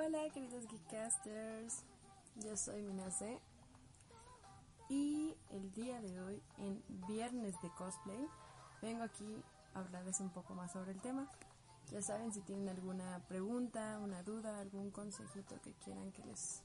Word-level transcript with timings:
Hola 0.00 0.30
queridos 0.30 0.64
Geekcasters, 0.68 1.82
yo 2.36 2.56
soy 2.56 2.82
Minase 2.82 3.40
y 4.88 5.34
el 5.50 5.72
día 5.72 6.00
de 6.00 6.20
hoy 6.20 6.40
en 6.58 6.80
Viernes 7.08 7.60
de 7.62 7.70
Cosplay 7.70 8.28
vengo 8.80 9.02
aquí 9.02 9.42
a 9.74 9.80
hablarles 9.80 10.20
un 10.20 10.30
poco 10.30 10.54
más 10.54 10.70
sobre 10.70 10.92
el 10.92 11.00
tema. 11.00 11.28
Ya 11.90 12.00
saben 12.00 12.32
si 12.32 12.42
tienen 12.42 12.68
alguna 12.68 13.24
pregunta, 13.26 13.98
una 14.00 14.22
duda, 14.22 14.60
algún 14.60 14.92
consejito 14.92 15.60
que 15.62 15.72
quieran 15.84 16.12
que 16.12 16.24
les 16.26 16.62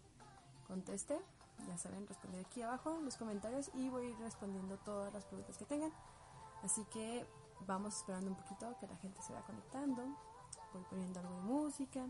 conteste, 0.68 1.20
ya 1.68 1.76
saben 1.80 2.06
responder 2.06 2.46
aquí 2.46 2.62
abajo 2.62 3.00
en 3.00 3.06
los 3.06 3.18
comentarios 3.18 3.72
y 3.74 3.90
voy 3.90 4.06
a 4.06 4.10
ir 4.12 4.18
respondiendo 4.20 4.78
todas 4.78 5.12
las 5.12 5.26
preguntas 5.26 5.58
que 5.58 5.66
tengan. 5.66 5.92
Así 6.62 6.86
que 6.94 7.26
vamos 7.66 7.98
esperando 7.98 8.30
un 8.30 8.38
poquito 8.38 8.78
que 8.80 8.86
la 8.86 8.96
gente 8.98 9.24
se 9.24 9.34
vaya 9.34 9.44
conectando. 9.48 10.04
Voy 10.72 10.84
poniendo 10.88 11.20
algo 11.20 11.36
de 11.38 11.42
música. 11.42 12.08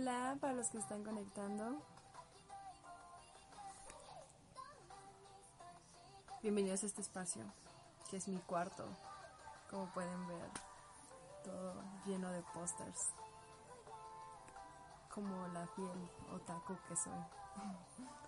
Hola, 0.00 0.36
para 0.40 0.52
los 0.52 0.68
que 0.68 0.78
están 0.78 1.02
conectando. 1.02 1.82
Bienvenidos 6.40 6.84
a 6.84 6.86
este 6.86 7.00
espacio, 7.00 7.42
que 8.08 8.18
es 8.18 8.28
mi 8.28 8.38
cuarto. 8.38 8.84
Como 9.68 9.92
pueden 9.94 10.28
ver, 10.28 10.50
todo 11.42 11.82
lleno 12.06 12.30
de 12.30 12.42
pósters. 12.54 13.08
Como 15.12 15.48
la 15.48 15.66
fiel 15.66 16.10
otaku 16.32 16.76
que 16.88 16.94
soy. 16.94 17.12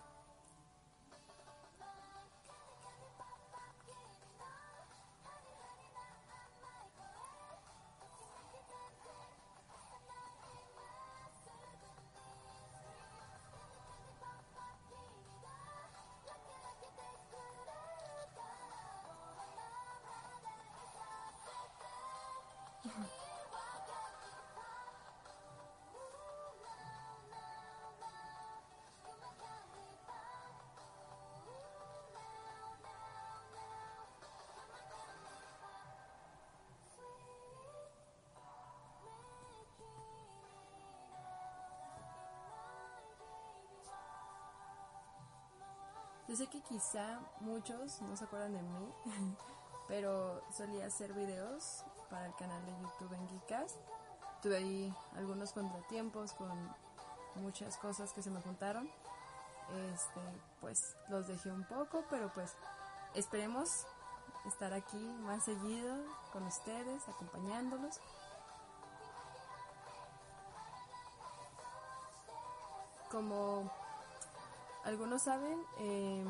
Yo 46.31 46.37
sé 46.37 46.47
que 46.47 46.61
quizá 46.61 47.19
muchos 47.41 48.01
no 48.03 48.15
se 48.15 48.23
acuerdan 48.23 48.53
de 48.53 48.61
mí, 48.61 48.93
pero 49.89 50.41
solía 50.49 50.85
hacer 50.85 51.11
videos 51.11 51.83
para 52.09 52.25
el 52.27 52.33
canal 52.35 52.65
de 52.65 52.71
YouTube 52.71 53.11
en 53.11 53.27
Geekcast. 53.27 53.75
Tuve 54.41 54.55
ahí 54.55 54.95
algunos 55.17 55.51
contratiempos 55.51 56.31
con 56.31 56.73
muchas 57.35 57.75
cosas 57.75 58.13
que 58.13 58.21
se 58.21 58.31
me 58.31 58.39
juntaron. 58.39 58.89
Este, 59.93 60.21
pues 60.61 60.95
los 61.09 61.27
dejé 61.27 61.51
un 61.51 61.65
poco, 61.65 62.05
pero 62.09 62.31
pues 62.33 62.55
esperemos 63.13 63.85
estar 64.45 64.73
aquí 64.73 65.03
más 65.23 65.43
seguido 65.43 65.97
con 66.31 66.47
ustedes, 66.47 67.09
acompañándolos. 67.09 67.99
Como 73.11 73.69
algunos 74.83 75.21
saben, 75.23 75.63
eh, 75.79 76.25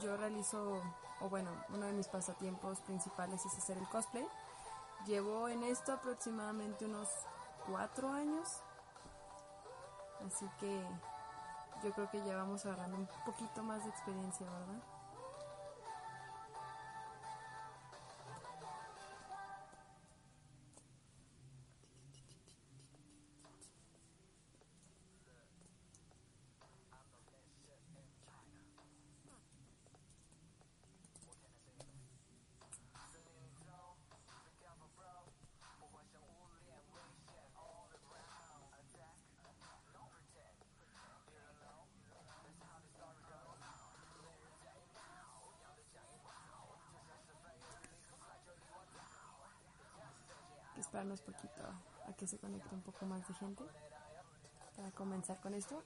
yo 0.00 0.16
realizo, 0.16 0.80
o 1.20 1.28
bueno, 1.28 1.50
uno 1.70 1.86
de 1.86 1.92
mis 1.92 2.08
pasatiempos 2.08 2.80
principales 2.80 3.44
es 3.44 3.56
hacer 3.56 3.78
el 3.78 3.88
cosplay. 3.88 4.26
Llevo 5.06 5.48
en 5.48 5.62
esto 5.62 5.92
aproximadamente 5.92 6.84
unos 6.84 7.08
cuatro 7.66 8.10
años. 8.10 8.62
Así 10.26 10.46
que 10.58 10.84
yo 11.82 11.92
creo 11.92 12.10
que 12.10 12.22
ya 12.24 12.36
vamos 12.36 12.64
agarrando 12.66 12.96
un 12.98 13.08
poquito 13.24 13.62
más 13.62 13.82
de 13.84 13.90
experiencia, 13.90 14.46
¿verdad? 14.46 14.99
Esperarnos 51.00 51.22
poquito 51.22 51.62
a 52.06 52.12
que 52.12 52.26
se 52.26 52.38
conecte 52.38 52.74
un 52.74 52.82
poco 52.82 53.06
más 53.06 53.26
de 53.26 53.34
gente 53.34 53.64
para 54.76 54.90
comenzar 54.90 55.40
con 55.40 55.54
esto. 55.54 55.82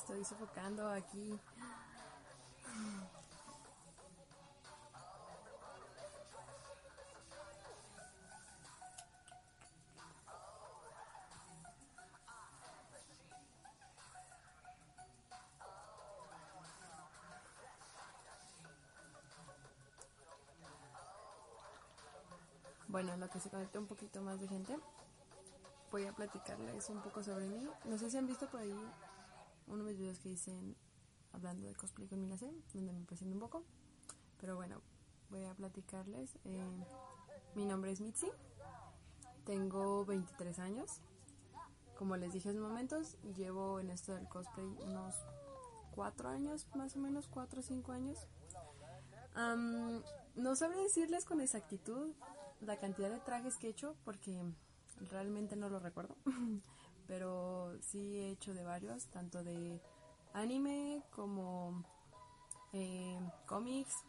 Estoy 0.00 0.24
sofocando 0.24 0.88
aquí. 0.88 1.38
Bueno, 22.88 23.16
lo 23.18 23.28
que 23.28 23.38
se 23.38 23.50
conecta 23.50 23.78
un 23.78 23.86
poquito 23.86 24.20
más 24.22 24.40
de 24.40 24.48
gente, 24.48 24.76
voy 25.92 26.06
a 26.06 26.12
platicarles 26.12 26.88
un 26.88 27.02
poco 27.02 27.22
sobre 27.22 27.46
mí. 27.46 27.68
No 27.84 27.98
sé 27.98 28.10
si 28.10 28.16
han 28.16 28.26
visto 28.26 28.48
por 28.48 28.60
ahí 28.60 28.74
uno 29.70 29.84
de 29.84 29.90
mis 29.90 29.98
videos 29.98 30.18
que 30.18 30.28
dicen 30.28 30.76
hablando 31.32 31.66
de 31.66 31.74
cosplay 31.74 32.08
con 32.08 32.20
Mina 32.20 32.36
C, 32.36 32.50
donde 32.74 32.92
me 32.92 33.04
presento 33.04 33.34
un 33.34 33.40
poco. 33.40 33.64
Pero 34.40 34.56
bueno, 34.56 34.82
voy 35.30 35.44
a 35.44 35.54
platicarles. 35.54 36.36
Eh, 36.44 36.84
mi 37.54 37.64
nombre 37.64 37.92
es 37.92 38.00
Mitzi, 38.00 38.28
tengo 39.44 40.04
23 40.04 40.58
años. 40.58 41.00
Como 41.96 42.16
les 42.16 42.32
dije 42.32 42.48
hace 42.48 42.58
momentos, 42.58 43.16
llevo 43.36 43.78
en 43.78 43.90
esto 43.90 44.14
del 44.14 44.28
cosplay 44.28 44.66
unos 44.86 45.14
4 45.94 46.28
años, 46.28 46.66
más 46.74 46.96
o 46.96 46.98
menos 46.98 47.28
4 47.28 47.60
o 47.60 47.62
5 47.62 47.92
años. 47.92 48.18
no 50.34 50.56
sabré 50.56 50.82
decirles 50.82 51.24
con 51.24 51.40
exactitud 51.40 52.12
la 52.60 52.78
cantidad 52.78 53.10
de 53.10 53.20
trajes 53.20 53.56
que 53.56 53.68
he 53.68 53.70
hecho 53.70 53.96
porque 54.04 54.42
realmente 55.10 55.56
no 55.56 55.68
lo 55.68 55.78
recuerdo. 55.78 56.16
Pero 57.10 57.76
sí 57.82 58.20
he 58.20 58.30
hecho 58.30 58.54
de 58.54 58.62
varios, 58.62 59.06
tanto 59.06 59.42
de 59.42 59.80
anime 60.32 61.02
como 61.10 61.82
eh, 62.72 63.18
cómics, 63.46 64.04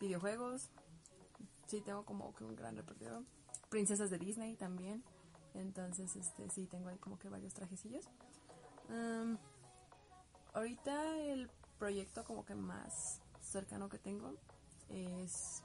videojuegos. 0.00 0.70
Sí, 1.66 1.82
tengo 1.82 2.06
como 2.06 2.34
que 2.34 2.44
un 2.44 2.56
gran 2.56 2.74
repertorio. 2.74 3.22
Princesas 3.68 4.08
de 4.08 4.18
Disney 4.18 4.56
también. 4.56 5.04
Entonces, 5.52 6.16
este, 6.16 6.48
sí, 6.48 6.66
tengo 6.66 6.88
ahí 6.88 6.96
como 6.96 7.18
que 7.18 7.28
varios 7.28 7.52
trajecillos. 7.52 8.08
ahorita 10.54 11.18
el 11.18 11.50
proyecto 11.78 12.24
como 12.24 12.46
que 12.46 12.54
más 12.54 13.20
cercano 13.42 13.90
que 13.90 13.98
tengo 13.98 14.32
es 14.88 15.62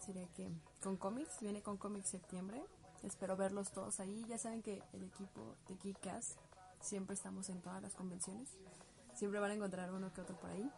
sería 0.00 0.26
que 0.34 0.50
con 0.82 0.96
cómics, 0.96 1.38
viene 1.40 1.62
con 1.62 1.76
cómics 1.76 2.08
septiembre. 2.08 2.64
Espero 3.02 3.36
verlos 3.36 3.70
todos 3.70 4.00
ahí. 4.00 4.24
Ya 4.28 4.38
saben 4.38 4.62
que 4.62 4.82
el 4.92 5.04
equipo 5.04 5.56
de 5.68 5.76
Geekas 5.76 6.36
siempre 6.80 7.14
estamos 7.14 7.48
en 7.48 7.60
todas 7.60 7.82
las 7.82 7.94
convenciones. 7.94 8.50
Siempre 9.14 9.40
van 9.40 9.50
a 9.50 9.54
encontrar 9.54 9.92
uno 9.92 10.12
que 10.12 10.20
otro 10.20 10.36
por 10.36 10.50
ahí. 10.50 10.70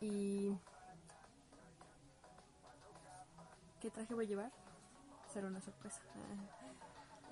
Y 0.00 0.56
¿qué 3.80 3.90
traje 3.90 4.14
voy 4.14 4.26
a 4.26 4.28
llevar? 4.28 4.52
Será 5.32 5.48
una 5.48 5.60
sorpresa. 5.60 6.00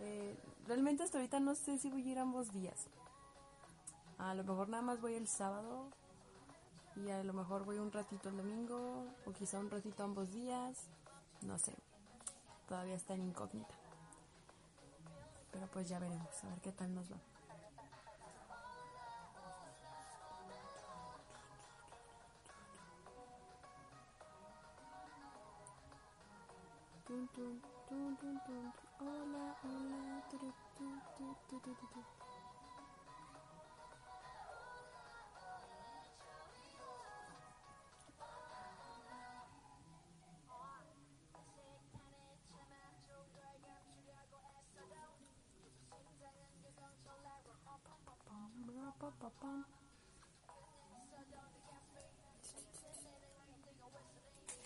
Eh, 0.05 0.37
realmente 0.66 1.05
hasta 1.05 1.19
ahorita 1.19 1.38
no 1.38 1.55
sé 1.55 1.78
si 1.78 1.88
voy 1.88 2.02
a 2.08 2.12
ir 2.12 2.19
ambos 2.19 2.52
días. 2.52 2.88
A 4.19 4.34
lo 4.34 4.43
mejor 4.43 4.69
nada 4.69 4.82
más 4.82 5.00
voy 5.00 5.14
el 5.14 5.28
sábado 5.28 5.90
y 6.96 7.08
a 7.10 7.22
lo 7.22 7.32
mejor 7.32 7.64
voy 7.64 7.78
un 7.78 7.93
ratito 7.93 8.28
el 8.28 8.37
domingo 8.37 9.06
o 9.26 9.32
quizá 9.32 9.60
un 9.60 9.70
ratito 9.70 10.02
ambos 10.02 10.32
días, 10.32 10.88
no 11.43 11.56
sé, 11.58 11.76
todavía 12.69 12.94
está 12.94 13.14
en 13.14 13.23
incógnita. 13.23 13.75
Pero 15.53 15.67
pues 15.69 15.88
ya 15.88 15.99
veremos, 15.99 16.44
a 16.44 16.49
ver 16.49 16.61
qué 16.61 16.73
tal 16.73 16.94
nos 16.94 17.11
va. 17.12 17.17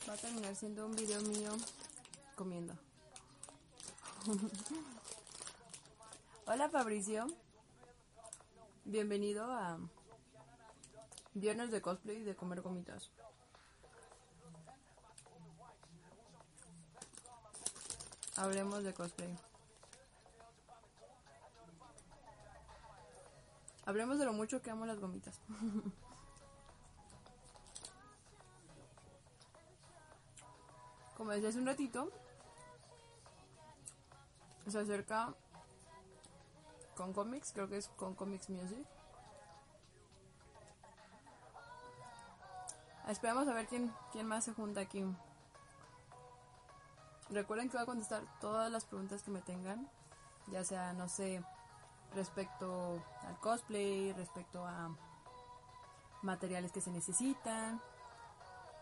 Va 0.09 0.13
a 0.13 0.17
terminar 0.17 0.55
siendo 0.55 0.87
un 0.87 0.95
video 0.95 1.21
mío 1.23 1.51
comiendo. 2.37 2.75
Hola 6.47 6.69
Fabricio. 6.69 7.27
Bienvenido 8.85 9.45
a 9.51 9.79
Viernes 11.35 11.71
de 11.71 11.83
cosplay 11.83 12.19
y 12.19 12.23
de 12.23 12.37
comer 12.37 12.63
gomitas. 12.63 13.11
Hablemos 18.37 18.85
de 18.85 18.95
cosplay. 18.95 19.37
Hablemos 23.87 24.19
de 24.19 24.25
lo 24.25 24.33
mucho 24.33 24.61
que 24.61 24.71
amo 24.71 24.85
las 24.85 24.99
gomitas. 24.99 25.41
Como 31.17 31.31
decía 31.31 31.49
hace 31.49 31.59
un 31.59 31.67
ratito, 31.67 32.11
se 34.67 34.79
acerca 34.79 35.35
con 36.97 37.13
cómics, 37.13 37.53
creo 37.53 37.69
que 37.69 37.77
es 37.79 37.89
con 37.89 38.15
Comics 38.15 38.51
Music. 38.51 38.85
Esperamos 43.07 43.47
a 43.47 43.55
ver 43.55 43.69
quién, 43.69 43.95
quién 44.11 44.27
más 44.27 44.45
se 44.45 44.53
junta 44.53 44.81
aquí. 44.81 45.05
Recuerden 47.31 47.69
que 47.69 47.77
voy 47.77 47.85
a 47.85 47.87
contestar 47.87 48.25
todas 48.41 48.71
las 48.71 48.85
preguntas 48.85 49.23
que 49.23 49.31
me 49.31 49.43
tengan, 49.43 49.89
ya 50.49 50.65
sea, 50.65 50.93
no 50.93 51.09
sé, 51.09 51.45
respecto 52.17 53.03
al 53.23 53.39
cosplay, 53.39 54.13
respecto 54.13 54.65
a 54.65 54.91
materiales 56.23 56.73
que 56.73 56.81
se 56.81 56.91
necesitan, 56.91 57.81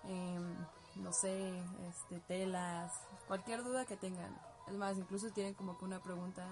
em, 0.05 0.57
no 0.97 1.13
sé, 1.13 1.63
este, 1.89 2.21
telas, 2.21 2.93
cualquier 3.27 3.63
duda 3.63 3.85
que 3.85 3.97
tengan. 3.97 4.35
Es 4.67 4.75
más, 4.75 4.97
incluso 4.97 5.31
tienen 5.31 5.55
como 5.55 5.77
que 5.77 5.85
una 5.85 6.03
pregunta 6.03 6.47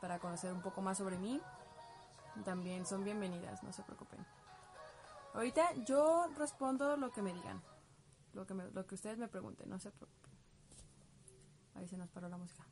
para 0.00 0.18
conocer 0.18 0.52
un 0.52 0.60
poco 0.60 0.82
más 0.82 0.98
sobre 0.98 1.16
mí. 1.16 1.40
También 2.44 2.84
son 2.84 3.04
bienvenidas, 3.04 3.62
no 3.62 3.72
se 3.72 3.82
preocupen. 3.82 4.26
Ahorita 5.34 5.72
yo 5.86 6.26
respondo 6.36 6.96
lo 6.96 7.10
que 7.12 7.22
me 7.22 7.32
digan, 7.32 7.62
lo 8.34 8.46
que, 8.46 8.54
lo 8.54 8.86
que 8.86 8.94
ustedes 8.94 9.18
me 9.18 9.28
pregunten, 9.28 9.70
no 9.70 9.78
se 9.78 9.90
preocupen. 9.90 10.32
Ahí 11.76 11.88
se 11.88 11.96
nos 11.96 12.08
paró 12.10 12.28
la 12.28 12.36
música. 12.36 12.64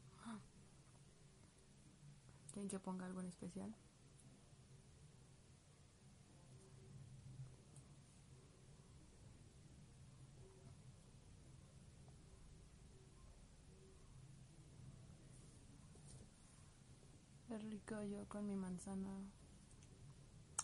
¿Quieren 2.53 2.69
que 2.69 2.79
ponga 2.79 3.07
algo 3.07 3.21
en 3.21 3.27
especial? 3.27 3.75
Es 17.49 17.63
rico 17.65 18.03
yo 18.05 18.27
con 18.29 18.47
mi 18.47 18.55
manzana. 18.55 19.11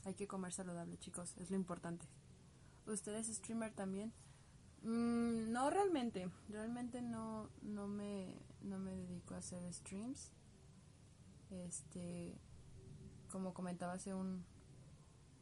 Hay 0.04 0.14
que 0.14 0.26
comer 0.26 0.52
saludable, 0.52 0.99
chicos, 0.99 1.35
es 1.38 1.50
lo 1.50 1.57
importante. 1.57 2.07
¿Ustedes 2.87 3.26
streamer 3.28 3.73
también? 3.73 4.12
Mm, 4.83 5.52
no 5.52 5.71
realmente, 5.71 6.30
realmente 6.49 7.02
no, 7.02 7.50
no, 7.62 7.88
me, 7.88 8.35
no 8.62 8.78
me 8.78 8.95
dedico 8.95 9.35
a 9.35 9.38
hacer 9.38 9.71
streams. 9.73 10.33
Este, 11.50 12.38
como 13.31 13.55
comentaba 13.55 13.95
hace 13.95 14.14
un, 14.14 14.45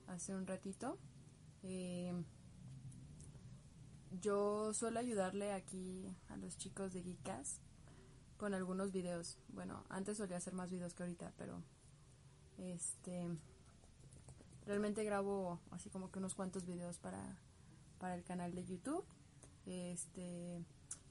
hace 0.06 0.34
un 0.34 0.46
ratito, 0.46 0.98
eh, 1.62 2.12
yo 4.20 4.72
suelo 4.72 5.00
ayudarle 5.00 5.52
aquí 5.52 6.16
a 6.28 6.36
los 6.36 6.56
chicos 6.56 6.92
de 6.92 7.02
Geekas 7.02 7.60
con 8.36 8.54
algunos 8.54 8.92
videos. 8.92 9.38
Bueno, 9.48 9.84
antes 9.88 10.18
solía 10.18 10.36
hacer 10.36 10.54
más 10.54 10.70
videos 10.70 10.94
que 10.94 11.02
ahorita, 11.02 11.32
pero 11.36 11.62
este 12.58 13.28
realmente 14.64 15.04
grabo 15.04 15.60
así 15.70 15.90
como 15.90 16.10
que 16.10 16.18
unos 16.18 16.34
cuantos 16.34 16.66
videos 16.66 16.98
para, 16.98 17.38
para 17.98 18.14
el 18.14 18.24
canal 18.24 18.54
de 18.54 18.64
YouTube. 18.64 19.04
Este 19.66 20.64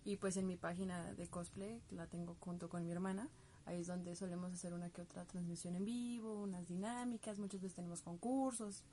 y 0.03 0.17
pues 0.17 0.37
en 0.37 0.45
mi 0.47 0.55
página 0.55 1.13
de 1.13 1.27
cosplay, 1.27 1.81
la 1.89 2.07
tengo 2.07 2.37
junto 2.39 2.69
con 2.69 2.85
mi 2.85 2.91
hermana, 2.91 3.27
Ahí 3.65 3.81
es 3.81 3.87
donde 3.87 4.15
solemos 4.15 4.53
hacer 4.53 4.73
una 4.73 4.89
que 4.89 5.01
otra 5.01 5.25
transmisión 5.25 5.75
en 5.75 5.85
vivo, 5.85 6.41
unas 6.41 6.67
dinámicas, 6.67 7.39
muchas 7.39 7.61
veces 7.61 7.75
tenemos 7.75 8.01
concursos 8.01 8.83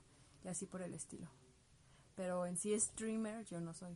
y 0.43 0.47
así 0.47 0.65
por 0.65 0.81
el 0.81 0.93
estilo. 0.93 1.29
Pero 2.15 2.45
en 2.45 2.57
sí 2.57 2.77
streamer 2.79 3.45
yo 3.45 3.61
no 3.61 3.73
soy 3.73 3.95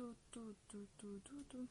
tu, 0.00 0.14
tu, 0.68 1.20
tu, 1.20 1.44
tu. 1.44 1.68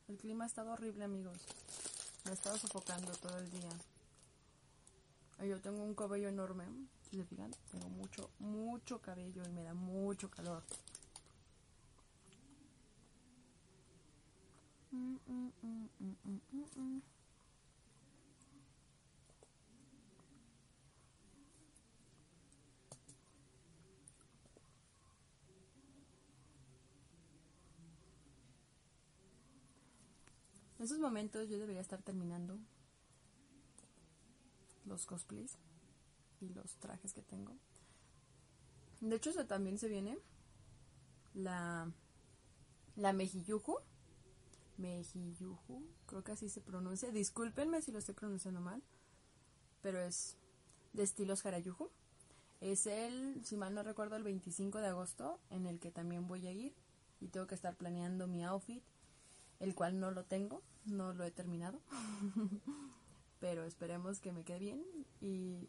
El 0.00 0.06
clima 0.20 0.44
ha 0.44 0.46
estado 0.46 0.72
horrible, 0.72 1.04
amigos. 1.04 1.38
Me 2.24 2.30
ha 2.30 2.34
estado 2.34 2.56
sofocando 2.58 3.10
todo 3.12 3.38
el 3.38 3.50
día. 3.50 3.70
Yo 5.48 5.58
tengo 5.60 5.82
un 5.82 5.94
cabello 5.94 6.28
enorme. 6.28 6.64
Si 7.10 7.16
se 7.16 7.24
fijan, 7.24 7.50
tengo 7.72 7.88
mucho, 7.88 8.30
mucho 8.38 9.00
cabello 9.00 9.42
y 9.44 9.48
me 9.48 9.64
da 9.64 9.74
mucho 9.74 10.30
calor. 10.30 10.62
Mm, 14.92 15.16
mm, 15.26 15.50
mm, 16.76 17.00
En 30.80 30.84
esos 30.84 30.98
momentos 30.98 31.46
yo 31.50 31.58
debería 31.58 31.82
estar 31.82 32.00
terminando 32.00 32.58
los 34.86 35.04
cosplays 35.04 35.58
y 36.40 36.48
los 36.48 36.74
trajes 36.76 37.12
que 37.12 37.20
tengo. 37.20 37.54
De 39.02 39.14
hecho, 39.14 39.46
también 39.46 39.76
se 39.76 39.88
viene 39.88 40.18
la, 41.34 41.92
la 42.96 43.12
Mejiyuju. 43.12 43.76
Mejiyuju, 44.78 45.84
creo 46.06 46.24
que 46.24 46.32
así 46.32 46.48
se 46.48 46.62
pronuncia. 46.62 47.10
Discúlpenme 47.10 47.82
si 47.82 47.92
lo 47.92 47.98
estoy 47.98 48.14
pronunciando 48.14 48.62
mal, 48.62 48.82
pero 49.82 50.00
es 50.00 50.38
de 50.94 51.02
estilos 51.02 51.44
Harayuju. 51.44 51.90
Es 52.62 52.86
el, 52.86 53.44
si 53.44 53.58
mal 53.58 53.74
no 53.74 53.82
recuerdo, 53.82 54.16
el 54.16 54.22
25 54.22 54.78
de 54.78 54.86
agosto, 54.86 55.40
en 55.50 55.66
el 55.66 55.78
que 55.78 55.90
también 55.90 56.26
voy 56.26 56.46
a 56.46 56.52
ir 56.52 56.74
y 57.20 57.28
tengo 57.28 57.46
que 57.46 57.54
estar 57.54 57.76
planeando 57.76 58.26
mi 58.26 58.42
outfit, 58.44 58.82
el 59.60 59.74
cual 59.74 60.00
no 60.00 60.10
lo 60.10 60.24
tengo, 60.24 60.62
no 60.84 61.12
lo 61.12 61.24
he 61.24 61.30
terminado. 61.30 61.80
Pero 63.40 63.64
esperemos 63.64 64.20
que 64.20 64.32
me 64.32 64.44
quede 64.44 64.58
bien 64.58 64.84
y 65.20 65.68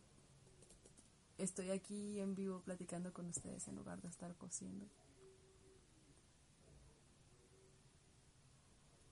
estoy 1.38 1.70
aquí 1.72 2.20
en 2.20 2.36
vivo 2.36 2.62
platicando 2.62 3.14
con 3.14 3.28
ustedes 3.28 3.68
en 3.68 3.76
lugar 3.76 4.02
de 4.02 4.10
estar 4.10 4.36
cosiendo. 4.36 4.88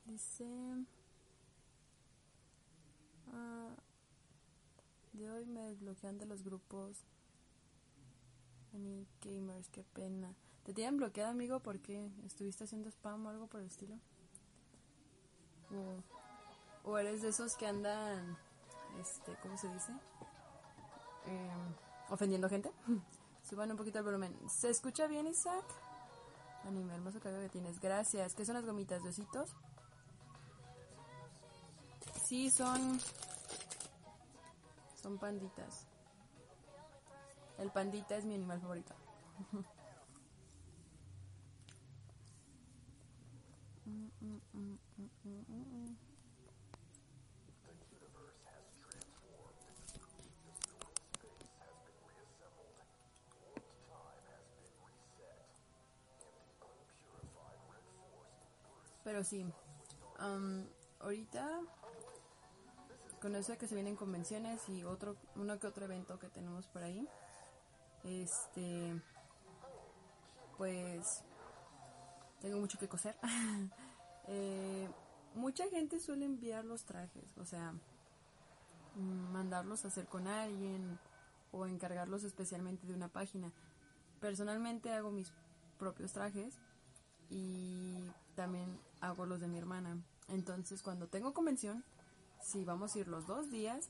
Dice... 0.05 0.45
Ah, 3.31 3.75
de 5.13 5.29
hoy 5.29 5.45
me 5.45 5.61
desbloquean 5.61 6.17
de 6.17 6.25
los 6.25 6.43
grupos. 6.43 7.05
Gamers, 9.21 9.67
qué 9.69 9.83
pena. 9.83 10.33
¿Te 10.63 10.73
tienen 10.73 10.97
bloqueado, 10.97 11.31
amigo, 11.31 11.59
porque 11.59 12.11
estuviste 12.25 12.63
haciendo 12.63 12.89
spam 12.89 13.25
o 13.25 13.29
algo 13.29 13.47
por 13.47 13.61
el 13.61 13.67
estilo? 13.67 13.99
O, 16.83 16.97
eres 16.97 17.21
de 17.21 17.29
esos 17.29 17.55
que 17.55 17.67
andan, 17.67 18.37
este, 18.99 19.35
¿cómo 19.41 19.57
se 19.57 19.67
dice? 19.69 19.91
Em, 21.25 21.75
ofendiendo 22.09 22.49
gente. 22.49 22.71
Suban 23.47 23.71
un 23.71 23.77
poquito 23.77 23.99
el 23.99 24.05
volumen. 24.05 24.37
¿Se 24.49 24.69
escucha 24.69 25.07
bien, 25.07 25.27
Isaac? 25.27 25.65
Anime, 26.65 26.93
hermoso 26.93 27.19
cabello 27.19 27.43
que 27.43 27.49
tienes. 27.49 27.79
Gracias. 27.79 28.35
¿Qué 28.35 28.45
son 28.45 28.55
las 28.55 28.65
gomitas 28.65 29.03
de? 29.03 29.13
Sí, 32.23 32.49
son... 32.49 32.99
Son 35.01 35.17
panditas. 35.17 35.87
El 37.57 37.71
pandita 37.71 38.17
es 38.17 38.25
mi 38.25 38.35
animal 38.35 38.61
favorito. 38.61 38.93
Pero 59.03 59.23
sí, 59.23 59.43
ahorita 60.99 61.61
con 63.19 63.35
eso 63.35 63.51
de 63.51 63.57
que 63.57 63.67
se 63.67 63.73
vienen 63.73 63.95
convenciones 63.95 64.69
y 64.69 64.83
otro 64.83 65.15
uno 65.35 65.59
que 65.59 65.67
otro 65.67 65.85
evento 65.85 66.19
que 66.19 66.29
tenemos 66.29 66.67
por 66.67 66.83
ahí, 66.83 67.07
este, 68.03 69.01
pues 70.57 71.23
tengo 72.39 72.59
mucho 72.59 72.77
que 72.77 72.87
coser. 72.87 73.15
Eh, 74.27 74.89
mucha 75.35 75.67
gente 75.69 75.99
suele 75.99 76.25
enviar 76.25 76.65
los 76.65 76.83
trajes, 76.83 77.37
o 77.37 77.45
sea, 77.45 77.73
mandarlos 78.95 79.85
a 79.85 79.87
hacer 79.87 80.05
con 80.05 80.27
alguien 80.27 80.99
o 81.51 81.65
encargarlos 81.65 82.23
especialmente 82.23 82.85
de 82.87 82.93
una 82.93 83.07
página. 83.07 83.51
Personalmente 84.19 84.91
hago 84.91 85.11
mis 85.11 85.31
propios 85.77 86.13
trajes 86.13 86.55
y 87.29 87.97
también 88.35 88.79
hago 89.01 89.25
los 89.25 89.39
de 89.39 89.47
mi 89.47 89.57
hermana. 89.57 89.97
Entonces, 90.27 90.83
cuando 90.83 91.07
tengo 91.07 91.33
convención, 91.33 91.83
si 92.41 92.63
vamos 92.65 92.95
a 92.95 92.99
ir 92.99 93.07
los 93.07 93.25
dos 93.25 93.49
días, 93.49 93.89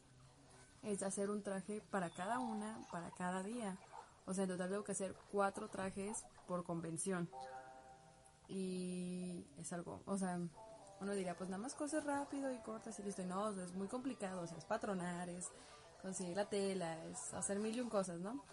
es 0.84 1.04
hacer 1.04 1.30
un 1.30 1.44
traje 1.44 1.82
para 1.90 2.10
cada 2.10 2.40
una, 2.40 2.80
para 2.92 3.12
cada 3.12 3.44
día. 3.44 3.78
O 4.26 4.34
sea, 4.34 4.44
en 4.44 4.52
total 4.52 4.70
tengo 4.70 4.84
que 4.84 4.92
hacer 4.92 5.16
cuatro 5.32 5.68
trajes 5.70 6.24
por 6.48 6.64
convención 6.64 7.30
y 8.50 9.46
es 9.58 9.72
algo, 9.72 10.02
o 10.06 10.18
sea, 10.18 10.40
uno 11.00 11.14
diría, 11.14 11.38
pues 11.38 11.50
nada 11.50 11.62
más 11.62 11.76
cosas 11.76 12.04
rápido 12.04 12.52
y 12.52 12.58
cortas 12.58 13.00
y 13.00 13.04
listo. 13.04 13.22
Y 13.22 13.26
no, 13.26 13.50
es 13.52 13.74
muy 13.74 13.88
complicado, 13.88 14.42
o 14.42 14.48
sea, 14.48 14.58
es 14.58 14.66
patronar, 14.66 15.30
es 15.30 15.48
conseguir 16.02 16.36
la 16.36 16.50
tela, 16.50 17.06
es 17.06 17.34
hacer 17.34 17.60
mil 17.60 17.76
y 17.76 17.80
un 17.80 17.90
cosas, 17.90 18.20
¿no? 18.20 18.44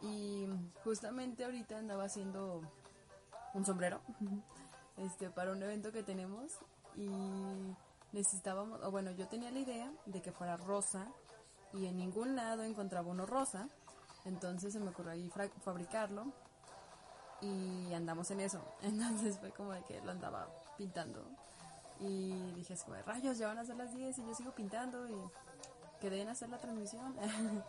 Y 0.00 0.46
justamente 0.84 1.44
ahorita 1.44 1.76
andaba 1.76 2.04
haciendo 2.04 2.62
un 3.52 3.66
sombrero 3.66 4.00
este 4.96 5.28
para 5.30 5.52
un 5.52 5.62
evento 5.62 5.92
que 5.92 6.02
tenemos 6.02 6.58
y 6.96 7.08
necesitábamos, 8.12 8.80
o 8.82 8.90
bueno, 8.90 9.10
yo 9.10 9.28
tenía 9.28 9.50
la 9.50 9.58
idea 9.58 9.92
de 10.06 10.22
que 10.22 10.32
fuera 10.32 10.56
rosa 10.56 11.08
y 11.72 11.86
en 11.86 11.96
ningún 11.98 12.36
lado 12.36 12.62
encontraba 12.62 13.08
uno 13.08 13.26
rosa, 13.26 13.68
entonces 14.24 14.72
se 14.72 14.80
me 14.80 14.90
ocurrió 14.90 15.12
ahí 15.12 15.30
fabricarlo 15.62 16.32
y 17.40 17.92
andamos 17.94 18.30
en 18.30 18.40
eso. 18.40 18.60
Entonces 18.82 19.38
fue 19.38 19.50
como 19.50 19.72
de 19.72 19.82
que 19.82 20.00
lo 20.00 20.10
andaba 20.10 20.48
pintando. 20.76 21.24
Y 22.00 22.52
dije, 22.54 22.74
es 22.74 22.82
como 22.82 22.96
de 22.96 23.02
rayos, 23.02 23.36
ya 23.38 23.48
van 23.48 23.58
a 23.58 23.64
ser 23.64 23.76
las 23.76 23.92
10 23.94 24.18
y 24.18 24.26
yo 24.26 24.34
sigo 24.34 24.52
pintando 24.52 25.06
y 25.06 25.14
quedé 26.00 26.22
en 26.22 26.28
hacer 26.28 26.48
la 26.48 26.58
transmisión. 26.58 27.14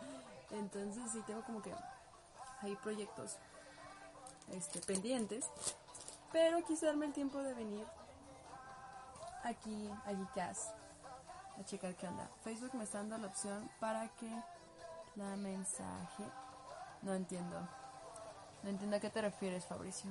Entonces 0.50 1.10
sí 1.12 1.22
tengo 1.26 1.42
como 1.44 1.60
que 1.60 1.72
hay 2.62 2.76
proyectos 2.76 3.36
este, 4.52 4.80
pendientes. 4.80 5.46
Pero 6.32 6.64
quise 6.64 6.86
darme 6.86 7.06
el 7.06 7.12
tiempo 7.12 7.38
de 7.40 7.52
venir 7.52 7.86
aquí 9.44 9.90
a 10.06 10.14
Geekas 10.14 10.72
a 11.58 11.64
checar 11.64 11.94
qué 11.94 12.08
onda. 12.08 12.28
Facebook 12.42 12.74
me 12.74 12.84
está 12.84 12.98
dando 12.98 13.18
la 13.18 13.26
opción 13.26 13.70
para 13.80 14.08
que 14.16 14.30
la 15.16 15.36
mensaje... 15.36 16.24
No 17.02 17.14
entiendo. 17.14 17.68
No 18.62 18.70
entiendo 18.70 18.96
a 18.96 19.00
qué 19.00 19.10
te 19.10 19.20
refieres, 19.20 19.66
Fabricio. 19.66 20.10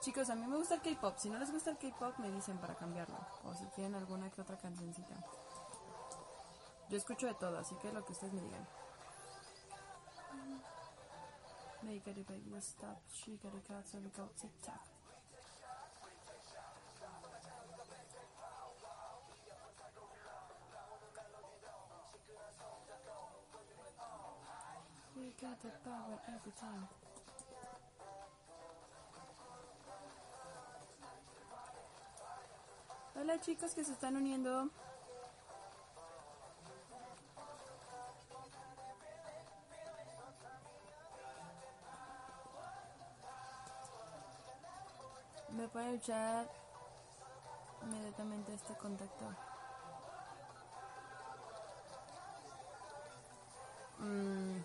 Chicos, 0.00 0.30
a 0.30 0.34
mí 0.34 0.46
me 0.46 0.56
gusta 0.56 0.76
el 0.76 0.80
K-pop. 0.80 1.18
Si 1.18 1.28
no 1.28 1.38
les 1.38 1.52
gusta 1.52 1.70
el 1.70 1.76
K-pop, 1.76 2.18
me 2.18 2.30
dicen 2.30 2.56
para 2.58 2.74
cambiarlo. 2.74 3.18
O 3.44 3.54
si 3.54 3.66
quieren 3.66 3.94
alguna 3.94 4.30
que 4.30 4.40
otra 4.40 4.56
cancioncita. 4.56 5.14
Yo 6.88 6.96
escucho 6.96 7.26
de 7.26 7.34
todo, 7.34 7.58
así 7.58 7.74
que 7.76 7.92
lo 7.92 8.02
que 8.04 8.12
ustedes 8.12 8.32
me 8.32 8.40
digan. 8.40 8.66
May 11.86 12.02
gotta 12.04 12.24
make 12.28 12.52
messed 12.52 12.82
up, 12.82 13.00
she 13.12 13.38
gotta 13.42 13.60
cut 13.66 13.86
and 13.94 14.50
tap. 14.62 14.86
We 25.16 25.34
got 25.40 25.60
the 25.62 25.68
power 25.84 26.18
every 26.28 26.52
time. 26.52 26.88
Hola 33.14 33.40
chicos 33.40 33.74
que 33.74 33.84
se 33.84 33.92
están 33.92 34.16
uniendo. 34.16 34.70
Me 45.58 45.66
pueden 45.66 45.96
echar 45.96 46.48
inmediatamente 47.82 48.54
este 48.54 48.74
contacto. 48.74 49.24
Mm. 53.98 54.58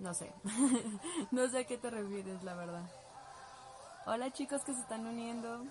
No 0.00 0.12
sé. 0.12 0.34
no 1.30 1.48
sé 1.48 1.60
a 1.60 1.64
qué 1.64 1.78
te 1.78 1.88
refieres, 1.88 2.42
la 2.42 2.52
verdad. 2.52 2.84
Hola 4.04 4.30
chicos 4.34 4.60
que 4.64 4.74
se 4.74 4.80
están 4.80 5.06
uniendo. 5.06 5.64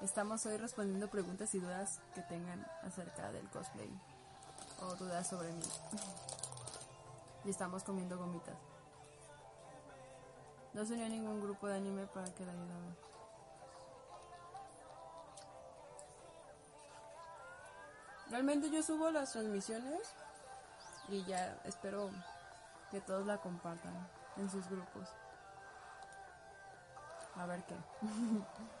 Estamos 0.00 0.46
hoy 0.46 0.56
respondiendo 0.56 1.10
preguntas 1.10 1.54
y 1.54 1.58
dudas 1.58 2.00
que 2.14 2.22
tengan 2.22 2.66
acerca 2.82 3.30
del 3.30 3.46
cosplay. 3.50 3.90
O 4.80 4.94
dudas 4.96 5.28
sobre 5.28 5.52
mí. 5.52 5.62
y 7.44 7.50
estamos 7.50 7.82
comiendo 7.82 8.18
gomitas. 8.18 8.56
No 10.72 10.84
se 10.84 10.94
unió 10.94 11.08
ningún 11.08 11.40
grupo 11.40 11.66
de 11.66 11.76
anime 11.76 12.06
para 12.06 12.32
que 12.34 12.44
la 12.46 12.52
ayudaran. 12.52 12.96
Realmente 18.30 18.70
yo 18.70 18.82
subo 18.82 19.10
las 19.10 19.32
transmisiones 19.32 20.14
y 21.08 21.22
ya 21.24 21.60
espero 21.64 22.08
que 22.90 23.00
todos 23.00 23.26
la 23.26 23.36
compartan 23.38 23.92
en 24.38 24.50
sus 24.50 24.66
grupos. 24.68 25.08
A 27.36 27.46
ver 27.46 27.62
qué. 27.64 27.74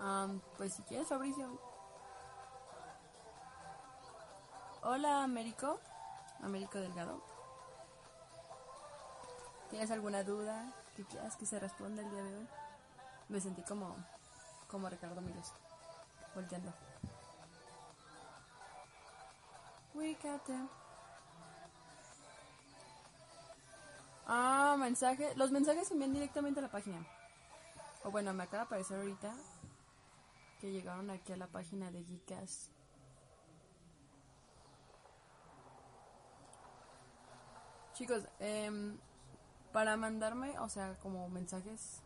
Um, 0.00 0.40
pues 0.56 0.74
si 0.74 0.82
quieres, 0.82 1.08
Fabricio. 1.08 1.46
Hola, 4.82 5.22
Américo. 5.22 5.78
Américo 6.42 6.78
Delgado. 6.78 7.22
¿Tienes 9.68 9.90
alguna 9.90 10.24
duda 10.24 10.72
que 10.96 11.04
quieras 11.04 11.36
que 11.36 11.46
se 11.46 11.60
responda 11.60 12.02
el 12.02 12.10
día 12.10 12.22
de 12.24 12.36
hoy? 12.38 12.48
Me 13.28 13.40
sentí 13.40 13.62
como, 13.62 13.94
como 14.68 14.88
Ricardo 14.88 15.20
Míguez, 15.20 15.52
volteando. 16.34 16.72
Ah, 24.26 24.76
mensaje. 24.78 25.34
Los 25.36 25.50
mensajes 25.50 25.88
se 25.88 25.94
envían 25.94 26.12
directamente 26.12 26.60
a 26.60 26.62
la 26.62 26.70
página. 26.70 27.04
O 28.04 28.10
bueno, 28.10 28.32
me 28.32 28.44
acaba 28.44 28.62
de 28.62 28.66
aparecer 28.66 28.98
ahorita 28.98 29.34
que 30.60 30.70
llegaron 30.70 31.10
aquí 31.10 31.32
a 31.32 31.36
la 31.36 31.48
página 31.48 31.90
de 31.90 32.04
Geekas. 32.04 32.70
Chicos, 37.94 38.24
em, 38.38 38.98
para 39.72 39.96
mandarme, 39.96 40.58
o 40.60 40.68
sea, 40.68 40.96
como 41.02 41.28
mensajes 41.28 42.00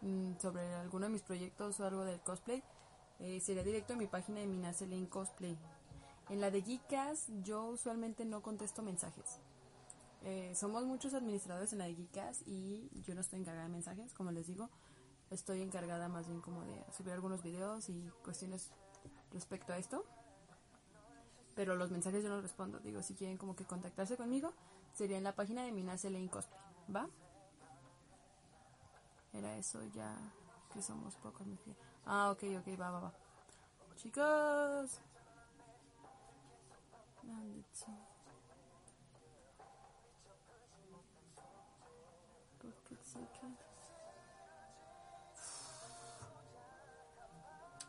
mm, 0.00 0.38
sobre 0.38 0.74
alguno 0.74 1.06
de 1.06 1.12
mis 1.12 1.22
proyectos 1.22 1.78
o 1.78 1.86
algo 1.86 2.04
del 2.04 2.20
cosplay, 2.20 2.62
eh, 3.20 3.40
sería 3.40 3.62
directo 3.62 3.92
a 3.92 3.96
mi 3.96 4.06
página 4.06 4.40
de 4.40 4.46
Minaselin 4.46 5.06
Cosplay. 5.06 5.56
En 6.28 6.40
la 6.40 6.50
de 6.50 6.62
Geekas 6.62 7.28
yo 7.42 7.66
usualmente 7.66 8.24
no 8.24 8.42
contesto 8.42 8.82
mensajes. 8.82 9.38
Eh, 10.22 10.52
somos 10.56 10.84
muchos 10.84 11.14
administradores 11.14 11.72
en 11.72 11.78
la 11.78 11.84
de 11.84 11.94
Geekas 11.94 12.42
y 12.46 12.90
yo 13.02 13.14
no 13.14 13.20
estoy 13.20 13.40
encargada 13.40 13.66
de 13.66 13.72
mensajes, 13.72 14.12
como 14.12 14.32
les 14.32 14.46
digo. 14.48 14.68
Estoy 15.30 15.62
encargada 15.62 16.08
más 16.08 16.26
bien 16.26 16.40
como 16.40 16.62
de 16.64 16.84
subir 16.96 17.12
algunos 17.12 17.42
videos 17.42 17.88
y 17.88 18.10
cuestiones 18.24 18.70
respecto 19.32 19.72
a 19.72 19.78
esto. 19.78 20.04
Pero 21.54 21.76
los 21.76 21.90
mensajes 21.90 22.22
yo 22.22 22.28
no 22.28 22.36
los 22.36 22.44
respondo. 22.44 22.80
Digo, 22.80 23.02
si 23.02 23.14
quieren 23.14 23.38
como 23.38 23.54
que 23.54 23.64
contactarse 23.64 24.16
conmigo, 24.16 24.52
sería 24.92 25.16
en 25.18 25.24
la 25.24 25.34
página 25.34 25.64
de 25.64 25.72
Minase 25.72 26.10
Lane 26.10 26.28
Cosplay. 26.28 26.60
¿Va? 26.94 27.08
Era 29.32 29.56
eso 29.56 29.82
ya 29.94 30.16
que 30.72 30.82
somos 30.82 31.14
pocos. 31.16 31.46
Ah, 32.04 32.30
ok, 32.30 32.42
ok, 32.60 32.80
va, 32.80 32.90
va, 32.90 33.00
va. 33.00 33.12
Chicos. 33.96 35.00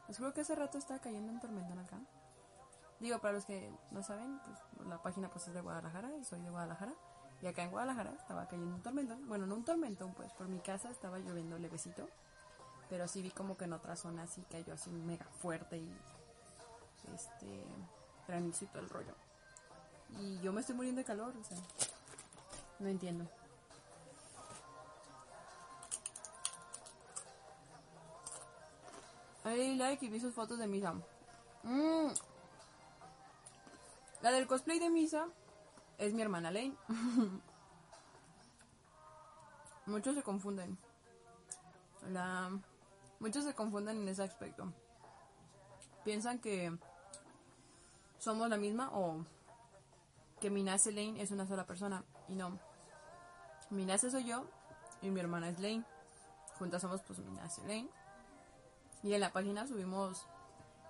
Les 0.08 0.18
juro 0.18 0.34
que 0.34 0.42
hace 0.42 0.56
rato 0.56 0.78
estaba 0.78 1.00
cayendo 1.00 1.32
un 1.32 1.40
tormentón 1.40 1.80
acá. 1.80 2.00
Digo, 3.00 3.20
para 3.20 3.34
los 3.34 3.46
que 3.46 3.72
no 3.92 4.02
saben, 4.02 4.40
pues 4.46 4.88
la 4.88 5.02
página 5.02 5.30
pues 5.30 5.48
es 5.48 5.54
de 5.54 5.62
Guadalajara 5.62 6.16
y 6.18 6.24
soy 6.24 6.42
de 6.42 6.50
Guadalajara. 6.50 6.94
Y 7.42 7.48
acá 7.48 7.64
en 7.64 7.72
Guadalajara 7.72 8.14
estaba 8.14 8.48
cayendo 8.48 8.76
un 8.76 8.82
tormentón. 8.82 9.28
Bueno, 9.28 9.46
no 9.46 9.56
un 9.56 9.66
tormentón, 9.66 10.14
pues 10.14 10.32
por 10.34 10.48
mi 10.48 10.60
casa 10.60 10.90
estaba 10.90 11.20
lloviendo 11.20 11.60
levecito. 11.60 12.10
Pero 12.90 13.08
sí 13.08 13.22
vi 13.22 13.32
como 13.32 13.58
que 13.58 13.66
en 13.66 13.74
otra 13.74 13.96
zona 13.96 14.26
sí 14.28 14.44
cayó 14.50 14.74
así 14.74 14.90
mega 14.90 15.26
fuerte 15.26 15.78
y 15.78 15.96
este 17.14 17.66
granizo 18.28 18.66
y 18.66 18.68
todo 18.70 18.80
el 18.80 18.90
rollo. 18.90 19.27
Y 20.20 20.40
yo 20.42 20.52
me 20.52 20.62
estoy 20.62 20.76
muriendo 20.76 21.00
de 21.00 21.06
calor, 21.06 21.34
o 21.38 21.44
sea, 21.44 21.58
no 22.80 22.88
entiendo. 22.88 23.30
Ahí 29.44 29.78
like 29.78 30.06
y 30.06 30.10
vi 30.10 30.20
sus 30.20 30.34
fotos 30.34 30.60
de 30.60 30.68
Misa. 30.68 30.94
Mm. 31.64 32.10
La 34.22 34.32
del 34.32 34.48
cosplay 34.48 34.80
de 34.80 34.90
Misa 34.90 35.28
es 35.98 36.14
mi 36.14 36.22
hermana 36.22 36.52
Lane. 36.52 36.76
Muchos 39.86 40.16
se 40.16 40.24
confunden. 40.24 40.78
La... 42.10 42.52
Muchos 43.20 43.46
se 43.46 43.54
confunden 43.54 44.02
en 44.02 44.08
ese 44.10 44.24
aspecto. 44.24 44.74
Piensan 46.04 46.40
que 46.40 46.78
somos 48.18 48.50
la 48.50 48.58
misma 48.58 48.90
o 48.94 49.26
que 50.40 50.50
Minase 50.50 50.92
Lane 50.92 51.22
es 51.22 51.32
una 51.32 51.48
sola 51.48 51.66
persona. 51.66 52.04
Y 52.28 52.36
no. 52.36 52.60
Minase 53.70 54.12
soy 54.12 54.26
yo 54.26 54.46
y 55.02 55.10
mi 55.10 55.20
hermana 55.20 55.50
es 55.50 55.60
Lane. 55.60 55.84
Juntas 56.58 56.82
somos 56.82 57.02
pues 57.02 57.20
Minase 57.20 57.62
Lane. 57.62 57.90
Y 59.04 59.14
en 59.14 59.22
la 59.22 59.32
página 59.32 59.68
subimos 59.68 60.28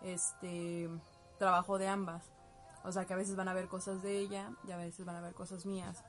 este 0.01 0.89
trabajo 1.37 1.77
de 1.77 1.87
ambas. 1.87 2.23
O 2.83 2.91
sea 2.91 3.05
que 3.05 3.13
a 3.13 3.17
veces 3.17 3.35
van 3.35 3.47
a 3.47 3.53
ver 3.53 3.67
cosas 3.67 4.01
de 4.01 4.17
ella 4.17 4.51
y 4.65 4.71
a 4.71 4.77
veces 4.77 5.05
van 5.05 5.17
a 5.17 5.21
ver 5.21 5.33
cosas 5.33 5.65
mías. 5.65 6.03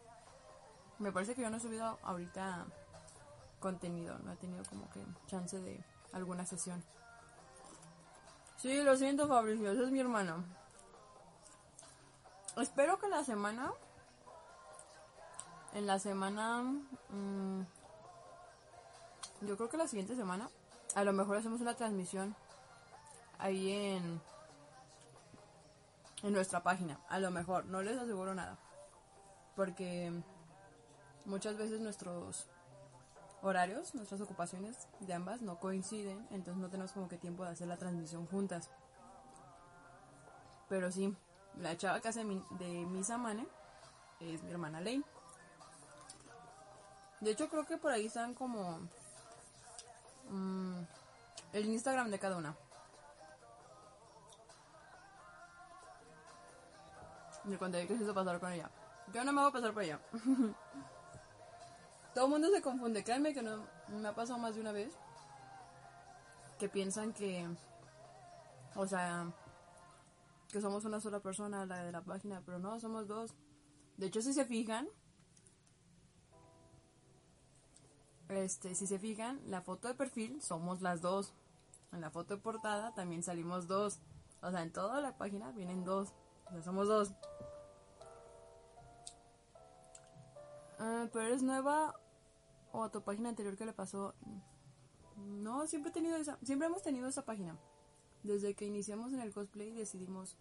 Me 0.98 1.12
parece 1.12 1.34
que 1.34 1.42
yo 1.42 1.50
no 1.50 1.56
he 1.56 1.60
subido 1.60 1.98
ahorita 2.02 2.66
contenido, 3.60 4.18
no 4.20 4.32
he 4.32 4.36
tenido 4.36 4.64
como 4.64 4.88
que 4.90 5.00
chance 5.26 5.60
de 5.60 5.84
alguna 6.12 6.44
sesión. 6.44 6.82
Sí, 8.56 8.82
lo 8.82 8.96
siento 8.96 9.28
Fabricio, 9.28 9.70
esa 9.70 9.84
es 9.84 9.90
mi 9.90 10.00
hermana. 10.00 10.44
Espero 12.60 12.98
que 12.98 13.08
la 13.08 13.24
semana, 13.24 13.72
en 15.74 15.86
la 15.86 15.98
semana, 15.98 16.62
mm, 17.10 17.60
yo 19.42 19.56
creo 19.56 19.68
que 19.68 19.76
la 19.76 19.86
siguiente 19.86 20.16
semana, 20.16 20.48
a 20.94 21.04
lo 21.04 21.12
mejor 21.12 21.36
hacemos 21.36 21.60
una 21.60 21.74
transmisión 21.74 22.34
ahí 23.38 23.72
en 23.72 24.20
en 26.22 26.32
nuestra 26.32 26.62
página. 26.62 27.00
A 27.08 27.18
lo 27.18 27.30
mejor, 27.30 27.66
no 27.66 27.82
les 27.82 27.96
aseguro 27.98 28.34
nada. 28.34 28.58
Porque 29.56 30.12
muchas 31.24 31.56
veces 31.56 31.80
nuestros 31.80 32.48
horarios, 33.42 33.94
nuestras 33.94 34.20
ocupaciones 34.20 34.88
de 35.00 35.14
ambas 35.14 35.42
no 35.42 35.58
coinciden, 35.58 36.26
entonces 36.30 36.60
no 36.60 36.70
tenemos 36.70 36.92
como 36.92 37.08
que 37.08 37.18
tiempo 37.18 37.44
de 37.44 37.50
hacer 37.50 37.68
la 37.68 37.76
transmisión 37.76 38.26
juntas. 38.26 38.70
Pero 40.68 40.90
sí, 40.90 41.16
la 41.60 41.76
chava 41.76 42.00
que 42.00 42.08
hace 42.08 42.24
de 42.24 42.86
Misa 42.86 43.18
Mane 43.18 43.46
es 44.20 44.42
mi 44.42 44.50
hermana 44.50 44.80
Lane. 44.80 45.04
De 47.20 47.32
hecho, 47.32 47.48
creo 47.48 47.66
que 47.66 47.76
por 47.76 47.90
ahí 47.90 48.06
están 48.06 48.34
como 48.34 48.78
mm, 50.30 50.80
el 51.52 51.66
Instagram 51.66 52.10
de 52.10 52.18
cada 52.18 52.36
una. 52.36 52.56
Me 57.44 57.58
conté 57.58 57.86
que 57.86 57.96
se 57.96 58.04
hizo 58.04 58.14
pasar 58.14 58.38
con 58.38 58.52
ella. 58.52 58.70
Yo 59.12 59.24
no 59.24 59.32
me 59.32 59.40
voy 59.40 59.48
a 59.48 59.52
pasar 59.52 59.72
por 59.72 59.82
ella. 59.82 59.98
Todo 62.14 62.26
el 62.26 62.30
mundo 62.30 62.48
se 62.50 62.62
confunde. 62.62 63.02
Créanme 63.02 63.32
que 63.32 63.42
no 63.42 63.64
me 63.88 64.08
ha 64.08 64.14
pasado 64.14 64.38
más 64.38 64.54
de 64.54 64.60
una 64.60 64.72
vez. 64.72 64.92
Que 66.58 66.68
piensan 66.68 67.12
que. 67.12 67.48
O 68.74 68.86
sea. 68.86 69.26
Que 70.50 70.60
somos 70.60 70.84
una 70.84 71.00
sola 71.00 71.20
persona, 71.20 71.66
la 71.66 71.84
de 71.84 71.92
la 71.92 72.02
página. 72.02 72.42
Pero 72.44 72.58
no, 72.58 72.78
somos 72.80 73.06
dos. 73.06 73.34
De 73.96 74.06
hecho, 74.06 74.22
si 74.22 74.32
se 74.32 74.44
fijan. 74.44 74.88
Este, 78.28 78.74
si 78.74 78.86
se 78.86 78.98
fijan, 78.98 79.40
la 79.46 79.62
foto 79.62 79.88
de 79.88 79.94
perfil 79.94 80.40
somos 80.42 80.82
las 80.82 81.00
dos. 81.00 81.32
En 81.92 82.00
la 82.00 82.10
foto 82.10 82.36
de 82.36 82.42
portada 82.42 82.94
también 82.94 83.22
salimos 83.22 83.66
dos. 83.66 84.00
O 84.42 84.50
sea, 84.50 84.62
en 84.62 84.72
toda 84.72 85.00
la 85.00 85.16
página 85.16 85.50
vienen 85.52 85.84
dos. 85.84 86.12
O 86.46 86.52
sea, 86.52 86.62
somos 86.62 86.88
dos. 86.88 87.12
Ah, 90.78 91.08
pero 91.12 91.26
eres 91.26 91.42
nueva 91.42 91.94
o 92.72 92.84
a 92.84 92.90
tu 92.90 93.02
página 93.02 93.30
anterior 93.30 93.56
que 93.56 93.66
le 93.66 93.72
pasó. 93.72 94.14
No, 95.16 95.66
siempre 95.66 95.90
he 95.90 95.92
tenido 95.92 96.16
esa, 96.16 96.38
siempre 96.42 96.68
hemos 96.68 96.82
tenido 96.82 97.08
esa 97.08 97.24
página. 97.24 97.58
Desde 98.28 98.52
que 98.52 98.66
iniciamos 98.66 99.14
en 99.14 99.20
el 99.20 99.32
cosplay 99.32 99.72
decidimos, 99.72 100.36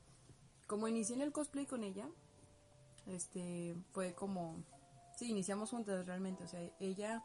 como 0.68 0.90
inicié 0.90 1.16
en 1.16 1.22
el 1.22 1.32
cosplay 1.32 1.66
con 1.66 1.86
ella, 1.86 2.10
este, 3.06 3.78
fue 3.94 4.14
como, 4.14 4.62
sí, 5.16 5.30
iniciamos 5.30 5.70
juntas 5.70 6.06
realmente, 6.06 6.44
o 6.44 6.48
sea, 6.50 6.60
ella 6.82 7.24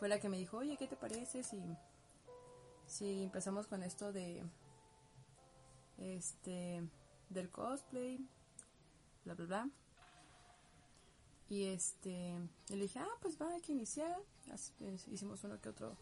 fue 0.00 0.08
la 0.08 0.18
que 0.18 0.28
me 0.28 0.36
dijo, 0.36 0.56
oye, 0.56 0.76
¿qué 0.76 0.88
te 0.88 0.96
parece 0.96 1.44
si, 1.44 1.62
si 2.88 3.22
empezamos 3.22 3.68
con 3.68 3.84
esto 3.84 4.12
de, 4.12 4.42
este, 5.98 6.82
del 7.30 7.48
cosplay, 7.50 8.18
bla, 9.24 9.34
bla, 9.34 9.46
bla. 9.46 9.70
Y 11.48 11.66
este, 11.66 12.36
le 12.68 12.76
dije, 12.76 12.98
ah, 12.98 13.16
pues 13.22 13.40
va, 13.40 13.48
hay 13.48 13.60
que 13.60 13.70
iniciar. 13.70 14.18
Hicimos 15.06 15.44
uno 15.44 15.60
que 15.60 15.68
otro, 15.68 15.96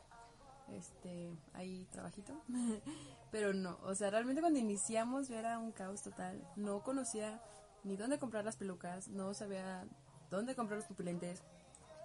este, 0.68 1.32
ahí 1.54 1.86
trabajito. 1.90 2.34
Pero 3.30 3.52
no, 3.52 3.78
o 3.82 3.94
sea, 3.94 4.10
realmente 4.10 4.40
cuando 4.40 4.58
iniciamos 4.58 5.30
era 5.30 5.58
un 5.58 5.72
caos 5.72 6.02
total. 6.02 6.46
No 6.56 6.82
conocía 6.82 7.40
ni 7.84 7.96
dónde 7.96 8.18
comprar 8.18 8.44
las 8.44 8.56
pelucas, 8.56 9.08
no 9.08 9.34
sabía 9.34 9.86
dónde 10.30 10.54
comprar 10.54 10.78
los 10.78 10.88
pupilentes, 10.88 11.42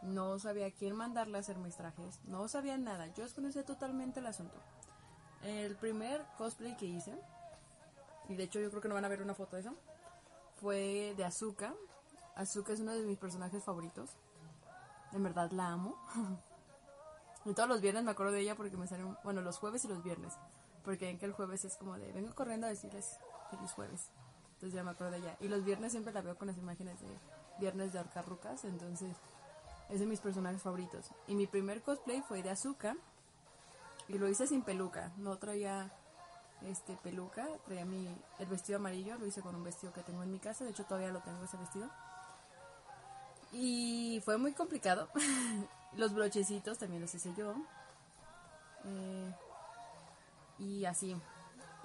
no 0.02 0.39
sabía 0.39 0.72
quién 0.72 0.96
mandarle 0.96 1.38
a 1.38 1.41
hacer 1.41 1.58
mis 1.58 1.76
trajes, 1.76 2.20
no 2.26 2.48
sabía 2.48 2.78
nada. 2.78 3.08
Yo 3.13 3.24
desconocía 3.24 3.65
totalmente 3.65 4.20
el 4.20 4.28
asunto. 4.28 4.58
El 5.43 5.76
primer 5.76 6.26
cosplay 6.38 6.76
que 6.78 6.86
hice, 6.86 7.13
y 8.28 8.36
de 8.36 8.43
hecho 8.43 8.60
yo 8.60 8.70
creo 8.70 8.82
que 8.82 8.88
no 8.88 8.96
van 8.96 9.06
a 9.06 9.10
ver 9.10 9.22
una 9.22 9.36
foto 9.36 9.56
de 9.56 9.62
eso, 9.62 9.76
fue 10.56 11.13
de 11.15 11.24
Azúcar 11.24 11.76
Azuka 12.38 12.72
es 12.72 12.80
uno 12.82 12.91
de 12.91 13.04
mis 13.04 13.17
personajes 13.17 13.63
favoritos. 13.63 14.12
En 15.12 15.24
verdad 15.24 15.50
la 15.52 15.70
amo. 15.70 15.98
y 17.48 17.54
todos 17.54 17.70
los 17.70 17.80
viernes 17.80 18.04
me 18.04 18.12
acuerdo 18.12 18.34
de 18.34 18.42
ella 18.42 18.56
porque 18.56 18.76
me 18.76 18.88
salen, 18.88 19.18
bueno, 19.24 19.42
los 19.42 19.58
jueves 19.58 19.86
y 19.86 19.88
los 19.88 20.04
viernes. 20.04 20.34
Porque 20.84 21.10
en 21.10 21.18
que 21.18 21.26
el 21.26 21.32
jueves 21.32 21.64
es 21.64 21.78
como 21.78 21.98
de, 21.98 22.12
vengo 22.12 22.36
corriendo 22.36 22.68
a 22.68 22.70
decirles 22.70 23.20
feliz 23.50 23.72
jueves. 23.72 24.12
Entonces 24.56 24.74
ya 24.74 24.84
me 24.84 24.92
acuerdo 24.92 25.14
de 25.14 25.20
ella. 25.20 25.38
Y 25.40 25.48
los 25.48 25.64
viernes 25.64 25.94
siempre 25.94 26.12
la 26.12 26.22
veo 26.22 26.38
con 26.38 26.48
las 26.48 26.58
imágenes 26.58 27.00
de 27.00 27.08
viernes 27.60 27.94
de 27.94 28.00
Arcarrucas. 28.00 28.66
Entonces 28.66 29.16
es 29.90 30.00
de 30.00 30.06
mis 30.06 30.20
personajes 30.20 30.62
favoritos. 30.62 31.10
Y 31.28 31.36
mi 31.36 31.48
primer 31.48 31.82
cosplay 31.84 32.22
fue 32.22 32.44
de 32.44 32.50
Azuka. 32.50 32.98
Y 34.10 34.18
lo 34.18 34.28
hice 34.28 34.46
sin 34.46 34.64
peluca. 34.64 35.14
No 35.16 35.38
traía 35.38 35.90
este 36.64 36.98
peluca. 36.98 37.48
Traía 37.66 37.86
mi, 37.86 38.14
el 38.40 38.48
vestido 38.48 38.80
amarillo. 38.80 39.18
Lo 39.18 39.26
hice 39.26 39.42
con 39.42 39.56
un 39.56 39.64
vestido 39.64 39.94
que 39.94 40.04
tengo 40.04 40.22
en 40.22 40.32
mi 40.32 40.40
casa. 40.40 40.66
De 40.66 40.72
hecho 40.72 40.84
todavía 40.84 41.12
lo 41.12 41.22
tengo 41.22 41.44
ese 41.46 41.56
vestido. 41.56 41.90
Y 43.52 44.22
fue 44.26 44.38
muy 44.38 44.54
complicado. 44.54 45.10
los 45.96 46.14
brochecitos 46.14 46.78
también 46.78 47.02
los 47.02 47.14
hice 47.14 47.34
yo. 47.36 47.56
Eh, 48.86 49.34
y 50.60 50.86
así. 50.86 51.16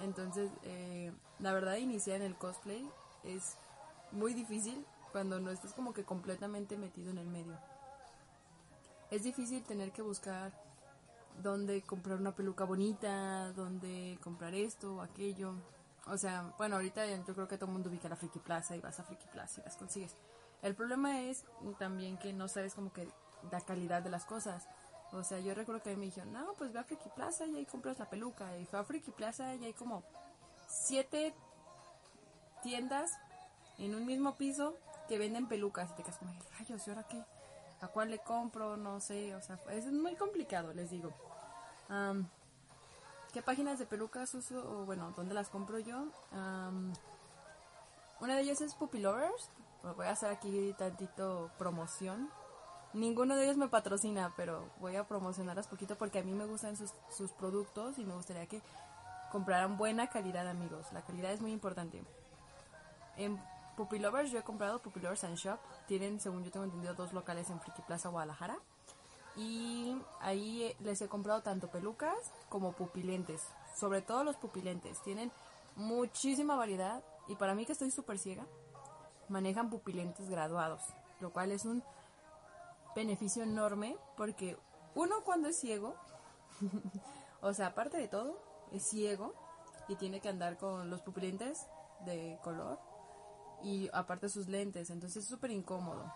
Entonces, 0.01 0.51
eh, 0.65 1.13
la 1.39 1.53
verdad, 1.53 1.77
iniciar 1.77 2.17
en 2.17 2.23
el 2.23 2.37
cosplay 2.37 2.89
es 3.25 3.57
muy 4.11 4.35
difícil 4.35 4.85
cuando 5.13 5.41
no 5.41 5.51
estás 5.51 5.73
como 5.75 5.93
que 5.93 6.05
completamente 6.05 6.77
metido 6.77 7.11
en 7.11 7.19
el 7.19 7.27
medio. 7.27 7.59
Es 9.11 9.23
difícil 9.23 9.63
tener 9.63 9.93
que 9.93 10.03
buscar 10.03 10.53
dónde 11.43 11.83
comprar 11.83 12.19
una 12.19 12.35
peluca 12.35 12.65
bonita, 12.65 13.53
dónde 13.53 14.19
comprar 14.23 14.55
esto 14.55 14.97
o 14.97 15.01
aquello. 15.03 15.55
O 16.07 16.17
sea, 16.17 16.53
bueno, 16.59 16.77
ahorita 16.77 17.07
yo 17.07 17.35
creo 17.35 17.47
que 17.47 17.57
todo 17.57 17.67
el 17.67 17.73
mundo 17.73 17.91
ubica 17.91 18.09
la 18.09 18.17
Friki 18.17 18.39
Plaza 18.39 18.75
y 18.75 18.81
vas 18.81 18.99
a 18.99 19.05
Friki 19.05 19.27
Plaza 19.29 19.61
y 19.61 19.65
las 19.65 19.77
consigues. 19.77 20.17
El 20.63 20.75
problema 20.75 21.21
es 21.21 21.45
también 21.79 22.17
que 22.19 22.33
no 22.33 22.49
sabes 22.49 22.75
como 22.75 22.93
que 22.93 23.09
la 23.51 23.61
calidad 23.61 24.03
de 24.03 24.11
las 24.11 24.25
cosas. 24.25 24.69
O 25.13 25.23
sea, 25.25 25.41
yo 25.41 25.55
recuerdo 25.55 25.83
que 25.83 25.91
a 25.91 25.93
mí 25.93 25.99
me 25.99 26.07
dijeron, 26.07 26.33
no, 26.33 26.55
pues 26.55 26.73
ve 26.73 26.79
a 26.79 26.85
Friki 26.85 27.11
Plaza 27.11 27.47
y 27.47 27.57
ahí 27.57 27.67
compras 27.67 27.99
la 27.99 28.09
peluca. 28.09 28.57
Y 28.59 28.65
fue 28.65 28.79
a 28.79 28.85
Friki 28.85 29.11
Plaza 29.11 29.55
y 29.57 29.65
hay 29.65 29.75
como 29.75 30.03
siete 30.69 31.35
tiendas 32.63 33.11
en 33.79 33.95
un 33.95 34.07
mismo 34.07 34.37
piso 34.37 34.79
que 35.09 35.19
venden 35.19 35.49
pelucas. 35.49 35.91
Y 35.91 35.95
te 35.95 36.03
quedas 36.05 36.19
como, 36.19 36.33
rayos, 36.59 36.87
¿y 36.87 36.91
ahora 36.91 37.03
qué? 37.09 37.23
¿A 37.81 37.89
cuál 37.89 38.11
le 38.11 38.21
compro? 38.21 38.77
No 38.77 39.01
sé, 39.01 39.35
o 39.35 39.43
sea, 39.43 39.59
es 39.71 39.87
muy 39.87 40.15
complicado, 40.15 40.73
les 40.73 40.91
digo. 40.91 41.13
¿Qué 43.33 43.43
páginas 43.43 43.79
de 43.79 43.87
pelucas 43.87 44.33
uso? 44.35 44.59
O 44.59 44.85
bueno, 44.87 45.13
¿dónde 45.17 45.35
las 45.35 45.49
compro 45.49 45.79
yo? 45.79 46.07
una 48.21 48.37
de 48.37 48.43
ellas 48.43 48.61
es 48.61 48.77
Puppy 48.77 49.01
Lovers, 49.01 49.51
voy 49.83 50.07
a 50.07 50.11
hacer 50.11 50.31
aquí 50.31 50.75
tantito 50.79 51.51
promoción. 51.59 52.31
Ninguno 52.95 53.37
de 53.37 53.45
ellos 53.45 53.57
me 53.57 53.69
patrocina, 53.69 54.33
pero 54.37 54.69
voy 54.79 54.97
a 54.97 55.09
promocionarlas 55.09 55.67
poquito 55.67 55.97
porque 55.97 56.19
a 56.19 56.23
mí 56.23 56.33
me 56.33 56.45
gustan 56.45 56.77
sus, 56.77 57.31
productos 57.33 57.99
y 57.99 58.05
me 58.05 58.15
gustaría 58.15 58.47
que 58.47 58.61
compraran 59.31 59.79
buena 59.79 60.09
calidad, 60.09 60.47
amigos. 60.47 60.93
La 60.93 61.03
calidad 61.03 61.33
es 61.33 61.41
muy 61.41 61.53
importante. 61.53 62.03
En 63.17 63.43
Puppy 63.77 63.99
Lovers 63.99 64.31
yo 64.31 64.39
he 64.39 64.43
comprado 64.43 64.81
Puppy 64.81 65.01
Lovers 65.01 65.25
and 65.25 65.37
Shop. 65.37 65.59
Tienen, 65.87 66.21
según 66.21 66.45
yo 66.45 66.51
tengo 66.51 66.65
entendido, 66.65 66.95
dos 66.95 67.15
locales 67.15 67.49
en 67.49 67.61
Friki 67.61 67.81
Plaza, 67.83 68.11
Guadalajara. 68.11 68.59
Y 69.37 69.97
ahí 70.21 70.77
les 70.81 71.01
he 71.01 71.09
comprado 71.09 71.43
tanto 71.43 71.69
pelucas 71.69 72.19
como 72.51 72.73
pupilentes. 72.73 73.43
Sobre 73.75 74.03
todo 74.03 74.23
los 74.23 74.37
pupilentes. 74.37 75.01
Tienen 75.03 75.33
muchísima 75.77 76.57
variedad. 76.57 77.03
Y 77.27 77.37
para 77.37 77.55
mí 77.55 77.65
que 77.65 77.73
estoy 77.73 77.91
súper 77.91 78.19
ciega, 78.19 78.45
manejan 79.33 79.71
pupilentes 79.71 80.29
graduados, 80.29 80.83
lo 81.21 81.33
cual 81.33 81.51
es 81.51 81.65
un 81.65 81.83
beneficio 82.95 83.43
enorme 83.43 83.97
porque 84.17 84.57
uno 84.95 85.25
cuando 85.25 85.49
es 85.49 85.59
ciego, 85.59 85.97
o 87.41 87.53
sea, 87.55 87.69
aparte 87.69 87.97
de 87.97 88.09
todo, 88.09 88.39
es 88.71 88.85
ciego 88.85 89.35
y 89.89 89.97
tiene 89.97 90.21
que 90.21 90.29
andar 90.29 90.59
con 90.59 90.91
los 90.91 91.01
pupilentes 91.01 91.67
de 92.05 92.39
color 92.43 92.79
y 93.63 93.89
aparte 93.93 94.29
sus 94.29 94.49
lentes, 94.49 94.91
entonces 94.91 95.25
es 95.25 95.29
súper 95.29 95.51
incómodo. 95.51 96.13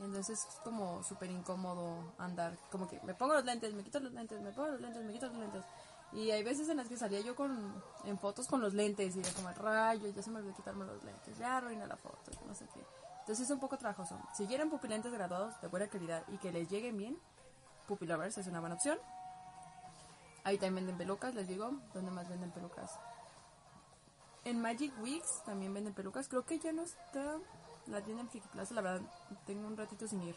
Entonces 0.00 0.30
es 0.30 0.60
como 0.64 1.02
súper 1.02 1.30
incómodo 1.30 2.14
andar, 2.16 2.56
como 2.70 2.88
que 2.88 2.98
me 3.02 3.14
pongo 3.14 3.34
los 3.34 3.44
lentes, 3.44 3.74
me 3.74 3.84
quito 3.84 4.00
los 4.00 4.12
lentes, 4.12 4.40
me 4.40 4.50
pongo 4.50 4.68
los 4.68 4.80
lentes, 4.80 5.04
me 5.04 5.12
quito 5.12 5.26
los 5.26 5.36
lentes. 5.36 5.64
Y 6.12 6.30
hay 6.30 6.42
veces 6.42 6.68
en 6.68 6.76
las 6.76 6.88
que 6.88 6.96
salía 6.96 7.20
yo 7.20 7.36
con, 7.36 7.82
en 8.04 8.18
fotos 8.18 8.48
con 8.48 8.60
los 8.60 8.74
lentes 8.74 9.14
y 9.14 9.22
de 9.22 9.32
como 9.32 9.50
rayo, 9.50 10.08
ya 10.08 10.22
se 10.22 10.30
me 10.30 10.38
olvidó 10.38 10.54
quitarme 10.54 10.84
los 10.84 11.02
lentes, 11.04 11.38
ya 11.38 11.58
arruina 11.58 11.86
la 11.86 11.96
foto, 11.96 12.32
no 12.46 12.54
sé 12.54 12.66
qué. 12.74 12.84
Entonces 13.20 13.44
es 13.44 13.50
un 13.50 13.60
poco 13.60 13.78
trabajoso. 13.78 14.18
Si 14.34 14.46
quieren 14.46 14.70
pupilentes 14.70 15.12
graduados 15.12 15.60
de 15.60 15.68
buena 15.68 15.86
calidad 15.88 16.24
y 16.28 16.38
que 16.38 16.50
les 16.50 16.68
lleguen 16.68 16.96
bien, 16.96 17.16
Pupilovers 17.86 18.38
es 18.38 18.46
una 18.48 18.60
buena 18.60 18.74
opción. 18.74 18.98
Ahí 20.42 20.58
también 20.58 20.86
venden 20.86 20.98
pelucas, 20.98 21.34
les 21.34 21.46
digo, 21.46 21.70
¿dónde 21.94 22.10
más 22.10 22.28
venden 22.28 22.50
pelucas? 22.50 22.98
En 24.44 24.60
Magic 24.60 24.92
Weeks 25.00 25.44
también 25.44 25.72
venden 25.74 25.94
pelucas. 25.94 26.28
Creo 26.28 26.44
que 26.44 26.58
ya 26.58 26.72
no 26.72 26.82
está 26.82 27.38
la 27.86 28.00
tienda 28.02 28.22
en 28.22 28.30
Friki 28.30 28.48
Plaza, 28.48 28.74
la 28.74 28.80
verdad, 28.80 29.02
tengo 29.46 29.66
un 29.66 29.76
ratito 29.76 30.08
sin 30.08 30.22
ir. 30.22 30.36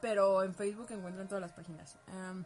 Pero 0.00 0.42
en 0.42 0.54
Facebook 0.54 0.86
encuentran 0.90 1.26
todas 1.26 1.42
las 1.42 1.52
páginas. 1.52 1.96
Um, 2.08 2.44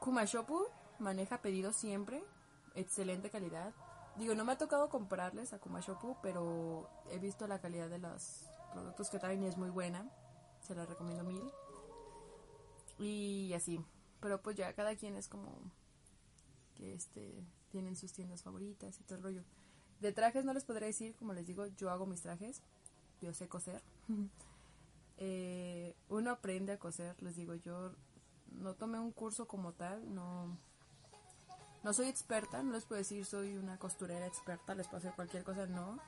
Kumashopu 0.00 0.66
maneja 1.02 1.42
pedidos 1.42 1.76
siempre, 1.76 2.24
excelente 2.74 3.30
calidad. 3.30 3.74
Digo, 4.16 4.34
no 4.34 4.44
me 4.44 4.52
ha 4.52 4.58
tocado 4.58 4.88
comprarles 4.88 5.52
a 5.52 5.58
Kumashopu, 5.58 6.16
pero 6.22 6.88
he 7.10 7.18
visto 7.18 7.46
la 7.46 7.60
calidad 7.60 7.88
de 7.88 7.98
los 7.98 8.46
productos 8.72 9.10
que 9.10 9.18
traen 9.18 9.42
y 9.42 9.46
es 9.46 9.56
muy 9.56 9.70
buena. 9.70 10.10
Se 10.60 10.74
la 10.74 10.86
recomiendo 10.86 11.24
mil. 11.24 11.42
Y 12.98 13.52
así. 13.54 13.80
Pero 14.20 14.40
pues 14.40 14.56
ya 14.56 14.72
cada 14.74 14.94
quien 14.96 15.16
es 15.16 15.28
como 15.28 15.58
que 16.74 16.94
este 16.94 17.44
tienen 17.70 17.96
sus 17.96 18.12
tiendas 18.12 18.42
favoritas 18.42 19.00
y 19.00 19.04
todo 19.04 19.16
el 19.16 19.24
rollo. 19.24 19.44
De 20.00 20.12
trajes 20.12 20.44
no 20.44 20.52
les 20.52 20.64
podré 20.64 20.86
decir, 20.86 21.16
como 21.16 21.32
les 21.32 21.46
digo, 21.46 21.66
yo 21.66 21.90
hago 21.90 22.06
mis 22.06 22.20
trajes. 22.20 22.62
yo 23.20 23.32
sé 23.32 23.48
coser. 23.48 23.82
Eh, 25.24 25.94
uno 26.08 26.30
aprende 26.32 26.72
a 26.72 26.78
coser, 26.80 27.14
les 27.22 27.36
digo, 27.36 27.54
yo 27.54 27.92
no 28.50 28.74
tomé 28.74 28.98
un 28.98 29.12
curso 29.12 29.46
como 29.46 29.72
tal, 29.72 30.12
no, 30.12 30.58
no 31.82 31.92
soy 31.92 32.08
experta, 32.08 32.62
no 32.62 32.72
les 32.72 32.84
puedo 32.84 32.98
decir 32.98 33.24
soy 33.24 33.56
una 33.56 33.78
costurera 33.78 34.26
experta, 34.26 34.74
les 34.74 34.86
puedo 34.86 34.98
hacer 34.98 35.12
cualquier 35.14 35.44
cosa, 35.44 35.66
no. 35.66 35.98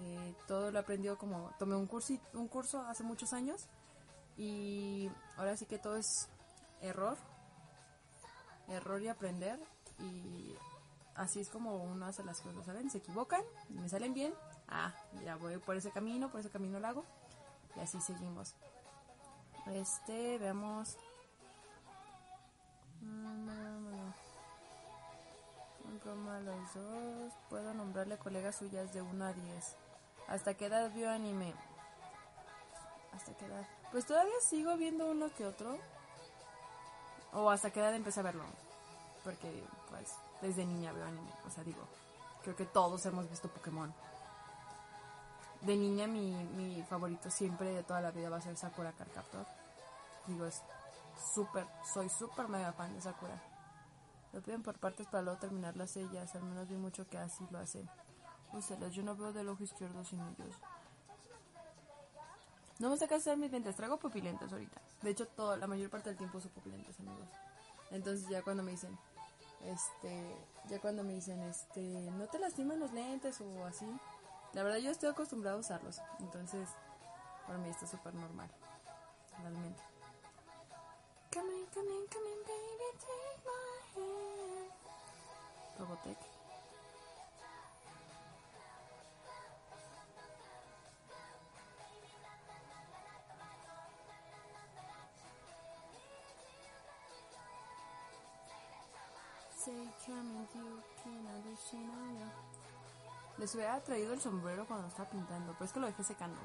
Eh, 0.00 0.34
todo 0.46 0.70
lo 0.70 0.78
he 0.78 0.82
aprendido 0.82 1.18
como, 1.18 1.50
tomé 1.58 1.74
un 1.74 1.88
un 2.34 2.48
curso 2.48 2.80
hace 2.82 3.02
muchos 3.02 3.32
años 3.32 3.66
y 4.36 5.10
ahora 5.36 5.56
sí 5.56 5.66
que 5.66 5.78
todo 5.78 5.96
es 5.96 6.28
error, 6.80 7.16
error 8.68 9.02
y 9.02 9.08
aprender 9.08 9.58
y 9.98 10.54
así 11.14 11.40
es 11.40 11.48
como 11.48 11.76
uno 11.82 12.06
hace 12.06 12.22
las 12.22 12.40
cosas, 12.40 12.64
¿saben? 12.64 12.90
Se 12.90 12.98
equivocan, 12.98 13.42
me 13.68 13.88
salen 13.88 14.14
bien, 14.14 14.32
ah, 14.68 14.94
ya 15.24 15.36
voy 15.36 15.58
por 15.58 15.76
ese 15.76 15.90
camino, 15.90 16.30
por 16.30 16.40
ese 16.40 16.50
camino 16.50 16.78
lo 16.78 16.86
hago 16.86 17.04
y 17.76 17.80
así 17.80 18.00
seguimos. 18.00 18.54
Este, 19.66 20.38
veamos. 20.38 20.96
Los 26.04 26.74
dos. 26.74 27.32
Puedo 27.48 27.74
nombrarle 27.74 28.18
colegas 28.18 28.56
suyas 28.56 28.92
de 28.92 29.02
1 29.02 29.24
a 29.24 29.32
10. 29.32 29.76
¿Hasta 30.28 30.54
qué 30.54 30.66
edad 30.66 30.90
vio 30.92 31.10
anime? 31.10 31.54
¿Hasta 33.12 33.32
qué 33.36 33.46
edad? 33.46 33.66
Pues 33.90 34.06
todavía 34.06 34.34
sigo 34.40 34.76
viendo 34.76 35.10
uno 35.10 35.32
que 35.34 35.46
otro. 35.46 35.78
O 37.32 37.50
hasta 37.50 37.70
qué 37.70 37.80
edad 37.80 37.94
empecé 37.94 38.20
a 38.20 38.24
verlo. 38.24 38.44
Porque, 39.24 39.64
pues, 39.90 40.14
desde 40.40 40.64
niña 40.64 40.92
veo 40.92 41.04
anime. 41.04 41.32
O 41.46 41.50
sea, 41.50 41.64
digo, 41.64 41.82
creo 42.42 42.56
que 42.56 42.66
todos 42.66 43.04
hemos 43.06 43.28
visto 43.28 43.48
Pokémon 43.48 43.92
de 45.62 45.76
niña 45.76 46.06
mi, 46.06 46.30
mi 46.56 46.82
favorito 46.84 47.30
siempre 47.30 47.72
de 47.72 47.82
toda 47.82 48.00
la 48.00 48.10
vida 48.10 48.30
va 48.30 48.36
a 48.36 48.40
ser 48.40 48.56
Sakura 48.56 48.92
Carcaptor. 48.92 49.46
Digo, 50.26 50.46
es 50.46 50.62
súper, 51.34 51.66
soy 51.92 52.08
súper 52.08 52.48
mega 52.48 52.72
fan 52.72 52.94
de 52.94 53.00
Sakura. 53.00 53.34
Lo 54.32 54.42
piden 54.42 54.62
por 54.62 54.78
partes 54.78 55.06
para 55.06 55.22
luego 55.22 55.38
terminar 55.38 55.76
las 55.76 55.92
sellas, 55.92 56.34
al 56.34 56.42
menos 56.42 56.68
vi 56.68 56.76
mucho 56.76 57.08
que 57.08 57.18
así 57.18 57.46
lo 57.50 57.58
hacen. 57.58 57.88
Úselas, 58.52 58.92
yo 58.94 59.02
no 59.02 59.16
veo 59.16 59.32
del 59.32 59.48
ojo 59.48 59.62
izquierdo 59.62 60.04
sin 60.04 60.20
ellos. 60.20 60.54
No 62.78 62.88
me 62.88 62.96
gusta 62.96 63.14
hacer 63.14 63.36
mis 63.36 63.50
lentes, 63.50 63.74
traigo 63.74 63.98
pupilentes 63.98 64.52
ahorita. 64.52 64.80
De 65.02 65.10
hecho, 65.10 65.26
todo, 65.26 65.56
la 65.56 65.66
mayor 65.66 65.90
parte 65.90 66.10
del 66.10 66.18
tiempo 66.18 66.38
uso 66.38 66.48
pupilentes, 66.50 66.98
amigos. 67.00 67.28
Entonces 67.90 68.28
ya 68.28 68.42
cuando 68.42 68.62
me 68.62 68.72
dicen, 68.72 68.96
este, 69.64 70.36
ya 70.68 70.80
cuando 70.80 71.02
me 71.02 71.14
dicen, 71.14 71.40
este, 71.42 71.80
no 72.12 72.26
te 72.26 72.38
lastiman 72.38 72.78
los 72.78 72.92
lentes 72.92 73.40
o 73.40 73.64
así, 73.64 73.86
la 74.52 74.62
verdad 74.62 74.78
yo 74.78 74.90
estoy 74.90 75.08
acostumbrado 75.08 75.56
a 75.56 75.60
usarlos, 75.60 76.00
entonces 76.20 76.68
para 77.46 77.58
mí 77.58 77.68
esto 77.68 77.84
es 77.86 77.90
súper 77.90 78.14
normal, 78.14 78.50
realmente. 79.40 79.82
Come 81.32 81.54
in, 81.54 81.66
come 81.74 81.90
in, 81.90 82.06
come 82.12 82.30
in, 82.30 82.37
Robotech. 85.78 86.18
Les 103.38 103.54
hubiera 103.54 103.80
traído 103.80 104.12
el 104.12 104.20
sombrero 104.20 104.66
cuando 104.66 104.88
estaba 104.88 105.08
pintando, 105.08 105.52
pero 105.52 105.64
es 105.64 105.72
que 105.72 105.80
lo 105.80 105.86
dejé 105.86 106.02
secando. 106.02 106.40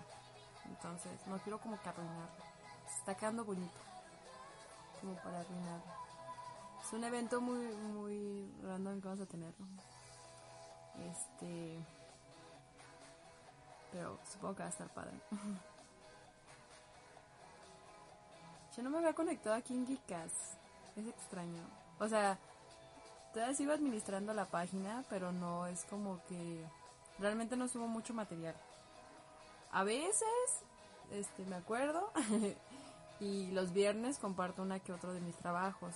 Entonces, 0.66 1.12
no 1.28 1.38
quiero 1.40 1.60
como 1.60 1.80
que 1.82 1.90
arruinarlo. 1.90 2.30
está 3.00 3.16
quedando 3.16 3.44
bonito. 3.44 3.78
Como 5.02 5.16
para 5.16 5.40
arruinarlo. 5.40 6.03
Es 6.94 6.98
un 6.98 7.06
evento 7.06 7.42
muy, 7.42 7.58
muy 7.58 8.54
random 8.62 9.02
que 9.02 9.08
vamos 9.08 9.24
a 9.24 9.26
tener. 9.26 9.52
Este. 11.10 11.80
Pero 13.92 14.20
supongo 14.32 14.58
que 14.58 14.62
va 14.62 14.68
a 14.68 14.72
estar 14.72 14.94
padre. 14.94 15.20
Yo 18.78 18.84
no 18.84 18.92
me 18.92 19.00
había 19.00 19.14
conectado 19.14 19.56
aquí 19.56 19.74
en 19.74 19.88
Geekas. 19.88 20.34
Es 20.96 21.08
extraño. 21.08 21.64
O 21.98 22.08
sea, 22.08 22.38
todavía 23.34 23.56
sigo 23.56 23.72
administrando 23.74 24.32
la 24.36 24.46
página, 24.46 25.04
pero 25.10 25.32
no 25.32 25.66
es 25.66 25.86
como 25.86 26.24
que 26.28 26.64
Realmente 27.20 27.56
no 27.56 27.68
subo 27.68 27.88
mucho 27.88 28.14
material. 28.14 28.56
A 29.72 29.84
veces, 29.84 30.28
este, 31.12 31.46
me 31.46 31.56
acuerdo, 31.56 32.12
y 33.20 33.52
los 33.52 33.74
viernes 33.74 34.18
comparto 34.18 34.62
una 34.62 34.80
que 34.80 34.94
otro 34.94 35.14
de 35.14 35.22
mis 35.22 35.36
trabajos, 35.36 35.94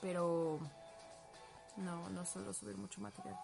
pero 0.00 0.58
no, 1.76 2.08
no 2.10 2.24
suelo 2.24 2.52
subir 2.52 2.76
mucho 2.76 3.00
material. 3.00 3.38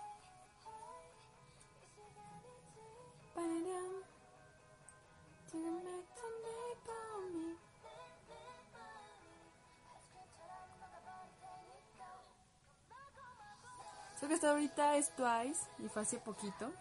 Lo 14.26 14.30
que 14.30 14.34
está 14.34 14.50
ahorita 14.50 14.96
es 14.96 15.14
Twice 15.14 15.68
y 15.78 15.88
fue 15.88 16.02
hace 16.02 16.18
poquito 16.18 16.72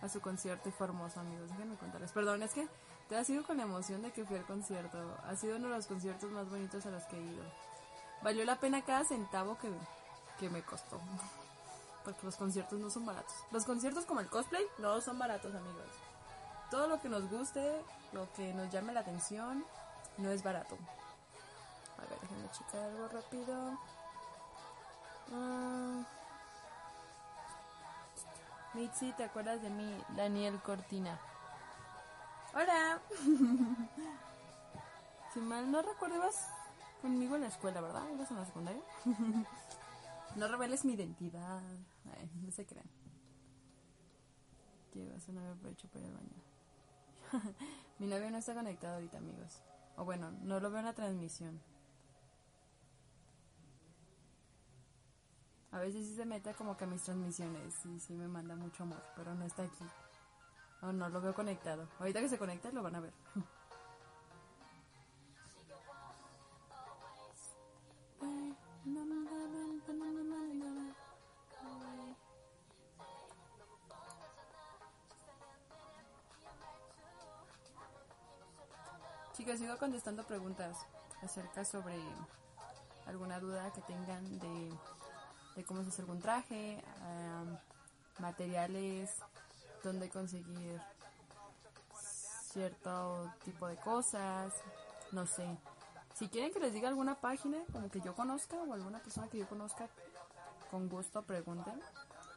a 0.00 0.08
su 0.08 0.22
concierto 0.22 0.70
y 0.70 0.72
fue 0.72 0.86
hermoso, 0.86 1.20
amigos. 1.20 1.50
Déjenme 1.50 1.76
contarles. 1.76 2.10
Perdón, 2.10 2.42
es 2.42 2.54
que 2.54 2.66
te 3.06 3.16
ha 3.16 3.22
sido 3.22 3.44
con 3.44 3.58
la 3.58 3.64
emoción 3.64 4.00
de 4.00 4.10
que 4.12 4.24
fui 4.24 4.38
al 4.38 4.46
concierto. 4.46 4.96
Ha 5.26 5.36
sido 5.36 5.56
uno 5.56 5.68
de 5.68 5.76
los 5.76 5.86
conciertos 5.86 6.32
más 6.32 6.48
bonitos 6.48 6.86
a 6.86 6.90
los 6.90 7.04
que 7.04 7.18
he 7.18 7.22
ido. 7.22 7.44
Valió 8.24 8.42
la 8.46 8.56
pena 8.56 8.82
cada 8.82 9.04
centavo 9.04 9.58
que, 9.58 9.70
que 10.40 10.48
me 10.48 10.62
costó. 10.62 10.98
Porque 12.04 12.24
los 12.24 12.36
conciertos 12.36 12.78
no 12.80 12.88
son 12.88 13.04
baratos. 13.04 13.34
Los 13.50 13.66
conciertos 13.66 14.06
como 14.06 14.20
el 14.20 14.30
cosplay 14.30 14.64
no 14.78 14.98
son 15.02 15.18
baratos, 15.18 15.54
amigos. 15.54 15.86
Todo 16.70 16.88
lo 16.88 16.98
que 17.02 17.10
nos 17.10 17.30
guste, 17.30 17.84
lo 18.12 18.32
que 18.32 18.54
nos 18.54 18.72
llame 18.72 18.94
la 18.94 19.00
atención, 19.00 19.62
no 20.16 20.30
es 20.30 20.42
barato. 20.42 20.74
A 21.98 22.00
ver, 22.00 22.18
déjenme 22.22 22.50
checar 22.50 22.80
algo 22.80 23.08
rápido. 23.08 23.78
Ah... 25.30 26.02
Mitzi, 28.72 29.12
¿te 29.12 29.24
acuerdas 29.24 29.60
de 29.60 29.68
mí? 29.68 30.02
Daniel 30.16 30.58
Cortina. 30.62 31.20
Hola. 32.54 32.98
si 35.34 35.40
mal 35.40 35.70
no 35.70 35.82
recuerdo, 35.82 36.22
conmigo 37.04 37.34
en 37.34 37.42
la 37.42 37.48
escuela, 37.48 37.82
¿verdad? 37.82 38.08
¿Ibas 38.14 38.30
en 38.30 38.38
la 38.38 38.46
secundaria? 38.46 38.82
no 40.36 40.48
reveles 40.48 40.86
mi 40.86 40.94
identidad. 40.94 41.62
Ay, 42.16 42.30
no 42.42 42.50
se 42.50 42.64
crean. 42.64 42.88
Llevas 44.94 45.28
una 45.28 45.42
vez 45.42 45.72
hecho 45.72 45.86
por 45.88 46.00
el 46.00 46.10
baño. 46.10 47.54
mi 47.98 48.06
novio 48.06 48.30
no 48.30 48.38
está 48.38 48.54
conectado 48.54 48.94
ahorita, 48.94 49.18
amigos. 49.18 49.60
O 49.98 50.06
bueno, 50.06 50.30
no 50.44 50.60
lo 50.60 50.70
veo 50.70 50.78
en 50.78 50.86
la 50.86 50.94
transmisión. 50.94 51.60
A 55.72 55.80
veces 55.80 56.06
sí 56.06 56.14
se 56.14 56.24
mete 56.24 56.54
como 56.54 56.74
que 56.78 56.84
a 56.84 56.86
mis 56.86 57.02
transmisiones 57.02 57.84
y 57.84 58.00
sí 58.00 58.14
me 58.14 58.28
manda 58.28 58.56
mucho 58.56 58.84
amor, 58.84 59.02
pero 59.14 59.34
no 59.34 59.44
está 59.44 59.64
aquí. 59.64 59.84
O 60.80 60.90
no 60.90 61.10
lo 61.10 61.20
veo 61.20 61.34
conectado. 61.34 61.86
Ahorita 61.98 62.20
que 62.20 62.30
se 62.30 62.38
conecte 62.38 62.72
lo 62.72 62.82
van 62.82 62.94
a 62.94 63.00
ver. 63.00 63.12
Chicos, 79.44 79.58
sigo 79.58 79.76
contestando 79.76 80.22
preguntas 80.24 80.86
acerca 81.22 81.66
sobre 81.66 81.94
alguna 83.04 83.38
duda 83.38 83.70
que 83.74 83.82
tengan 83.82 84.38
de 84.38 85.64
cómo 85.66 85.82
se 85.82 85.90
hace 85.90 86.00
algún 86.00 86.18
traje, 86.18 86.82
materiales, 88.20 89.10
dónde 89.82 90.08
conseguir 90.08 90.80
cierto 92.54 93.34
tipo 93.44 93.66
de 93.66 93.76
cosas, 93.76 94.54
no 95.12 95.26
sé. 95.26 95.58
Si 96.14 96.30
quieren 96.30 96.50
que 96.50 96.60
les 96.60 96.72
diga 96.72 96.88
alguna 96.88 97.20
página, 97.20 97.58
como 97.70 97.90
que 97.90 98.00
yo 98.00 98.14
conozca, 98.14 98.56
o 98.56 98.72
alguna 98.72 99.00
persona 99.00 99.28
que 99.28 99.36
yo 99.36 99.46
conozca, 99.46 99.90
con 100.70 100.88
gusto 100.88 101.20
pregunten. 101.20 101.78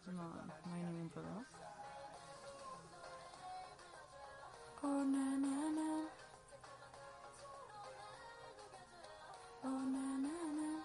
No, 0.08 0.30
hay 0.74 0.82
ningún 0.84 1.10
problema. 1.10 1.46
Oh. 4.84 5.08
Oh, 9.70 9.84
na, 9.92 10.06
na. 10.24 10.32
No 10.56 10.77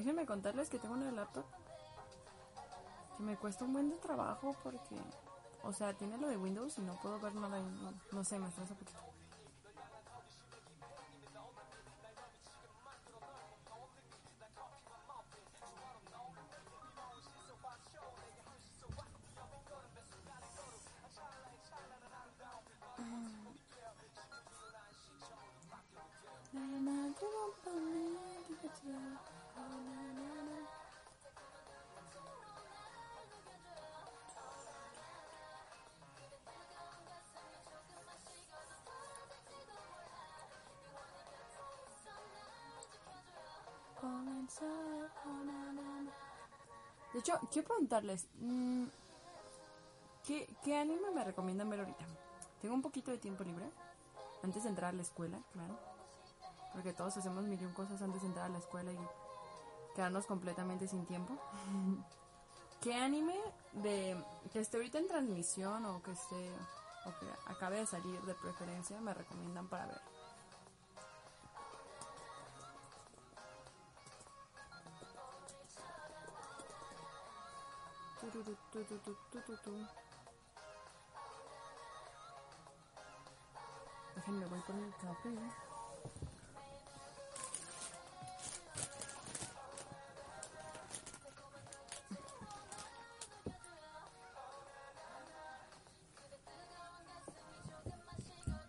Déjenme 0.00 0.24
contarles 0.24 0.70
que 0.70 0.78
tengo 0.78 0.94
una 0.94 1.10
laptop 1.12 1.44
que 3.18 3.22
me 3.22 3.36
cuesta 3.36 3.66
un 3.66 3.74
buen 3.74 3.90
de 3.90 3.96
trabajo 3.96 4.56
porque, 4.62 4.96
o 5.62 5.74
sea, 5.74 5.92
tiene 5.92 6.16
lo 6.16 6.26
de 6.26 6.38
Windows 6.38 6.78
y 6.78 6.80
no 6.80 6.94
puedo 7.02 7.20
ver 7.20 7.34
nada. 7.34 7.60
No, 7.60 7.92
no 8.10 8.24
sé, 8.24 8.38
me 8.38 8.48
estresa 8.48 8.74
poquito. 8.74 8.98
Quiero 47.50 47.68
preguntarles, 47.68 48.26
mm, 48.40 48.84
¿qué, 50.26 50.48
¿qué 50.64 50.76
anime 50.76 51.10
me 51.10 51.24
recomiendan 51.24 51.70
ver 51.70 51.80
ahorita? 51.80 52.04
Tengo 52.60 52.74
un 52.74 52.82
poquito 52.82 53.10
de 53.10 53.18
tiempo 53.18 53.44
libre, 53.44 53.70
antes 54.42 54.64
de 54.64 54.68
entrar 54.70 54.90
a 54.90 54.96
la 54.96 55.02
escuela, 55.02 55.38
claro. 55.52 55.78
Porque 56.72 56.92
todos 56.92 57.16
hacemos 57.16 57.44
mil 57.44 57.60
y 57.60 57.64
un 57.64 57.72
cosas 57.72 58.00
antes 58.02 58.22
de 58.22 58.28
entrar 58.28 58.46
a 58.46 58.50
la 58.50 58.58
escuela 58.58 58.92
y 58.92 58.98
quedarnos 59.94 60.26
completamente 60.26 60.86
sin 60.88 61.04
tiempo. 61.06 61.34
¿Qué 62.80 62.94
anime 62.94 63.38
de 63.72 64.16
que 64.52 64.60
esté 64.60 64.78
ahorita 64.78 64.98
en 64.98 65.08
transmisión 65.08 65.84
o 65.84 66.02
que 66.02 66.12
esté 66.12 66.50
o 67.04 67.18
que 67.18 67.26
acabe 67.46 67.76
de 67.76 67.86
salir 67.86 68.20
de 68.22 68.34
preferencia 68.34 69.00
me 69.00 69.12
recomiendan 69.12 69.68
para 69.68 69.86
ver? 69.86 70.00
Déjenme 84.16 84.46
voy 84.46 84.60
por 84.60 84.74
el 84.74 84.94
café. 84.96 85.30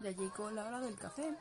Ya 0.01 0.11
llegó 0.11 0.51
la 0.51 0.65
hora 0.65 0.79
del 0.79 0.97
café. 0.97 1.37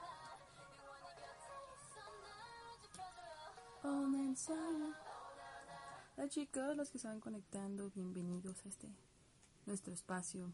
Hola 6.20 6.28
chicos, 6.28 6.76
los 6.76 6.90
que 6.90 6.98
se 6.98 7.08
van 7.08 7.18
conectando, 7.18 7.90
bienvenidos 7.94 8.62
a 8.66 8.68
este 8.68 8.94
nuestro 9.64 9.94
espacio. 9.94 10.52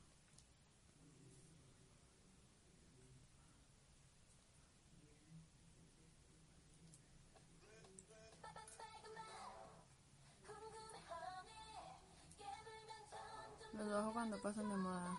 Los 13.72 13.90
bajo 13.90 14.12
cuando 14.12 14.40
pasan 14.40 14.68
de 14.68 14.76
moda. 14.76 15.18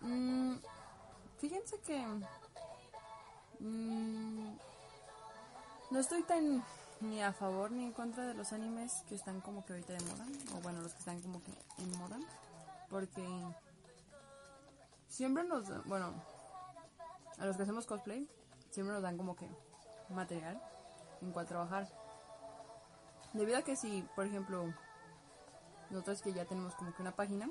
Mm, 0.00 0.56
fíjense 1.38 1.78
que 1.82 2.04
mm, 3.60 4.56
no 5.92 6.00
estoy 6.00 6.24
tan 6.24 6.64
ni 7.00 7.22
a 7.22 7.32
favor 7.32 7.70
ni 7.70 7.84
en 7.84 7.92
contra 7.92 8.26
de 8.26 8.34
los 8.34 8.52
animes 8.52 9.02
que 9.08 9.14
están 9.14 9.40
como 9.40 9.64
que 9.64 9.74
ahorita 9.74 9.92
de 9.92 10.04
moda, 10.04 10.26
o 10.56 10.60
bueno, 10.62 10.80
los 10.80 10.92
que 10.92 10.98
están 10.98 11.20
como 11.20 11.42
que 11.42 11.52
en 11.78 11.98
moda, 11.98 12.18
porque 12.88 13.26
siempre 15.08 15.44
nos, 15.44 15.66
bueno, 15.86 16.14
a 17.38 17.46
los 17.46 17.56
que 17.56 17.62
hacemos 17.62 17.86
cosplay, 17.86 18.28
siempre 18.70 18.94
nos 18.94 19.02
dan 19.02 19.16
como 19.16 19.36
que 19.36 19.48
material 20.10 20.60
en 21.22 21.32
cual 21.32 21.46
trabajar. 21.46 21.88
Debido 23.32 23.58
a 23.58 23.62
que 23.62 23.76
si, 23.76 24.02
por 24.14 24.26
ejemplo, 24.26 24.72
nosotros 25.90 26.22
que 26.22 26.32
ya 26.32 26.44
tenemos 26.44 26.74
como 26.74 26.94
que 26.94 27.02
una 27.02 27.14
página, 27.14 27.50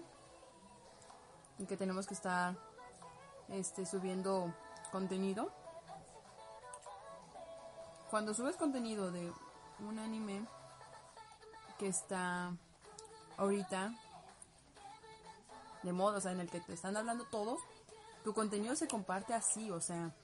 en 1.59 1.67
que 1.67 1.77
tenemos 1.77 2.07
que 2.07 2.13
estar 2.13 2.55
este, 3.49 3.85
subiendo 3.85 4.53
contenido, 4.91 5.51
cuando 8.15 8.33
subes 8.33 8.55
contenido 8.55 9.11
de 9.11 9.29
un 9.79 9.99
anime 9.99 10.47
que 11.77 11.87
está 11.87 12.55
ahorita 13.35 13.93
de 15.83 15.91
moda, 15.91 16.19
o 16.19 16.21
sea, 16.21 16.31
en 16.31 16.39
el 16.39 16.49
que 16.49 16.61
te 16.61 16.71
están 16.71 16.95
hablando 16.95 17.25
todos, 17.25 17.59
tu 18.23 18.33
contenido 18.33 18.73
se 18.77 18.87
comparte 18.87 19.33
así, 19.33 19.69
o 19.69 19.81
sea, 19.81 20.15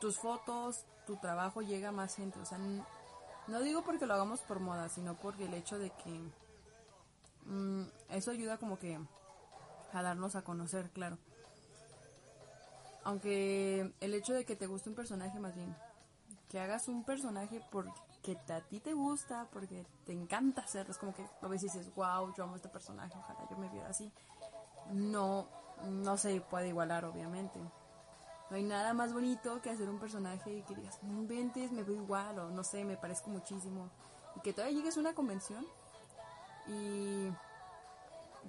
tus 0.00 0.18
fotos, 0.18 0.84
tu 1.06 1.16
trabajo 1.18 1.62
llega 1.62 1.90
a 1.90 1.92
más 1.92 2.16
gente, 2.16 2.40
o 2.40 2.44
sea, 2.44 2.58
no 2.58 3.60
digo 3.60 3.84
porque 3.84 4.06
lo 4.06 4.14
hagamos 4.14 4.40
por 4.40 4.58
moda, 4.58 4.88
sino 4.88 5.14
porque 5.14 5.44
el 5.44 5.54
hecho 5.54 5.78
de 5.78 5.90
que 5.90 6.20
mm, 7.46 7.84
eso 8.08 8.32
ayuda 8.32 8.58
como 8.58 8.80
que 8.80 8.98
a 9.92 10.02
darnos 10.02 10.34
a 10.34 10.42
conocer, 10.42 10.90
claro. 10.90 11.16
Aunque 13.04 13.94
el 14.00 14.14
hecho 14.14 14.34
de 14.34 14.44
que 14.44 14.56
te 14.56 14.66
guste 14.66 14.88
un 14.88 14.96
personaje 14.96 15.38
más 15.38 15.54
bien 15.54 15.76
que 16.52 16.60
hagas 16.60 16.86
un 16.88 17.02
personaje 17.02 17.64
porque 17.70 18.36
a 18.50 18.60
ti 18.60 18.78
te 18.78 18.92
gusta, 18.92 19.48
porque 19.50 19.86
te 20.04 20.12
encanta 20.12 20.60
hacerlo. 20.60 20.92
Es 20.92 20.98
como 20.98 21.14
que 21.14 21.26
a 21.40 21.48
veces 21.48 21.72
dices, 21.72 21.94
wow, 21.94 22.30
yo 22.36 22.44
amo 22.44 22.56
este 22.56 22.68
personaje, 22.68 23.14
ojalá 23.16 23.48
yo 23.50 23.56
me 23.56 23.70
viera 23.70 23.88
así. 23.88 24.12
No, 24.92 25.48
no 25.88 26.18
se 26.18 26.42
puede 26.42 26.68
igualar, 26.68 27.06
obviamente. 27.06 27.58
No 28.50 28.56
hay 28.56 28.64
nada 28.64 28.92
más 28.92 29.14
bonito 29.14 29.62
que 29.62 29.70
hacer 29.70 29.88
un 29.88 29.98
personaje 29.98 30.52
y 30.58 30.62
que 30.64 30.74
digas, 30.74 31.02
no 31.02 31.14
inventes, 31.14 31.72
me 31.72 31.84
veo 31.84 31.96
igual, 31.96 32.38
o 32.38 32.50
no 32.50 32.62
sé, 32.64 32.84
me 32.84 32.98
parezco 32.98 33.30
muchísimo. 33.30 33.88
Y 34.36 34.40
que 34.40 34.52
todavía 34.52 34.76
llegues 34.76 34.98
a 34.98 35.00
una 35.00 35.14
convención 35.14 35.64
y, 36.66 37.32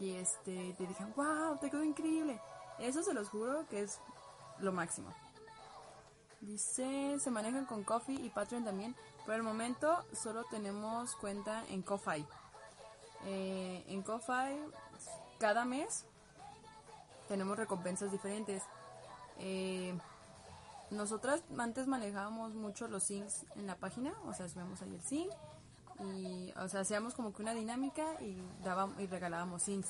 y 0.02 0.16
este, 0.16 0.74
te 0.78 0.88
digan, 0.88 1.14
wow, 1.16 1.58
te 1.58 1.70
quedó 1.70 1.86
increíble. 1.86 2.42
Eso 2.80 3.02
se 3.02 3.14
los 3.14 3.30
juro 3.30 3.66
que 3.70 3.80
es 3.80 4.02
lo 4.60 4.74
máximo. 4.74 5.14
Dice, 6.46 7.20
se 7.20 7.32
manejan 7.32 7.66
con 7.66 7.84
Coffee 7.84 8.16
y 8.16 8.30
Patreon 8.30 8.66
también. 8.66 8.96
Por 9.26 9.36
el 9.36 9.44
momento 9.44 10.04
solo 10.14 10.44
tenemos 10.52 11.16
cuenta 11.16 11.64
en 11.70 11.82
Ko-Fi. 11.82 12.26
Eh, 13.26 13.86
en 13.88 14.02
Ko-Fi 14.02 14.60
cada 15.40 15.64
mes 15.64 16.06
tenemos 17.30 17.58
recompensas 17.58 18.12
diferentes. 18.12 18.62
Eh, 19.40 19.98
nosotras 20.92 21.42
antes 21.58 21.88
manejábamos 21.88 22.54
mucho 22.54 22.90
los 22.90 23.04
syncs 23.04 23.46
en 23.56 23.66
la 23.66 23.76
página, 23.76 24.14
o 24.26 24.34
sea, 24.34 24.50
subíamos 24.50 24.82
ahí 24.82 24.94
el 24.94 25.02
sync 25.02 25.32
y, 26.02 26.54
o 26.58 26.68
sea, 26.68 26.82
hacíamos 26.82 27.14
como 27.14 27.34
que 27.34 27.42
una 27.42 27.54
dinámica 27.54 28.22
y 28.22 28.38
dábamos 28.64 29.00
y 29.00 29.08
regalábamos 29.08 29.64
syncs. 29.64 29.90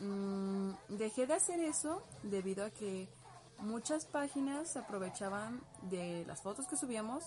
Mm, 0.00 0.72
dejé 0.88 1.28
de 1.28 1.34
hacer 1.34 1.60
eso 1.60 2.02
debido 2.24 2.64
a 2.64 2.70
que 2.70 3.08
muchas 3.62 4.06
páginas 4.06 4.72
se 4.72 4.80
aprovechaban 4.80 5.62
de 5.82 6.24
las 6.26 6.42
fotos 6.42 6.66
que 6.66 6.76
subíamos 6.76 7.24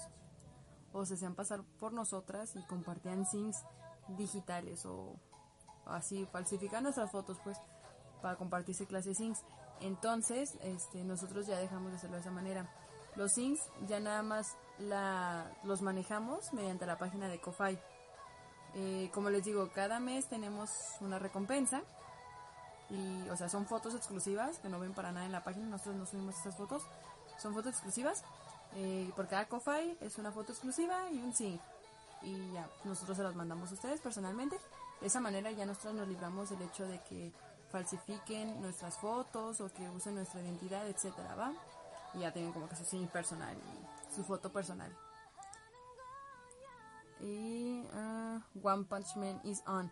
o 0.94 1.06
se 1.06 1.16
hacían 1.16 1.36
pasar 1.36 1.64
por 1.80 1.94
nosotras 1.94 2.56
y 2.56 2.64
compartían 2.64 3.26
syncs 3.26 3.64
digitales 4.10 4.86
o 4.86 5.16
así 5.86 6.26
falsifican 6.32 6.84
nuestras 6.84 7.12
fotos 7.12 7.38
pues 7.44 7.58
para 8.22 8.38
compartirse 8.38 8.86
clase 8.86 9.10
de 9.10 9.16
syncs. 9.16 9.44
Entonces, 9.82 10.58
este, 10.62 11.04
nosotros 11.04 11.48
ya 11.48 11.58
dejamos 11.58 11.92
de 11.92 11.98
hacerlo 11.98 12.16
de 12.16 12.22
esa 12.22 12.32
manera. 12.32 12.70
Los 13.16 13.34
syncs 13.34 13.62
ya 13.88 14.00
nada 14.00 14.24
más 14.24 14.58
la, 14.78 15.52
los 15.64 15.82
manejamos 15.82 16.54
mediante 16.54 16.86
la 16.86 16.98
página 16.98 17.28
de 17.28 17.40
Ko-Fi. 17.40 17.78
Eh, 18.76 19.10
como 19.14 19.30
les 19.30 19.44
digo, 19.44 19.70
cada 19.74 20.00
mes 20.00 20.28
tenemos 20.28 20.70
una 21.00 21.18
recompensa 21.20 21.84
y, 22.90 23.30
o 23.30 23.38
sea, 23.38 23.50
son 23.50 23.66
fotos 23.66 23.96
exclusivas 23.96 24.60
que 24.60 24.70
no 24.70 24.80
ven 24.80 24.94
para 24.94 25.12
nada 25.12 25.26
en 25.26 25.32
la 25.32 25.44
página. 25.44 25.66
Nosotros 25.66 25.96
no 25.96 26.06
subimos 26.06 26.38
esas 26.40 26.56
fotos. 26.56 26.84
Son 27.38 27.54
fotos 27.54 27.74
exclusivas. 27.74 28.24
Eh, 28.76 29.12
por 29.16 29.28
cada 29.28 29.48
CoFi 29.48 29.98
es 30.02 30.18
una 30.18 30.32
foto 30.32 30.52
exclusiva 30.52 31.10
y 31.12 31.18
un 31.18 31.34
sí. 31.34 31.60
Y 32.22 32.52
ya, 32.54 32.68
nosotros 32.84 33.18
se 33.18 33.24
las 33.24 33.36
mandamos 33.36 33.72
a 33.72 33.74
ustedes 33.74 34.02
personalmente. 34.02 34.58
De 35.02 35.08
esa 35.08 35.20
manera 35.20 35.52
ya 35.52 35.66
nosotros 35.66 35.96
nos 35.96 36.08
libramos 36.08 36.50
del 36.50 36.62
hecho 36.62 36.86
de 36.86 37.02
que 37.04 37.32
falsifiquen 37.72 38.62
nuestras 38.62 38.98
fotos 38.98 39.60
o 39.62 39.74
que 39.74 39.90
usen 39.90 40.16
nuestra 40.16 40.42
identidad, 40.42 40.88
etcétera, 40.88 41.36
¿va? 41.36 41.54
Y 42.14 42.20
ya 42.20 42.32
tienen 42.32 42.54
como 42.54 42.70
que 42.70 42.76
su 42.76 42.86
sim 42.86 43.08
personal 43.08 43.56
su 44.16 44.24
foto 44.24 44.52
personal. 44.52 44.92
Y 47.20 47.84
uh, 47.94 48.42
One 48.62 48.86
Punch 48.86 49.16
Man 49.16 49.40
is 49.44 49.62
on. 49.68 49.92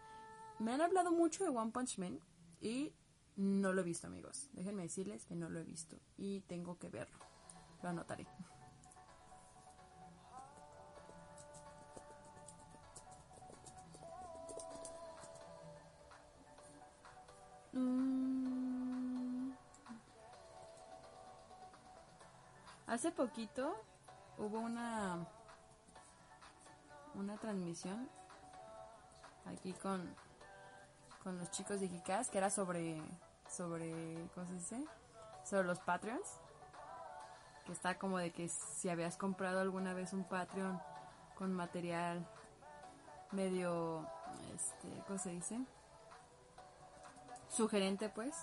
Me 0.60 0.74
han 0.74 0.82
hablado 0.82 1.12
mucho 1.12 1.44
de 1.44 1.50
One 1.50 1.72
Punch 1.72 1.98
Man 1.98 2.20
y 2.64 2.94
no 3.36 3.74
lo 3.74 3.82
he 3.82 3.84
visto, 3.84 4.08
amigos. 4.08 4.50
Déjenme 4.54 4.84
decirles 4.84 5.26
que 5.26 5.36
no 5.36 5.50
lo 5.50 5.60
he 5.60 5.64
visto 5.64 5.98
y 6.18 6.40
tengo 6.42 6.80
que 6.80 6.90
verlo. 6.90 7.20
Lo 7.84 7.90
anotaré. 7.90 8.26
Mm. 17.74 19.52
Hace 22.88 23.12
poquito 23.12 23.76
hubo 24.38 24.60
una 24.60 25.28
una 27.16 27.38
transmisión 27.38 28.10
aquí 29.46 29.74
con 29.74 30.16
con 31.24 31.38
los 31.38 31.50
chicos 31.52 31.80
de 31.80 31.90
Kikaz 31.90 32.30
que 32.30 32.38
era 32.38 32.50
sobre 32.50 33.02
sobre 33.50 34.28
¿cómo 34.34 34.48
se 34.48 34.54
dice? 34.54 34.86
sobre 35.44 35.68
los 35.68 35.80
Patreons 35.80 36.28
que 37.66 37.72
está 37.72 37.98
como 37.98 38.18
de 38.18 38.32
que 38.32 38.50
si 38.50 38.90
habías 38.90 39.18
comprado 39.18 39.62
alguna 39.62 39.94
vez 39.94 40.14
un 40.14 40.24
Patreon 40.26 40.82
con 41.36 41.54
material 41.54 42.28
medio 43.32 44.08
este 44.54 45.04
¿cómo 45.08 45.20
se 45.20 45.30
dice? 45.30 45.60
sugerente 47.50 48.10
pues 48.10 48.36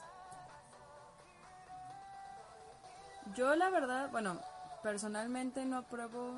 yo 3.34 3.54
la 3.56 3.70
verdad 3.70 4.10
bueno 4.10 4.40
personalmente 4.82 5.64
no 5.64 5.78
apruebo 5.78 6.34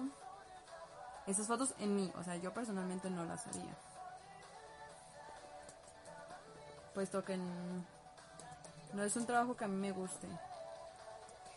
esas 1.27 1.47
fotos 1.47 1.75
en 1.79 1.95
mí. 1.95 2.13
O 2.17 2.23
sea, 2.23 2.37
yo 2.37 2.53
personalmente 2.53 3.11
no 3.11 3.25
las 3.25 3.47
haría. 3.47 3.77
Puesto 6.95 7.25
que 7.25 7.39
no 8.93 9.03
es 9.03 9.17
un 9.17 9.27
trabajo 9.27 9.57
que 9.57 9.65
a 9.65 9.69
mí 9.69 9.77
me 9.77 9.93
guste. 9.93 10.29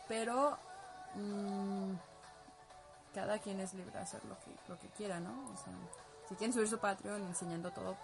Pero 0.08 0.58
mm, 1.16 1.94
cada 3.14 3.40
quien 3.40 3.60
es 3.60 3.74
libre 3.74 3.92
de 3.92 4.00
hacer 4.00 4.24
lo 4.26 4.38
que, 4.40 4.56
lo 4.68 4.80
que 4.80 4.88
quiera, 4.90 5.20
¿no? 5.20 5.34
Si 6.30 6.36
quieren 6.36 6.54
subir 6.54 6.68
su 6.68 6.80
Patreon 6.80 7.22
enseñando 7.24 7.72
todo, 7.72 7.96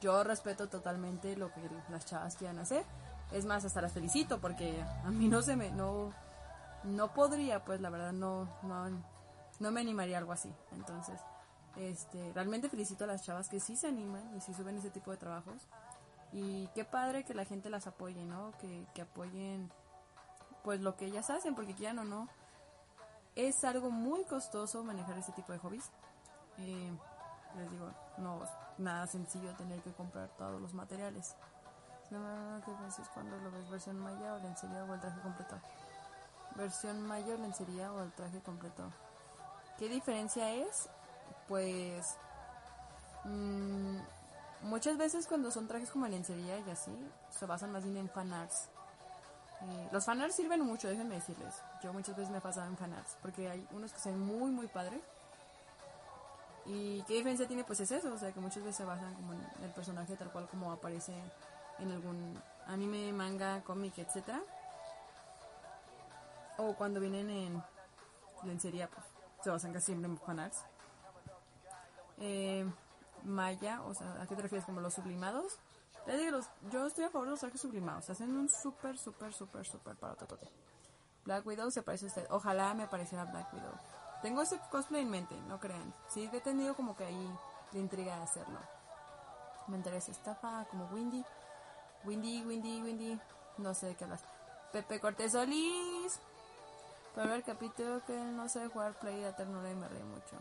yo 0.00 0.24
respeto 0.24 0.68
totalmente 0.68 1.36
lo 1.36 1.52
que 1.52 1.60
las 1.90 2.06
chavas 2.06 2.36
quieran 2.36 2.58
hacer. 2.58 2.84
Es 3.32 3.44
más, 3.44 3.64
hasta 3.64 3.82
las 3.82 3.92
felicito 3.92 4.40
porque 4.40 4.82
a 5.04 5.10
mí 5.10 5.28
no 5.28 5.42
se 5.42 5.56
me, 5.56 5.70
no, 5.70 6.12
no 6.84 7.12
podría, 7.12 7.64
pues 7.64 7.80
la 7.80 7.90
verdad 7.90 8.12
no, 8.12 8.48
no, 8.62 9.02
no 9.58 9.70
me 9.70 9.80
animaría 9.80 10.16
a 10.16 10.20
algo 10.20 10.32
así. 10.32 10.52
Entonces, 10.72 11.20
este, 11.76 12.32
realmente 12.32 12.68
felicito 12.68 13.04
a 13.04 13.06
las 13.06 13.22
chavas 13.22 13.48
que 13.48 13.60
sí 13.60 13.76
se 13.76 13.88
animan 13.88 14.36
y 14.36 14.40
sí 14.40 14.52
suben 14.54 14.78
ese 14.78 14.90
tipo 14.90 15.10
de 15.10 15.16
trabajos. 15.16 15.68
Y 16.32 16.68
qué 16.68 16.84
padre 16.84 17.24
que 17.24 17.34
la 17.34 17.44
gente 17.44 17.70
las 17.70 17.86
apoye, 17.86 18.24
¿no? 18.24 18.52
Que, 18.58 18.86
que 18.94 19.02
apoyen 19.02 19.72
pues 20.62 20.80
lo 20.80 20.96
que 20.96 21.06
ellas 21.06 21.30
hacen, 21.30 21.54
porque 21.54 21.74
quieran 21.74 21.98
o 22.00 22.04
no, 22.04 22.28
es 23.34 23.64
algo 23.64 23.90
muy 23.90 24.24
costoso 24.24 24.84
manejar 24.84 25.18
ese 25.18 25.32
tipo 25.32 25.52
de 25.52 25.58
hobbies. 25.58 25.90
Eh, 26.58 26.92
les 27.56 27.70
digo, 27.70 27.90
no 28.18 28.40
nada 28.78 29.06
sencillo 29.06 29.54
tener 29.54 29.80
que 29.82 29.92
comprar 29.92 30.28
todos 30.36 30.60
los 30.60 30.74
materiales. 30.74 31.34
No, 32.10 32.60
¿qué 32.64 32.70
es 32.70 33.08
cuando 33.14 33.36
lo 33.38 33.50
ves 33.50 33.70
versión 33.70 33.98
maya 33.98 34.34
o 34.34 34.38
lencería 34.38 34.84
o 34.84 34.94
el 34.94 35.00
traje 35.00 35.20
completo? 35.20 35.56
versión 36.56 37.00
mayor, 37.02 37.38
lencería 37.38 37.92
o 37.92 38.02
el 38.02 38.12
traje 38.12 38.40
completo. 38.40 38.90
¿Qué 39.78 39.88
diferencia 39.88 40.52
es? 40.52 40.88
Pues 41.48 42.16
mmm, 43.24 43.98
muchas 44.62 44.96
veces 44.96 45.26
cuando 45.26 45.50
son 45.50 45.66
trajes 45.68 45.90
como 45.90 46.06
lencería 46.06 46.58
y 46.58 46.70
así, 46.70 46.92
se 47.30 47.46
basan 47.46 47.72
más 47.72 47.84
bien 47.84 47.96
en 47.96 48.08
fanarts. 48.08 48.68
Eh, 49.62 49.88
los 49.92 50.04
fanarts 50.04 50.36
sirven 50.36 50.60
mucho, 50.60 50.88
déjenme 50.88 51.16
decirles. 51.16 51.54
Yo 51.82 51.92
muchas 51.92 52.16
veces 52.16 52.30
me 52.30 52.38
he 52.38 52.40
pasado 52.40 52.66
en 52.66 52.76
fanarts 52.76 53.16
porque 53.22 53.48
hay 53.48 53.66
unos 53.72 53.92
que 53.92 54.00
son 54.00 54.18
muy, 54.20 54.50
muy 54.50 54.66
padres. 54.66 55.00
¿Y 56.66 57.02
qué 57.02 57.14
diferencia 57.14 57.46
tiene? 57.48 57.64
Pues 57.64 57.80
es 57.80 57.90
eso, 57.90 58.12
o 58.12 58.18
sea 58.18 58.32
que 58.32 58.40
muchas 58.40 58.62
veces 58.62 58.76
se 58.76 58.84
basan 58.84 59.14
como 59.14 59.32
en 59.32 59.40
el 59.64 59.70
personaje 59.70 60.16
tal 60.16 60.30
cual 60.30 60.46
como 60.48 60.70
aparece 60.72 61.14
en 61.78 61.90
algún 61.90 62.40
anime, 62.66 63.12
manga, 63.12 63.62
cómic, 63.62 63.98
etcétera 63.98 64.40
o 66.60 66.74
cuando 66.74 67.00
vienen 67.00 67.30
en 67.30 67.62
lencería, 68.44 68.88
pues 68.88 69.06
se 69.42 69.50
basan 69.50 69.72
casi 69.72 69.86
siempre 69.86 70.10
en 70.10 70.18
fanarts. 70.18 70.64
Eh, 72.18 72.70
Maya, 73.24 73.82
o 73.82 73.94
sea, 73.94 74.20
¿a 74.20 74.26
qué 74.26 74.36
te 74.36 74.42
refieres? 74.42 74.64
Como 74.64 74.80
los 74.80 74.94
sublimados. 74.94 75.58
digo, 76.06 76.40
yo 76.70 76.86
estoy 76.86 77.04
a 77.04 77.10
favor 77.10 77.26
de 77.26 77.32
los 77.32 77.40
trajes 77.40 77.60
sublimados. 77.60 78.10
Hacen 78.10 78.36
un 78.36 78.48
súper, 78.48 78.98
súper, 78.98 79.32
súper, 79.32 79.66
súper 79.66 79.96
parototote. 79.96 80.48
Black 81.24 81.46
Widow 81.46 81.70
se 81.70 81.82
parece 81.82 82.06
a 82.06 82.08
usted. 82.08 82.26
Ojalá 82.30 82.74
me 82.74 82.86
pareciera 82.86 83.24
Black 83.24 83.52
Widow. 83.52 83.72
Tengo 84.22 84.42
ese 84.42 84.58
cosplay 84.70 85.02
en 85.02 85.10
mente, 85.10 85.34
no 85.48 85.58
crean. 85.58 85.94
Sí, 86.08 86.28
he 86.32 86.40
tenido 86.40 86.74
como 86.74 86.96
que 86.96 87.04
ahí 87.04 87.38
la 87.72 87.78
intriga 87.78 88.16
de 88.16 88.22
hacerlo. 88.22 88.58
Me 89.68 89.76
interesa 89.76 90.10
estafa 90.10 90.66
como 90.70 90.86
Windy. 90.86 91.24
Windy, 92.04 92.44
Windy, 92.44 92.82
Windy. 92.82 93.20
No 93.58 93.74
sé 93.74 93.86
de 93.86 93.94
qué 93.94 94.04
hablas. 94.04 94.24
Pepe 94.72 95.00
Cortés 95.00 95.32
Solís. 95.32 96.20
Pero 97.14 97.34
el 97.34 97.42
capítulo 97.42 98.04
que 98.04 98.16
no 98.16 98.48
sé 98.48 98.68
jugar 98.68 98.98
Play 98.98 99.20
de 99.20 99.32
ternura 99.32 99.70
y 99.70 99.74
me 99.74 99.88
reí 99.88 100.02
mucho. 100.02 100.36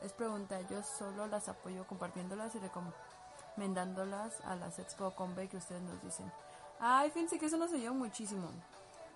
Es 0.00 0.12
pregunta, 0.12 0.60
yo 0.68 0.82
solo 0.82 1.26
las 1.26 1.48
apoyo 1.48 1.86
compartiéndolas 1.86 2.54
y 2.54 2.58
recomendándolas 2.58 4.40
a 4.44 4.54
las 4.54 4.78
Expo 4.78 5.10
Conve 5.12 5.48
que 5.48 5.56
ustedes 5.56 5.82
nos 5.82 6.00
dicen. 6.02 6.30
Ay, 6.78 7.10
fíjense 7.10 7.38
que 7.38 7.46
eso 7.46 7.56
nos 7.56 7.72
ayudó 7.72 7.94
muchísimo. 7.94 8.48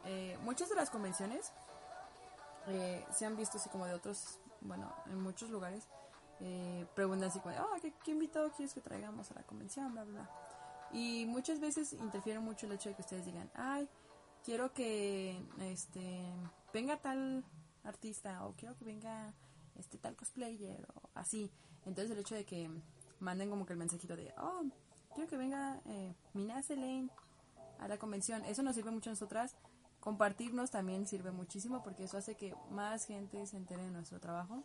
Eh, 0.05 0.37
muchas 0.43 0.69
de 0.69 0.75
las 0.75 0.91
convenciones 0.91 1.53
eh, 2.67 3.05
se 3.13 3.27
han 3.27 3.37
visto 3.37 3.59
así 3.59 3.69
como 3.69 3.87
de 3.87 3.95
otros, 3.95 4.39
bueno, 4.61 4.93
en 5.07 5.21
muchos 5.21 5.51
lugares. 5.51 5.87
Eh, 6.41 6.87
preguntan 6.95 7.29
así 7.29 7.39
como, 7.39 7.55
ah, 7.57 7.77
¿qué, 7.81 7.93
¿qué, 8.03 8.13
invitado 8.13 8.51
quieres 8.51 8.75
que 8.75 8.81
traigamos 8.81 9.31
a 9.31 9.35
la 9.35 9.43
convención? 9.43 9.93
Bla, 9.93 10.05
bla, 10.05 10.23
bla. 10.23 10.31
Y 10.93 11.27
muchas 11.27 11.61
veces 11.61 11.93
interfiere 11.93 12.41
mucho 12.41 12.67
el 12.67 12.73
hecho 12.73 12.89
de 12.89 12.97
que 12.97 13.03
ustedes 13.03 13.27
digan, 13.27 13.51
ay, 13.55 13.89
quiero 14.45 14.73
que 14.73 15.41
este 15.61 16.25
venga 16.73 16.97
tal 16.97 17.45
artista 17.85 18.45
o 18.47 18.55
quiero 18.57 18.77
que 18.77 18.85
venga 18.85 19.33
este 19.81 19.99
tal 19.99 20.17
cosplayer 20.17 20.87
o 20.95 21.11
así. 21.15 21.51
Entonces 21.85 22.11
el 22.11 22.19
hecho 22.19 22.35
de 22.35 22.45
que 22.45 22.71
manden 23.19 23.51
como 23.51 23.67
que 23.67 23.73
el 23.73 23.79
mensajito 23.79 24.17
de, 24.17 24.33
oh, 24.39 24.63
quiero 25.15 25.29
que 25.29 25.37
venga 25.37 25.81
eh, 25.87 26.15
Mina 26.35 26.63
Selene 26.63 27.11
a 27.79 27.89
la 27.89 27.99
convención, 27.99 28.45
eso 28.45 28.63
nos 28.63 28.75
sirve 28.75 28.91
mucho 28.91 29.11
a 29.11 29.13
nosotras. 29.13 29.57
Compartirnos 30.01 30.71
también 30.71 31.07
sirve 31.07 31.31
muchísimo 31.31 31.83
porque 31.83 32.05
eso 32.05 32.17
hace 32.17 32.35
que 32.35 32.55
más 32.71 33.05
gente 33.05 33.47
se 33.47 33.57
entere 33.57 33.83
de 33.83 33.91
nuestro 33.91 34.19
trabajo. 34.21 34.65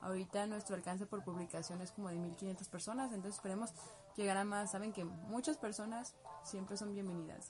Ahorita 0.00 0.46
nuestro 0.46 0.76
alcance 0.76 1.06
por 1.06 1.22
publicación 1.24 1.80
es 1.82 1.92
como 1.92 2.08
de 2.08 2.18
1500 2.18 2.68
personas, 2.68 3.12
entonces 3.12 3.34
esperemos 3.34 3.72
llegar 4.16 4.36
a 4.36 4.44
más. 4.44 4.70
Saben 4.70 4.92
que 4.92 5.04
muchas 5.04 5.58
personas 5.58 6.14
siempre 6.42 6.76
son 6.76 6.94
bienvenidas. 6.94 7.48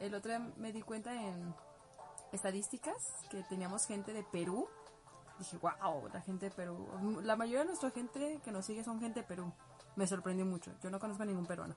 El 0.00 0.14
otro 0.14 0.30
día 0.30 0.40
me 0.56 0.72
di 0.72 0.82
cuenta 0.82 1.14
en 1.14 1.54
estadísticas 2.32 3.12
que 3.30 3.42
teníamos 3.44 3.86
gente 3.86 4.12
de 4.12 4.24
Perú. 4.24 4.66
Dije, 5.42 5.58
wow, 5.58 6.08
la 6.12 6.20
gente 6.20 6.46
de 6.46 6.50
Perú. 6.52 6.86
La 7.24 7.34
mayoría 7.34 7.60
de 7.60 7.64
nuestra 7.66 7.90
gente 7.90 8.38
que 8.44 8.52
nos 8.52 8.64
sigue 8.64 8.84
son 8.84 9.00
gente 9.00 9.22
de 9.22 9.26
Perú. 9.26 9.52
Me 9.96 10.06
sorprendió 10.06 10.46
mucho. 10.46 10.70
Yo 10.84 10.88
no 10.88 11.00
conozco 11.00 11.24
a 11.24 11.26
ningún 11.26 11.46
peruano. 11.46 11.74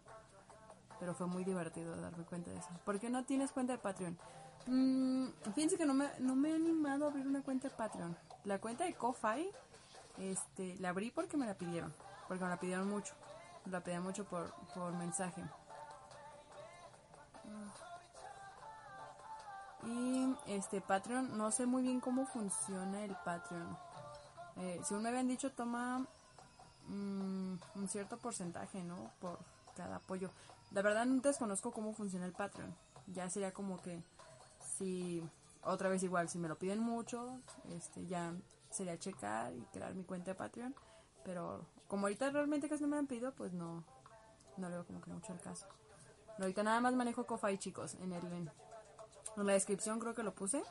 Pero 0.99 1.15
fue 1.15 1.25
muy 1.25 1.43
divertido 1.43 1.95
darme 1.99 2.23
cuenta 2.25 2.51
de 2.51 2.57
eso. 2.57 2.69
¿Por 2.85 2.99
qué 2.99 3.09
no 3.09 3.25
tienes 3.25 3.51
cuenta 3.51 3.73
de 3.73 3.79
Patreon? 3.79 4.19
Mm, 4.67 5.29
fíjense 5.55 5.77
que 5.77 5.85
no 5.87 5.95
me, 5.95 6.07
no 6.19 6.35
me 6.35 6.51
he 6.51 6.53
animado 6.53 7.05
a 7.05 7.07
abrir 7.09 7.25
una 7.25 7.41
cuenta 7.41 7.69
de 7.69 7.75
Patreon. 7.75 8.15
La 8.43 8.59
cuenta 8.59 8.83
de 8.83 8.93
Ko-Fi, 8.93 9.49
este, 10.19 10.75
la 10.77 10.89
abrí 10.89 11.09
porque 11.09 11.35
me 11.35 11.47
la 11.47 11.55
pidieron. 11.55 11.91
Porque 12.27 12.43
me 12.43 12.51
la 12.51 12.59
pidieron 12.59 12.87
mucho. 12.87 13.15
La 13.65 13.79
pidieron 13.79 14.03
mucho 14.03 14.25
por, 14.25 14.53
por 14.75 14.93
mensaje. 14.93 15.41
Y 19.85 20.35
este 20.47 20.81
Patreon, 20.81 21.37
no 21.37 21.51
sé 21.51 21.65
muy 21.65 21.83
bien 21.83 21.99
cómo 21.99 22.25
funciona 22.25 23.03
el 23.03 23.15
Patreon. 23.23 23.77
Eh, 24.57 24.81
según 24.83 25.03
me 25.03 25.09
habían 25.09 25.27
dicho, 25.27 25.51
toma 25.51 25.99
mm, 26.87 27.55
un 27.75 27.87
cierto 27.89 28.17
porcentaje, 28.17 28.83
¿no? 28.83 29.11
Por 29.19 29.37
cada 29.75 29.97
apoyo. 29.97 30.31
La 30.71 30.81
verdad 30.81 31.05
no 31.05 31.21
desconozco 31.21 31.71
cómo 31.71 31.93
funciona 31.93 32.25
el 32.25 32.33
Patreon. 32.33 32.73
Ya 33.07 33.29
sería 33.29 33.53
como 33.53 33.81
que 33.81 34.01
si 34.77 35.23
otra 35.63 35.89
vez 35.89 36.03
igual, 36.03 36.29
si 36.29 36.37
me 36.37 36.47
lo 36.47 36.57
piden 36.57 36.79
mucho, 36.79 37.39
este 37.69 38.05
ya 38.07 38.33
sería 38.69 38.97
checar 38.97 39.53
y 39.53 39.61
crear 39.71 39.93
mi 39.93 40.03
cuenta 40.03 40.31
de 40.31 40.35
Patreon. 40.35 40.75
Pero 41.23 41.65
como 41.87 42.07
ahorita 42.07 42.29
realmente 42.29 42.69
casi 42.69 42.83
no 42.83 42.89
me 42.89 42.97
han 42.97 43.07
pedido, 43.07 43.33
pues 43.33 43.53
no, 43.53 43.83
no 44.57 44.69
le 44.69 44.75
veo 44.75 44.85
como 44.85 45.01
que 45.01 45.11
mucho 45.11 45.33
el 45.33 45.39
caso. 45.39 45.67
Ahorita 46.39 46.63
nada 46.63 46.81
más 46.81 46.93
manejo 46.93 47.25
Ko-Fi, 47.25 47.57
chicos. 47.57 47.95
En, 47.95 48.11
el, 48.11 48.51
en 49.37 49.47
la 49.47 49.53
descripción 49.53 49.99
creo 49.99 50.13
que 50.13 50.23
lo 50.23 50.33
puse. 50.33 50.63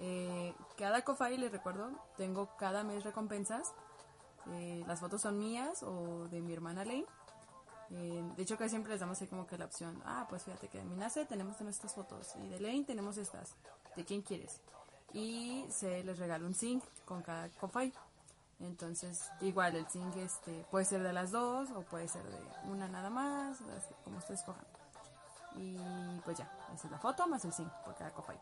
Eh, 0.00 0.54
cada 0.76 1.02
Ko-Fi, 1.02 1.36
les 1.36 1.50
recuerdo, 1.50 1.90
tengo 2.16 2.56
cada 2.56 2.84
mes 2.84 3.04
recompensas. 3.04 3.72
Eh, 4.52 4.82
las 4.86 5.00
fotos 5.00 5.20
son 5.20 5.38
mías 5.38 5.82
o 5.82 6.28
de 6.28 6.40
mi 6.40 6.52
hermana 6.52 6.84
Lane. 6.84 7.06
Eh, 7.90 8.32
de 8.36 8.42
hecho, 8.42 8.56
que 8.56 8.68
siempre 8.68 8.92
les 8.92 9.00
damos 9.00 9.20
ahí 9.20 9.28
como 9.28 9.46
que 9.46 9.58
la 9.58 9.64
opción. 9.64 10.00
Ah, 10.04 10.26
pues 10.28 10.44
fíjate 10.44 10.68
que 10.68 10.78
de 10.78 10.84
Minace 10.84 11.24
tenemos 11.24 11.60
nuestras 11.60 11.94
fotos. 11.94 12.34
Y 12.36 12.48
de 12.48 12.60
Lane 12.60 12.84
tenemos 12.84 13.16
estas. 13.16 13.54
¿De 13.96 14.04
quién 14.04 14.22
quieres? 14.22 14.60
Y 15.12 15.64
se 15.70 16.04
les 16.04 16.18
regala 16.18 16.46
un 16.46 16.54
zinc 16.54 16.84
con 17.04 17.22
cada 17.22 17.48
Ko-Fi. 17.48 17.92
Entonces, 18.60 19.30
igual 19.40 19.76
el 19.76 19.86
zinc 19.86 20.16
este, 20.16 20.66
puede 20.70 20.84
ser 20.84 21.02
de 21.02 21.12
las 21.12 21.30
dos 21.30 21.70
o 21.70 21.82
puede 21.82 22.08
ser 22.08 22.24
de 22.24 22.38
una 22.70 22.88
nada 22.88 23.08
más, 23.08 23.58
como 24.04 24.18
ustedes 24.18 24.42
cojan. 24.42 24.66
Y 25.58 25.76
pues 26.24 26.38
ya, 26.38 26.50
esa 26.74 26.86
es 26.86 26.90
la 26.90 26.98
foto 26.98 27.26
más 27.26 27.44
el 27.44 27.52
zinc 27.52 27.70
por 27.84 27.94
cada 27.96 28.10
Ko-Fi. 28.12 28.34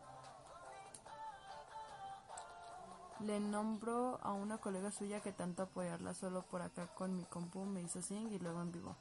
Le 3.25 3.39
nombro 3.39 4.19
a 4.21 4.33
una 4.33 4.59
colega 4.59 4.91
suya 4.91 5.21
que 5.21 5.31
tanto 5.31 5.63
apoyarla 5.63 6.13
solo 6.13 6.43
por 6.43 6.61
acá 6.61 6.87
con 6.93 7.17
mi 7.17 7.23
compu 7.23 7.65
me 7.65 7.81
hizo 7.81 8.01
zinc 8.01 8.31
y 8.31 8.39
luego 8.39 8.61
en 8.61 8.71
vivo. 8.71 8.95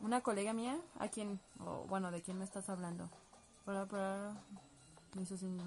Una 0.00 0.22
colega 0.22 0.52
mía, 0.52 0.78
¿a 0.98 1.08
quién? 1.08 1.40
O 1.60 1.84
bueno, 1.88 2.10
¿de 2.10 2.22
quién 2.22 2.38
me 2.38 2.44
estás 2.44 2.68
hablando? 2.70 3.10
Para, 3.64 3.84
para, 3.86 4.32
me 5.14 5.22
hizo 5.22 5.36
zinc 5.36 5.60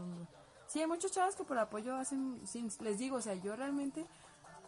Sí, 0.67 0.79
hay 0.79 0.87
muchos 0.87 1.11
chavos 1.11 1.35
que 1.35 1.43
por 1.43 1.59
apoyo 1.59 1.95
hacen 1.97 2.41
zinc. 2.47 2.79
Les 2.81 2.97
digo, 2.97 3.17
o 3.17 3.21
sea, 3.21 3.35
yo 3.35 3.55
realmente 3.55 4.07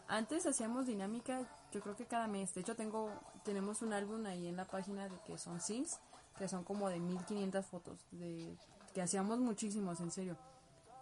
antes 0.07 0.45
hacíamos 0.45 0.85
dinámica, 0.85 1.41
yo 1.71 1.81
creo 1.81 1.95
que 1.95 2.05
cada 2.05 2.27
mes. 2.27 2.53
De 2.53 2.61
hecho, 2.61 2.75
tengo 2.75 3.09
tenemos 3.43 3.81
un 3.81 3.93
álbum 3.93 4.25
ahí 4.25 4.47
en 4.47 4.57
la 4.57 4.65
página 4.65 5.07
de 5.09 5.19
que 5.25 5.37
son 5.37 5.59
syncs, 5.61 5.99
que 6.37 6.47
son 6.47 6.63
como 6.63 6.89
de 6.89 6.99
1500 6.99 7.65
fotos, 7.65 7.99
de 8.11 8.57
que 8.93 9.01
hacíamos 9.01 9.39
muchísimos, 9.39 9.99
en 9.99 10.11
serio. 10.11 10.37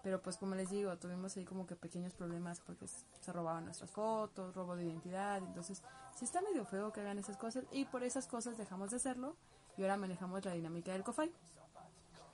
Pero 0.03 0.21
pues 0.21 0.37
como 0.37 0.55
les 0.55 0.69
digo, 0.69 0.97
tuvimos 0.97 1.37
ahí 1.37 1.45
como 1.45 1.67
que 1.67 1.75
pequeños 1.75 2.13
problemas 2.13 2.59
porque 2.59 2.87
se 2.87 3.31
robaban 3.31 3.65
nuestras 3.65 3.91
fotos, 3.91 4.55
robo 4.55 4.75
de 4.75 4.85
identidad, 4.85 5.37
entonces 5.37 5.83
sí 6.15 6.25
está 6.25 6.41
medio 6.41 6.65
feo 6.65 6.91
que 6.91 7.01
hagan 7.01 7.19
esas 7.19 7.37
cosas 7.37 7.65
y 7.71 7.85
por 7.85 8.03
esas 8.03 8.25
cosas 8.25 8.57
dejamos 8.57 8.89
de 8.89 8.97
hacerlo 8.97 9.35
y 9.77 9.83
ahora 9.83 9.97
manejamos 9.97 10.43
la 10.43 10.53
dinámica 10.53 10.91
del 10.91 11.03
COFAI. 11.03 11.31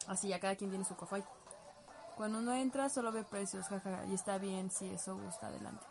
Así 0.08 0.30
ya 0.30 0.40
cada 0.40 0.56
quien 0.56 0.70
tiene 0.70 0.86
su 0.86 0.96
COFAI. 0.96 1.26
Cuando 2.16 2.40
uno 2.40 2.54
entra 2.54 2.90
solo 2.90 3.12
ve 3.12 3.24
precios, 3.24 3.68
jajaja, 3.68 4.06
y 4.06 4.14
está 4.14 4.38
bien 4.38 4.72
si 4.72 4.90
eso 4.90 5.18
gusta 5.18 5.48
adelante. 5.48 5.86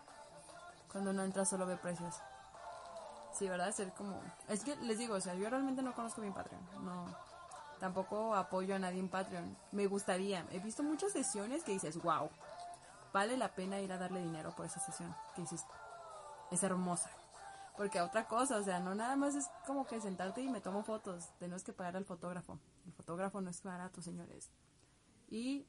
Cuando 0.90 1.10
uno 1.10 1.22
entra 1.22 1.44
solo 1.44 1.66
ve 1.66 1.76
precios. 1.76 2.14
Sí, 3.38 3.48
¿verdad? 3.48 3.72
Ser 3.72 3.92
como... 3.92 4.20
Es 4.48 4.64
que 4.64 4.76
les 4.76 4.98
digo, 4.98 5.14
o 5.14 5.20
sea, 5.20 5.34
yo 5.34 5.50
realmente 5.50 5.82
no 5.82 5.94
conozco 5.94 6.22
bien 6.22 6.32
Patreon. 6.32 6.62
No, 6.84 7.06
Tampoco 7.78 8.34
apoyo 8.34 8.74
a 8.74 8.78
nadie 8.78 8.98
en 8.98 9.08
Patreon. 9.08 9.56
Me 9.72 9.86
gustaría. 9.86 10.46
He 10.50 10.60
visto 10.60 10.82
muchas 10.82 11.12
sesiones 11.12 11.62
que 11.62 11.72
dices, 11.72 12.00
wow, 12.02 12.30
vale 13.12 13.36
la 13.36 13.54
pena 13.54 13.80
ir 13.80 13.92
a 13.92 13.98
darle 13.98 14.22
dinero 14.22 14.54
por 14.56 14.64
esa 14.64 14.80
sesión. 14.80 15.14
Que 15.34 15.42
dices, 15.42 15.64
es 16.50 16.62
hermosa. 16.62 17.10
Porque 17.76 18.00
otra 18.00 18.26
cosa, 18.26 18.56
o 18.56 18.62
sea, 18.62 18.80
no 18.80 18.94
nada 18.94 19.16
más 19.16 19.34
es 19.34 19.46
como 19.66 19.86
que 19.86 20.00
sentarte 20.00 20.40
y 20.40 20.48
me 20.48 20.62
tomo 20.62 20.82
fotos. 20.82 21.28
Tenemos 21.38 21.62
que 21.62 21.74
pagar 21.74 21.96
al 21.98 22.06
fotógrafo. 22.06 22.58
El 22.86 22.92
fotógrafo 22.94 23.42
no 23.42 23.50
es 23.50 23.62
barato, 23.62 24.00
señores. 24.00 24.50
Y 25.28 25.66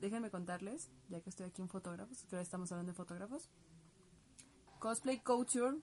déjenme 0.00 0.30
contarles, 0.30 0.90
ya 1.08 1.20
que 1.20 1.28
estoy 1.28 1.46
aquí 1.46 1.60
en 1.60 1.68
fotógrafos, 1.68 2.24
que 2.24 2.36
ahora 2.36 2.42
estamos 2.42 2.72
hablando 2.72 2.92
de 2.92 2.96
fotógrafos. 2.96 3.50
Cosplay 4.78 5.20
Couture. 5.20 5.76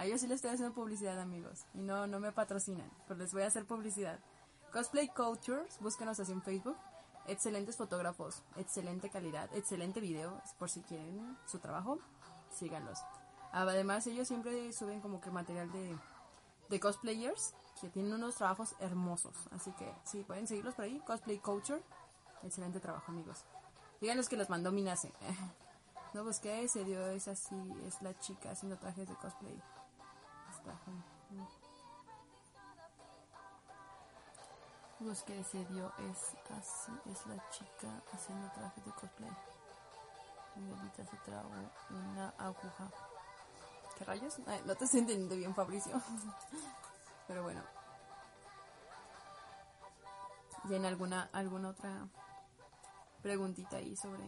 A 0.00 0.06
ellos 0.06 0.22
sí 0.22 0.26
les 0.28 0.36
estoy 0.36 0.52
haciendo 0.52 0.74
publicidad, 0.74 1.20
amigos. 1.20 1.66
Y 1.74 1.82
no, 1.82 2.06
no 2.06 2.20
me 2.20 2.32
patrocinan, 2.32 2.90
pero 3.06 3.20
les 3.20 3.34
voy 3.34 3.42
a 3.42 3.48
hacer 3.48 3.66
publicidad. 3.66 4.18
Cosplay 4.72 5.08
Cultures, 5.08 5.78
búsquenos 5.78 6.18
así 6.18 6.32
en 6.32 6.40
Facebook. 6.40 6.78
Excelentes 7.26 7.76
fotógrafos, 7.76 8.42
excelente 8.56 9.10
calidad, 9.10 9.54
excelente 9.54 10.00
video, 10.00 10.40
por 10.58 10.70
si 10.70 10.80
quieren 10.80 11.36
su 11.44 11.58
trabajo, 11.58 11.98
síganlos. 12.48 12.98
Además, 13.52 14.06
ellos 14.06 14.26
siempre 14.26 14.72
suben 14.72 15.02
como 15.02 15.20
que 15.20 15.30
material 15.30 15.70
de, 15.70 15.94
de 16.70 16.80
cosplayers 16.80 17.52
que 17.78 17.90
tienen 17.90 18.14
unos 18.14 18.36
trabajos 18.36 18.76
hermosos. 18.80 19.36
Así 19.50 19.70
que 19.72 19.94
sí, 20.04 20.24
pueden 20.26 20.46
seguirlos 20.46 20.76
por 20.76 20.86
ahí. 20.86 20.98
Cosplay 21.00 21.40
Culture, 21.40 21.82
excelente 22.42 22.80
trabajo, 22.80 23.12
amigos. 23.12 23.44
Díganlos 24.00 24.30
que 24.30 24.38
los 24.38 24.48
mandó 24.48 24.72
Minase. 24.72 25.12
no 26.14 26.24
busqué, 26.24 26.66
se 26.68 26.84
dio, 26.86 27.06
es 27.08 27.28
así, 27.28 27.54
es 27.86 28.00
la 28.00 28.18
chica 28.18 28.52
haciendo 28.52 28.78
trajes 28.78 29.06
de 29.06 29.14
cosplay. 29.16 29.60
Está, 30.60 30.78
Los 35.00 35.22
que 35.22 35.42
se 35.44 35.64
dio 35.64 35.90
es 35.98 36.36
así, 36.50 36.92
es 37.06 37.26
la 37.26 37.48
chica 37.48 38.02
haciendo 38.12 38.50
trajes 38.52 38.84
de 38.84 38.92
cosplay. 38.92 39.30
Abuelita 40.56 41.06
se 41.06 41.16
tragó 41.18 41.48
una 41.90 42.28
aguja. 42.38 42.90
¿Qué 43.96 44.04
rayos? 44.04 44.38
no 44.66 44.74
te 44.74 44.84
estoy 44.84 45.00
entendiendo 45.00 45.36
bien, 45.36 45.54
Fabricio. 45.54 45.92
Pero 47.26 47.42
bueno. 47.42 47.62
¿Tiene 50.68 50.88
alguna, 50.88 51.30
alguna 51.32 51.70
otra 51.70 52.06
preguntita 53.22 53.76
ahí 53.76 53.96
sobre, 53.96 54.24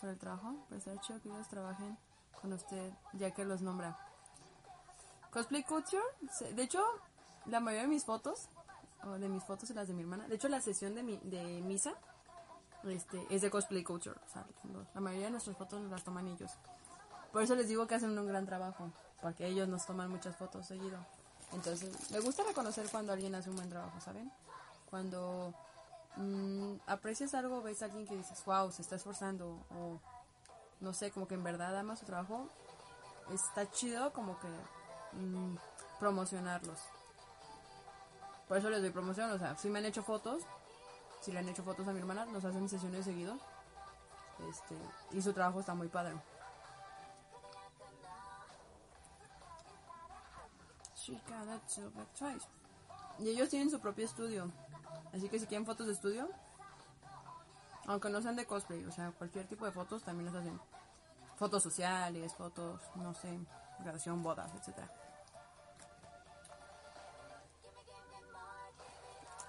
sobre 0.00 0.12
el 0.12 0.18
trabajo? 0.18 0.56
Pues 0.70 0.84
ser 0.84 0.98
chido 1.00 1.20
que 1.20 1.28
ellos 1.28 1.48
trabajen 1.48 1.98
con 2.40 2.54
usted, 2.54 2.92
ya 3.12 3.32
que 3.32 3.44
los 3.44 3.60
nombra. 3.60 4.05
Cosplay 5.36 5.64
Culture, 5.64 6.02
de 6.54 6.62
hecho, 6.62 6.82
la 7.44 7.60
mayoría 7.60 7.82
de 7.82 7.88
mis 7.88 8.06
fotos 8.06 8.48
de 9.20 9.28
mis 9.28 9.44
fotos 9.44 9.68
y 9.68 9.74
las 9.74 9.86
de 9.86 9.92
mi 9.92 10.00
hermana. 10.00 10.26
De 10.28 10.36
hecho, 10.36 10.48
la 10.48 10.62
sesión 10.62 10.94
de, 10.94 11.02
mi, 11.02 11.18
de 11.18 11.60
misa 11.60 11.92
este, 12.84 13.22
es 13.28 13.42
de 13.42 13.50
cosplay 13.50 13.84
culture. 13.84 14.18
la 14.94 15.00
mayoría 15.02 15.26
de 15.26 15.32
nuestras 15.32 15.58
fotos 15.58 15.82
las 15.90 16.02
toman 16.04 16.26
ellos. 16.28 16.52
Por 17.32 17.42
eso 17.42 17.54
les 17.54 17.68
digo 17.68 17.86
que 17.86 17.96
hacen 17.96 18.18
un 18.18 18.26
gran 18.26 18.46
trabajo, 18.46 18.90
porque 19.20 19.46
ellos 19.46 19.68
nos 19.68 19.84
toman 19.84 20.10
muchas 20.10 20.34
fotos 20.36 20.66
seguido. 20.66 20.98
Entonces, 21.52 22.10
me 22.10 22.20
gusta 22.20 22.42
reconocer 22.42 22.88
cuando 22.90 23.12
alguien 23.12 23.34
hace 23.34 23.50
un 23.50 23.56
buen 23.56 23.68
trabajo, 23.68 24.00
¿saben? 24.00 24.32
Cuando 24.88 25.54
mm, 26.16 26.76
aprecias 26.86 27.34
algo, 27.34 27.60
ves 27.60 27.82
a 27.82 27.84
alguien 27.84 28.06
que 28.06 28.16
dices, 28.16 28.42
wow, 28.46 28.72
se 28.72 28.80
está 28.80 28.96
esforzando, 28.96 29.66
o 29.70 30.00
no 30.80 30.94
sé, 30.94 31.10
como 31.10 31.28
que 31.28 31.34
en 31.34 31.44
verdad 31.44 31.76
ama 31.78 31.94
su 31.94 32.06
trabajo, 32.06 32.48
está 33.30 33.70
chido 33.70 34.14
como 34.14 34.40
que 34.40 34.48
mm, 35.16 35.56
promocionarlos. 35.98 36.78
Por 38.48 38.58
eso 38.58 38.70
les 38.70 38.80
doy 38.80 38.90
promoción, 38.90 39.30
o 39.32 39.38
sea, 39.38 39.56
si 39.56 39.68
me 39.68 39.80
han 39.80 39.86
hecho 39.86 40.02
fotos, 40.02 40.42
si 41.20 41.32
le 41.32 41.40
han 41.40 41.48
hecho 41.48 41.64
fotos 41.64 41.88
a 41.88 41.92
mi 41.92 41.98
hermana, 41.98 42.24
nos 42.26 42.44
hacen 42.44 42.68
sesiones 42.68 43.04
seguido. 43.04 43.38
Este, 44.48 44.76
y 45.12 45.22
su 45.22 45.32
trabajo 45.32 45.60
está 45.60 45.74
muy 45.74 45.88
padre. 45.88 46.14
Y 53.18 53.28
ellos 53.28 53.48
tienen 53.48 53.70
su 53.70 53.80
propio 53.80 54.04
estudio. 54.04 54.50
Así 55.12 55.28
que 55.28 55.38
si 55.38 55.46
quieren 55.46 55.64
fotos 55.64 55.86
de 55.86 55.92
estudio, 55.92 56.28
aunque 57.86 58.10
no 58.10 58.20
sean 58.20 58.36
de 58.36 58.46
cosplay, 58.46 58.84
o 58.84 58.92
sea, 58.92 59.12
cualquier 59.12 59.46
tipo 59.46 59.64
de 59.64 59.72
fotos 59.72 60.02
también 60.02 60.26
nos 60.26 60.34
hacen. 60.34 60.60
Fotos 61.36 61.62
sociales, 61.62 62.34
fotos, 62.34 62.80
no 62.96 63.14
sé, 63.14 63.38
graduación, 63.80 64.22
bodas, 64.22 64.52
etcétera. 64.54 64.90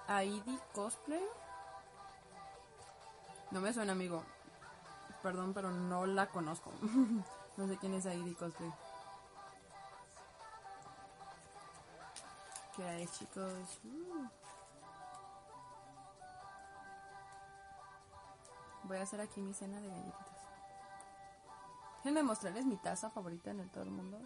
Aidi 0.08 0.58
Cosplay. 0.72 1.22
No 3.50 3.60
me 3.60 3.72
suena, 3.74 3.92
amigo. 3.92 4.22
Perdón, 5.22 5.52
pero 5.52 5.70
no 5.70 6.06
la 6.06 6.26
conozco. 6.28 6.72
no 7.56 7.68
sé 7.68 7.76
quién 7.76 7.92
es 7.92 8.06
Aidi 8.06 8.34
Cosplay. 8.34 8.72
¿Qué 12.74 12.84
hay, 12.84 13.06
chicos? 13.08 13.80
Uh. 13.84 14.28
Voy 18.84 18.96
a 18.96 19.02
hacer 19.02 19.20
aquí 19.20 19.42
mi 19.42 19.52
cena 19.52 19.78
de 19.80 19.88
galletitas. 19.88 20.38
Déjenme 21.98 22.22
mostrarles 22.22 22.64
mi 22.64 22.76
taza 22.76 23.10
favorita 23.10 23.50
en 23.50 23.60
el 23.60 23.70
todo 23.70 23.82
el 23.82 23.90
mundo. 23.90 24.18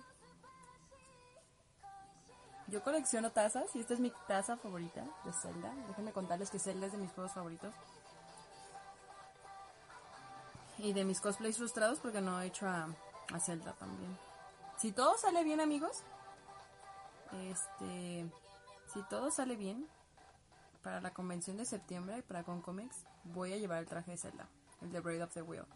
Yo 2.72 2.82
colecciono 2.82 3.30
tazas 3.32 3.76
y 3.76 3.80
esta 3.80 3.92
es 3.92 4.00
mi 4.00 4.10
taza 4.26 4.56
favorita 4.56 5.04
de 5.26 5.32
Zelda. 5.34 5.74
Déjenme 5.88 6.10
contarles 6.10 6.48
que 6.48 6.58
Zelda 6.58 6.86
es 6.86 6.92
de 6.92 6.96
mis 6.96 7.12
juegos 7.12 7.34
favoritos. 7.34 7.74
Y 10.78 10.94
de 10.94 11.04
mis 11.04 11.20
cosplays 11.20 11.58
frustrados 11.58 12.00
porque 12.00 12.22
no 12.22 12.40
he 12.40 12.46
hecho 12.46 12.66
a, 12.66 12.88
Zelda 13.40 13.74
también. 13.74 14.18
Si 14.78 14.90
todo 14.90 15.18
sale 15.18 15.44
bien, 15.44 15.60
amigos. 15.60 16.02
Este. 17.50 18.32
Si 18.86 19.02
todo 19.10 19.30
sale 19.30 19.56
bien. 19.56 19.86
Para 20.82 21.02
la 21.02 21.12
convención 21.12 21.58
de 21.58 21.66
septiembre 21.66 22.18
y 22.18 22.22
para 22.22 22.42
Concomics 22.42 23.04
voy 23.24 23.52
a 23.52 23.58
llevar 23.58 23.80
el 23.80 23.86
traje 23.86 24.12
de 24.12 24.16
Zelda. 24.16 24.48
El 24.80 24.90
de 24.90 25.00
Braid 25.00 25.22
of 25.22 25.34
the 25.34 25.42
Wheel. 25.42 25.66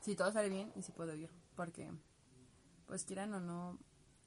Si 0.00 0.16
todo 0.16 0.32
sale 0.32 0.48
bien 0.48 0.72
y 0.74 0.82
si 0.82 0.92
puedo 0.92 1.14
ir. 1.14 1.30
Porque, 1.56 1.92
pues 2.86 3.04
quieran 3.04 3.34
o 3.34 3.40
no, 3.40 3.78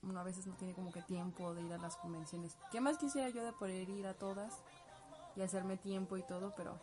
uno 0.04 0.20
a 0.20 0.24
veces 0.24 0.48
no 0.48 0.56
tiene 0.56 0.74
como 0.74 0.92
que 0.92 1.02
tiempo 1.02 1.54
de 1.54 1.62
ir 1.62 1.74
a 1.74 1.78
las 1.78 1.96
convenciones. 1.98 2.58
¿Qué 2.72 2.82
más 2.82 2.98
quisiera 2.98 3.30
yo 3.30 3.44
de 3.44 3.54
poder 3.54 3.90
ir 3.90 4.08
a 4.08 4.14
todas 4.14 4.62
y 5.36 5.42
hacerme 5.42 5.78
tiempo 5.78 6.18
y 6.18 6.24
todo? 6.24 6.54
Pero 6.56 6.80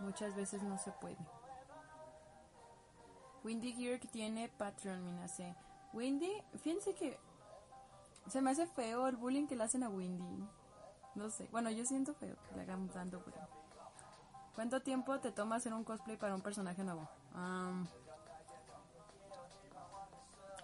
muchas 0.00 0.34
veces 0.34 0.62
no 0.62 0.78
se 0.78 0.92
puede. 0.92 1.16
Windy 3.44 3.72
Gear 3.72 3.98
que 3.98 4.08
tiene 4.08 4.48
Patreon, 4.48 5.04
mina 5.04 5.26
sé. 5.28 5.54
Windy, 5.92 6.32
fíjense 6.58 6.94
que 6.94 7.18
se 8.28 8.40
me 8.40 8.50
hace 8.50 8.66
feo 8.66 9.08
el 9.08 9.16
bullying 9.16 9.46
que 9.46 9.56
le 9.56 9.64
hacen 9.64 9.82
a 9.82 9.88
Windy. 9.88 10.48
No 11.14 11.28
sé, 11.30 11.48
bueno, 11.50 11.70
yo 11.70 11.84
siento 11.84 12.14
feo 12.14 12.36
que 12.48 12.56
le 12.56 12.62
hagan 12.62 12.88
tanto 12.88 13.20
bullying. 13.20 13.40
¿Cuánto 14.54 14.82
tiempo 14.82 15.18
te 15.18 15.32
toma 15.32 15.56
hacer 15.56 15.72
un 15.72 15.82
cosplay 15.82 16.16
para 16.16 16.34
un 16.34 16.42
personaje 16.42 16.84
nuevo? 16.84 17.08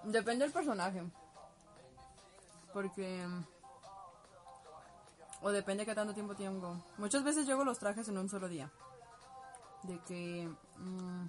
depende 0.04 0.44
del 0.44 0.52
personaje. 0.52 1.02
Porque... 2.78 3.26
O 5.42 5.50
depende 5.50 5.82
de 5.82 5.86
qué 5.86 5.96
tanto 5.96 6.14
tiempo 6.14 6.36
tengo. 6.36 6.80
Muchas 6.96 7.24
veces 7.24 7.48
hago 7.48 7.64
los 7.64 7.80
trajes 7.80 8.06
en 8.06 8.16
un 8.16 8.28
solo 8.28 8.46
día. 8.46 8.70
De 9.82 9.98
que... 10.02 10.48
Mm, 10.76 11.26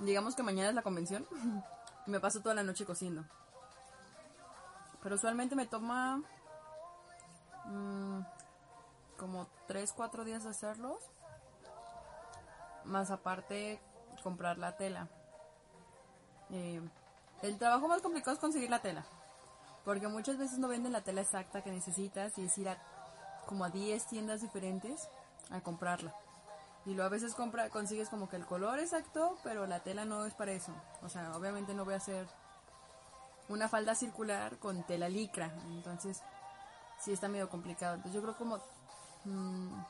digamos 0.00 0.34
que 0.34 0.42
mañana 0.42 0.70
es 0.70 0.74
la 0.74 0.82
convención. 0.82 1.28
y 2.08 2.10
me 2.10 2.18
paso 2.18 2.40
toda 2.40 2.56
la 2.56 2.64
noche 2.64 2.84
cosiendo. 2.84 3.24
Pero 5.00 5.14
usualmente 5.14 5.54
me 5.54 5.66
toma... 5.66 6.20
Mm, 7.66 8.22
como 9.16 9.46
3, 9.68 9.92
4 9.92 10.24
días 10.24 10.44
hacerlos. 10.44 10.98
Más 12.84 13.12
aparte 13.12 13.80
comprar 14.24 14.58
la 14.58 14.76
tela. 14.76 15.06
Eh, 16.50 16.82
el 17.42 17.58
trabajo 17.58 17.88
más 17.88 18.02
complicado 18.02 18.34
es 18.34 18.40
conseguir 18.40 18.70
la 18.70 18.80
tela. 18.80 19.04
Porque 19.84 20.08
muchas 20.08 20.38
veces 20.38 20.58
no 20.58 20.68
venden 20.68 20.92
la 20.92 21.02
tela 21.02 21.20
exacta 21.20 21.62
que 21.62 21.70
necesitas 21.70 22.36
y 22.38 22.44
es 22.44 22.58
ir 22.58 22.68
a 22.68 22.78
como 23.46 23.64
a 23.64 23.70
10 23.70 24.06
tiendas 24.06 24.42
diferentes 24.42 25.08
a 25.50 25.60
comprarla. 25.62 26.14
Y 26.84 26.94
luego 26.94 27.06
a 27.06 27.10
veces 27.10 27.34
compra, 27.34 27.70
consigues 27.70 28.08
como 28.08 28.28
que 28.28 28.36
el 28.36 28.46
color 28.46 28.78
exacto, 28.78 29.36
pero 29.42 29.66
la 29.66 29.80
tela 29.80 30.04
no 30.04 30.24
es 30.26 30.34
para 30.34 30.52
eso. 30.52 30.72
O 31.02 31.08
sea, 31.08 31.34
obviamente 31.36 31.74
no 31.74 31.84
voy 31.84 31.94
a 31.94 31.98
hacer 31.98 32.26
una 33.48 33.68
falda 33.68 33.94
circular 33.94 34.58
con 34.58 34.82
tela 34.84 35.08
licra. 35.08 35.52
Entonces, 35.68 36.22
sí 37.00 37.12
está 37.12 37.28
medio 37.28 37.48
complicado. 37.48 37.94
Entonces 37.94 38.14
yo 38.14 38.22
creo 38.22 38.36
como 38.36 38.58
mm, 39.24 39.84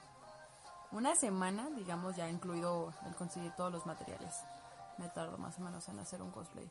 una 0.92 1.14
semana, 1.16 1.68
digamos, 1.70 2.16
ya 2.16 2.28
incluido 2.28 2.92
el 3.06 3.14
conseguir 3.16 3.52
todos 3.52 3.72
los 3.72 3.86
materiales. 3.86 4.34
Me 4.98 5.08
tardo 5.08 5.38
más 5.38 5.58
o 5.58 5.62
menos 5.62 5.88
en 5.88 5.98
hacer 5.98 6.22
un 6.22 6.30
cosplay. 6.30 6.70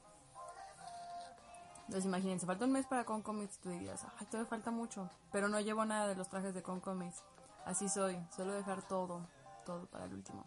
Entonces 1.88 2.06
imagínense, 2.06 2.46
falta 2.46 2.66
un 2.66 2.74
mes 2.74 2.86
para 2.86 3.06
Con 3.06 3.22
Comics, 3.22 3.60
tú 3.60 3.70
dirías, 3.70 4.06
ay, 4.20 4.28
todavía 4.28 4.50
falta 4.50 4.72
mucho. 4.72 5.10
Pero 5.32 5.48
no 5.48 5.60
llevo 5.62 5.86
nada 5.86 6.08
de 6.08 6.16
los 6.16 6.28
trajes 6.28 6.54
de 6.54 6.62
Con 6.62 6.82
Comics. 6.82 7.24
Así 7.66 7.88
soy, 7.88 8.18
suelo 8.36 8.54
dejar 8.54 8.82
todo, 8.88 9.26
todo 9.66 9.86
para 9.88 10.06
el 10.06 10.14
último. 10.14 10.46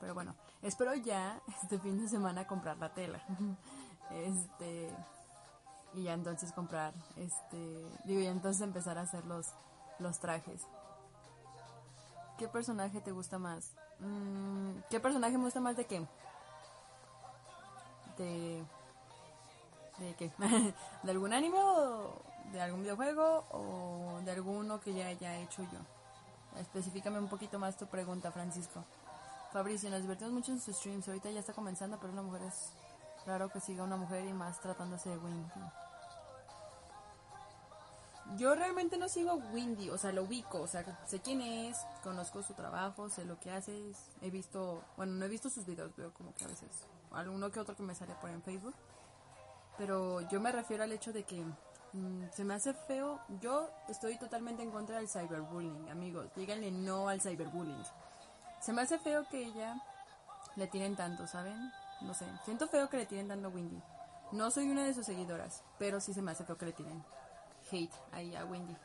Pero 0.00 0.14
bueno, 0.14 0.34
espero 0.62 0.94
ya 0.94 1.40
este 1.62 1.78
fin 1.78 1.98
de 1.98 2.08
semana 2.08 2.46
comprar 2.46 2.76
la 2.78 2.92
tela. 2.92 3.22
este 4.10 4.94
y 5.94 6.04
ya 6.04 6.12
entonces 6.12 6.52
comprar 6.52 6.94
este 7.16 7.84
digo 8.04 8.20
ya 8.20 8.30
entonces 8.30 8.62
empezar 8.62 8.96
a 8.98 9.02
hacer 9.02 9.24
los 9.24 9.48
los 9.98 10.18
trajes. 10.18 10.62
¿Qué 12.38 12.48
personaje 12.48 13.00
te 13.00 13.12
gusta 13.12 13.38
más? 13.38 13.74
Mm, 13.98 14.80
¿Qué 14.88 14.98
personaje 14.98 15.36
me 15.36 15.44
gusta 15.44 15.60
más 15.60 15.76
de 15.76 15.84
qué? 15.84 16.06
De... 18.16 18.64
¿De 20.00 20.14
qué? 20.14 20.32
¿De 21.02 21.10
algún 21.10 21.32
anime 21.32 21.58
o 21.60 22.22
de 22.52 22.60
algún 22.60 22.82
videojuego 22.82 23.44
o 23.50 24.20
de 24.24 24.32
alguno 24.32 24.80
que 24.80 24.94
ya 24.94 25.06
haya 25.06 25.36
hecho 25.36 25.62
yo? 25.62 25.78
Específicame 26.58 27.18
un 27.18 27.28
poquito 27.28 27.58
más 27.58 27.76
tu 27.76 27.86
pregunta, 27.86 28.32
Francisco. 28.32 28.82
Fabricio, 29.52 29.90
nos 29.90 30.00
divertimos 30.00 30.32
mucho 30.32 30.52
en 30.52 30.60
sus 30.60 30.74
streams. 30.74 31.06
Ahorita 31.06 31.30
ya 31.30 31.40
está 31.40 31.52
comenzando, 31.52 31.98
pero 32.00 32.12
una 32.12 32.22
mujer 32.22 32.42
es 32.42 32.72
raro 33.26 33.50
que 33.50 33.60
siga 33.60 33.84
una 33.84 33.96
mujer 33.96 34.24
y 34.24 34.32
más 34.32 34.58
tratándose 34.60 35.10
de 35.10 35.18
Windy. 35.18 35.50
Yo 38.36 38.54
realmente 38.54 38.96
no 38.96 39.08
sigo 39.08 39.34
Windy, 39.52 39.90
o 39.90 39.98
sea, 39.98 40.12
lo 40.12 40.22
ubico, 40.22 40.60
o 40.60 40.66
sea, 40.68 40.84
sé 41.04 41.20
quién 41.20 41.40
es, 41.40 41.76
conozco 42.04 42.44
su 42.44 42.54
trabajo, 42.54 43.10
sé 43.10 43.24
lo 43.24 43.40
que 43.40 43.50
hace, 43.50 43.92
he 44.22 44.30
visto, 44.30 44.84
bueno, 44.96 45.14
no 45.14 45.24
he 45.24 45.28
visto 45.28 45.50
sus 45.50 45.66
videos, 45.66 45.94
veo 45.96 46.14
como 46.14 46.32
que 46.34 46.44
a 46.44 46.46
veces 46.46 46.68
alguno 47.10 47.50
que 47.50 47.58
otro 47.58 47.74
que 47.74 47.82
me 47.82 47.92
sale 47.92 48.14
por 48.20 48.30
en 48.30 48.40
Facebook, 48.40 48.74
pero 49.76 50.20
yo 50.28 50.40
me 50.40 50.52
refiero 50.52 50.84
al 50.84 50.92
hecho 50.92 51.12
de 51.12 51.24
que 51.24 51.42
mm, 51.92 52.30
se 52.32 52.44
me 52.44 52.54
hace 52.54 52.74
feo, 52.74 53.20
yo 53.40 53.70
estoy 53.88 54.18
totalmente 54.18 54.62
en 54.62 54.70
contra 54.70 54.96
del 54.96 55.08
cyberbullying, 55.08 55.88
amigos, 55.90 56.26
díganle 56.34 56.70
no 56.70 57.08
al 57.08 57.20
cyberbullying. 57.20 57.82
Se 58.60 58.72
me 58.72 58.82
hace 58.82 58.98
feo 58.98 59.26
que 59.30 59.44
ella 59.44 59.82
le 60.56 60.66
tienen 60.66 60.96
tanto, 60.96 61.26
¿saben? 61.26 61.70
No 62.02 62.14
sé, 62.14 62.26
siento 62.44 62.68
feo 62.68 62.88
que 62.88 62.98
le 62.98 63.06
tienen 63.06 63.28
tanto 63.28 63.48
a 63.48 63.50
Windy. 63.50 63.82
No 64.32 64.50
soy 64.50 64.70
una 64.70 64.84
de 64.84 64.94
sus 64.94 65.06
seguidoras, 65.06 65.64
pero 65.78 66.00
sí 66.00 66.14
se 66.14 66.22
me 66.22 66.32
hace 66.32 66.44
feo 66.44 66.56
que 66.56 66.66
le 66.66 66.72
tienen 66.72 67.04
hate 67.70 67.94
ahí 68.12 68.34
a 68.36 68.44
Wendy. 68.44 68.76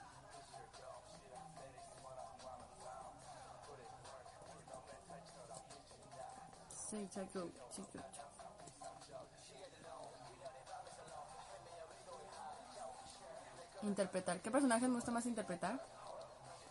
Interpretar. 13.85 14.41
¿Qué 14.41 14.49
personaje 14.49 14.87
me 14.87 14.95
gusta 14.95 15.11
más 15.11 15.25
interpretar? 15.27 15.79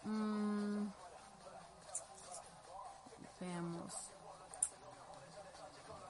Mm, 0.02 0.88
veamos. 3.40 3.94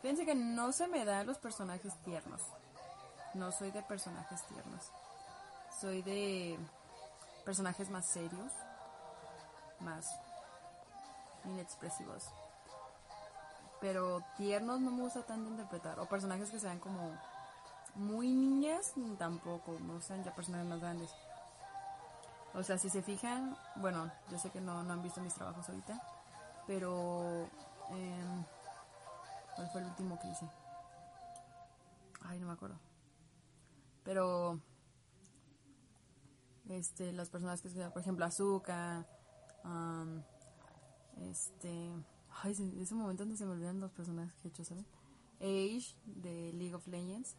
Fíjense 0.00 0.24
que 0.24 0.34
no 0.34 0.72
se 0.72 0.88
me 0.88 1.04
dan 1.04 1.26
los 1.26 1.38
personajes 1.38 1.94
tiernos. 2.04 2.40
No 3.34 3.52
soy 3.52 3.70
de 3.70 3.82
personajes 3.82 4.42
tiernos. 4.46 4.90
Soy 5.80 6.02
de 6.02 6.58
personajes 7.44 7.90
más 7.90 8.06
serios, 8.06 8.52
más 9.80 10.08
inexpresivos. 11.44 12.24
Pero 13.80 14.24
tiernos 14.36 14.80
no 14.80 14.90
me 14.90 15.02
gusta 15.02 15.22
tanto 15.22 15.50
interpretar. 15.50 16.00
O 16.00 16.06
personajes 16.06 16.50
que 16.50 16.60
sean 16.60 16.78
como 16.78 17.12
muy 17.94 18.32
niñas, 18.32 18.94
tampoco. 19.18 19.78
Me 19.80 19.94
gustan 19.94 20.24
ya 20.24 20.34
personajes 20.34 20.68
más 20.68 20.80
grandes. 20.80 21.10
O 22.54 22.62
sea, 22.62 22.78
si 22.78 22.88
se 22.88 23.02
fijan, 23.02 23.56
bueno, 23.76 24.10
yo 24.30 24.38
sé 24.38 24.50
que 24.50 24.60
no, 24.60 24.78
han 24.78 25.02
visto 25.02 25.20
mis 25.20 25.34
trabajos 25.34 25.68
ahorita, 25.68 26.00
pero... 26.66 27.48
Eh, 27.90 28.44
¿Cuál 29.56 29.70
fue 29.70 29.80
el 29.82 29.86
último 29.86 30.18
que 30.18 30.28
hice? 30.28 30.48
Ay, 32.22 32.38
no 32.40 32.46
me 32.46 32.52
acuerdo. 32.54 32.78
Pero 34.02 34.60
este, 36.68 37.12
las 37.12 37.30
personas 37.30 37.60
que 37.60 37.68
por 37.68 38.00
ejemplo, 38.00 38.24
Azuka, 38.24 39.06
este, 41.30 41.92
ay, 42.42 42.54
en 42.58 42.80
ese 42.80 42.94
momento 42.94 43.22
donde 43.22 43.36
se 43.36 43.46
me 43.46 43.52
olvidan 43.52 43.80
los 43.80 43.92
personajes 43.92 44.34
que 44.36 44.48
he 44.48 44.50
hecho, 44.50 44.64
¿saben? 44.64 44.86
Age 45.40 45.96
de 46.04 46.52
League 46.54 46.74
of 46.74 46.86
Legends, 46.86 47.36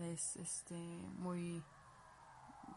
es, 0.00 0.36
este, 0.36 0.74
muy, 0.74 1.62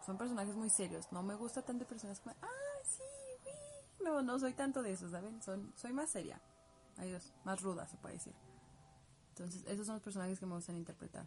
son 0.06 0.18
personajes 0.18 0.56
muy 0.56 0.70
serios, 0.70 1.12
no 1.12 1.24
me 1.24 1.36
gusta 1.36 1.62
tanto 1.62 1.86
personajes 1.86 2.22
como, 2.22 2.36
ah, 2.42 2.84
sí, 2.84 4.04
no, 4.04 4.22
no 4.22 4.40
soy 4.40 4.54
tanto 4.54 4.82
de 4.82 4.92
esos, 4.94 5.12
¿saben? 5.12 5.42
Son, 5.42 5.74
soy 5.76 5.94
más 5.94 6.10
seria, 6.10 6.42
adiós, 6.98 7.34
más 7.44 7.62
ruda 7.62 7.88
se 7.88 7.98
puede 7.98 8.16
decir. 8.16 8.36
Entonces, 9.30 9.64
esos 9.68 9.86
son 9.86 9.96
los 9.96 10.04
personajes 10.04 10.40
que 10.40 10.46
me 10.46 10.56
gustan 10.56 10.76
interpretar. 10.76 11.26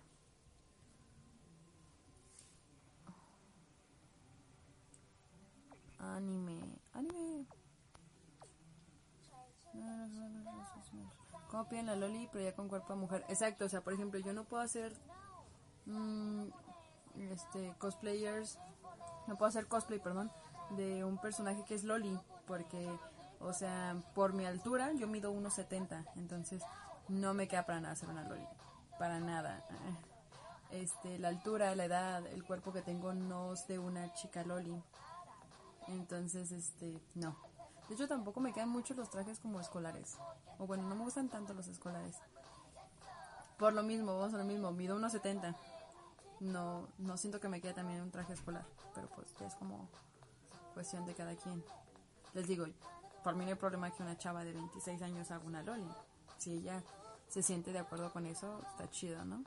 Anime. 5.98 6.78
Anime. 6.92 7.46
¿Cómo 11.48 11.68
piden 11.68 11.86
la 11.86 11.96
loli 11.96 12.28
pero 12.32 12.44
ya 12.44 12.54
con 12.54 12.68
cuerpo 12.68 12.92
de 12.92 12.98
mujer? 12.98 13.24
Exacto, 13.28 13.66
o 13.66 13.68
sea, 13.68 13.82
por 13.82 13.92
ejemplo, 13.92 14.18
yo 14.18 14.32
no 14.32 14.44
puedo 14.44 14.62
hacer 14.62 14.92
mm, 15.86 16.44
este 17.30 17.74
cosplayers, 17.78 18.58
no 19.26 19.36
puedo 19.36 19.48
hacer 19.48 19.66
cosplay, 19.66 19.98
perdón, 19.98 20.30
de 20.76 21.04
un 21.04 21.18
personaje 21.18 21.64
que 21.64 21.74
es 21.74 21.84
loli, 21.84 22.18
porque, 22.46 22.88
o 23.40 23.52
sea, 23.52 23.96
por 24.14 24.32
mi 24.32 24.46
altura 24.46 24.92
yo 24.92 25.06
mido 25.06 25.32
1.70, 25.32 26.04
entonces 26.16 26.62
no 27.08 27.34
me 27.34 27.48
queda 27.48 27.66
para 27.66 27.80
nada 27.80 27.92
hacer 27.92 28.08
una 28.08 28.28
loli, 28.28 28.46
para 28.98 29.20
nada. 29.20 29.64
Este, 30.72 31.18
la 31.18 31.28
altura, 31.28 31.74
la 31.74 31.84
edad, 31.84 32.26
el 32.28 32.44
cuerpo 32.44 32.72
que 32.72 32.80
tengo 32.80 33.12
no 33.12 33.52
es 33.52 33.66
de 33.66 33.78
una 33.78 34.10
chica 34.14 34.42
loli. 34.42 34.74
Entonces, 35.88 36.50
este, 36.50 36.98
no. 37.14 37.36
De 37.88 37.94
hecho, 37.94 38.08
tampoco 38.08 38.40
me 38.40 38.54
quedan 38.54 38.70
mucho 38.70 38.94
los 38.94 39.10
trajes 39.10 39.38
como 39.38 39.60
escolares. 39.60 40.16
O 40.58 40.66
bueno, 40.66 40.84
no 40.84 40.94
me 40.94 41.04
gustan 41.04 41.28
tanto 41.28 41.52
los 41.52 41.68
escolares. 41.68 42.16
Por 43.58 43.74
lo 43.74 43.82
mismo, 43.82 44.18
vamos 44.18 44.32
a 44.32 44.38
lo 44.38 44.44
mismo, 44.44 44.72
mido 44.72 44.98
1.70. 44.98 45.54
No, 46.42 46.88
no 46.98 47.16
siento 47.16 47.38
que 47.38 47.48
me 47.48 47.60
quede 47.60 47.72
también 47.72 48.00
un 48.02 48.10
traje 48.10 48.32
escolar, 48.32 48.64
pero 48.96 49.08
pues 49.10 49.32
ya 49.38 49.46
es 49.46 49.54
como 49.54 49.88
cuestión 50.74 51.06
de 51.06 51.14
cada 51.14 51.36
quien. 51.36 51.62
Les 52.34 52.48
digo, 52.48 52.66
por 53.22 53.36
mí 53.36 53.44
no 53.44 53.50
hay 53.50 53.56
problema 53.56 53.92
que 53.92 54.02
una 54.02 54.18
chava 54.18 54.42
de 54.42 54.52
26 54.52 55.02
años 55.02 55.30
haga 55.30 55.44
una 55.46 55.62
loli. 55.62 55.88
Si 56.38 56.54
ella 56.54 56.82
se 57.28 57.44
siente 57.44 57.72
de 57.72 57.78
acuerdo 57.78 58.12
con 58.12 58.26
eso, 58.26 58.60
está 58.68 58.90
chido, 58.90 59.24
¿no? 59.24 59.44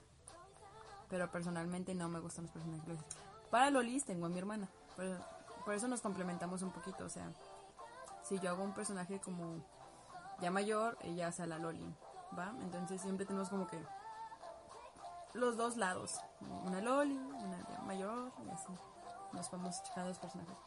Pero 1.09 1.29
personalmente 1.29 1.93
no 1.93 2.07
me 2.07 2.19
gustan 2.19 2.45
los 2.45 2.53
personajes 2.53 2.97
Para 3.51 3.69
lolis 3.71 4.05
tengo 4.05 4.27
a 4.27 4.29
mi 4.29 4.39
hermana, 4.39 4.69
por 5.65 5.73
eso 5.73 5.89
nos 5.89 5.99
complementamos 5.99 6.61
un 6.61 6.71
poquito, 6.71 7.05
o 7.05 7.09
sea, 7.09 7.29
si 8.23 8.39
yo 8.39 8.51
hago 8.51 8.63
un 8.63 8.73
personaje 8.73 9.19
como 9.19 9.65
ya 10.39 10.49
mayor, 10.49 10.97
ella 11.01 11.27
hace 11.27 11.45
la 11.45 11.59
loli, 11.59 11.85
¿va? 12.37 12.55
Entonces 12.61 13.01
siempre 13.01 13.25
tenemos 13.25 13.49
como 13.49 13.67
que 13.67 13.77
los 15.35 15.57
dos 15.57 15.77
lados, 15.77 16.19
una 16.65 16.81
loli, 16.81 17.17
una 17.17 17.57
mayor, 17.85 18.31
y 18.45 18.49
así. 18.49 18.73
Nos 19.33 19.51
vamos 19.51 19.83
checando 19.83 20.09
los 20.09 20.19
personajes. 20.19 20.57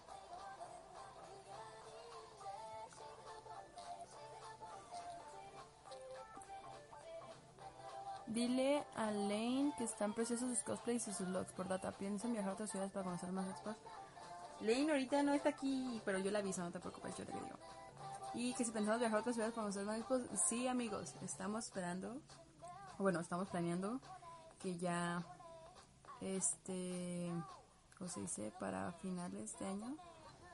Dile 8.26 8.84
a 8.94 9.10
Lane 9.10 9.72
que 9.78 9.84
están 9.84 10.12
preciosos 10.12 10.50
sus 10.50 10.62
cosplays 10.62 11.08
y 11.08 11.14
sus 11.14 11.26
looks 11.28 11.52
por 11.52 11.66
data. 11.66 11.92
Piensa 11.92 12.26
en 12.26 12.34
viajar 12.34 12.50
a 12.50 12.54
otras 12.54 12.70
ciudades 12.70 12.92
para 12.92 13.04
conocer 13.04 13.32
más 13.32 13.48
expos. 13.48 13.76
Lane 14.60 14.90
ahorita 14.90 15.22
no 15.22 15.32
está 15.32 15.48
aquí, 15.48 16.02
pero 16.04 16.18
yo 16.18 16.30
la 16.30 16.40
aviso, 16.40 16.62
no 16.62 16.70
te 16.70 16.78
preocupes, 16.78 17.16
yo 17.16 17.24
le 17.24 17.32
digo. 17.32 17.58
Y 18.34 18.52
que 18.52 18.66
si 18.66 18.70
pensamos 18.70 19.00
viajar 19.00 19.16
a 19.16 19.20
otras 19.20 19.34
ciudades 19.34 19.54
para 19.54 19.64
conocer 19.64 19.86
más 19.86 19.98
expos, 19.98 20.22
sí 20.46 20.68
amigos, 20.68 21.14
estamos 21.22 21.64
esperando, 21.64 22.20
bueno, 22.98 23.20
estamos 23.20 23.48
planeando 23.48 23.98
que 24.58 24.76
ya, 24.78 25.24
este, 26.20 27.30
¿cómo 27.96 28.10
se 28.10 28.20
dice? 28.20 28.52
Para 28.58 28.92
finales 28.92 29.58
de 29.58 29.66
año. 29.66 29.96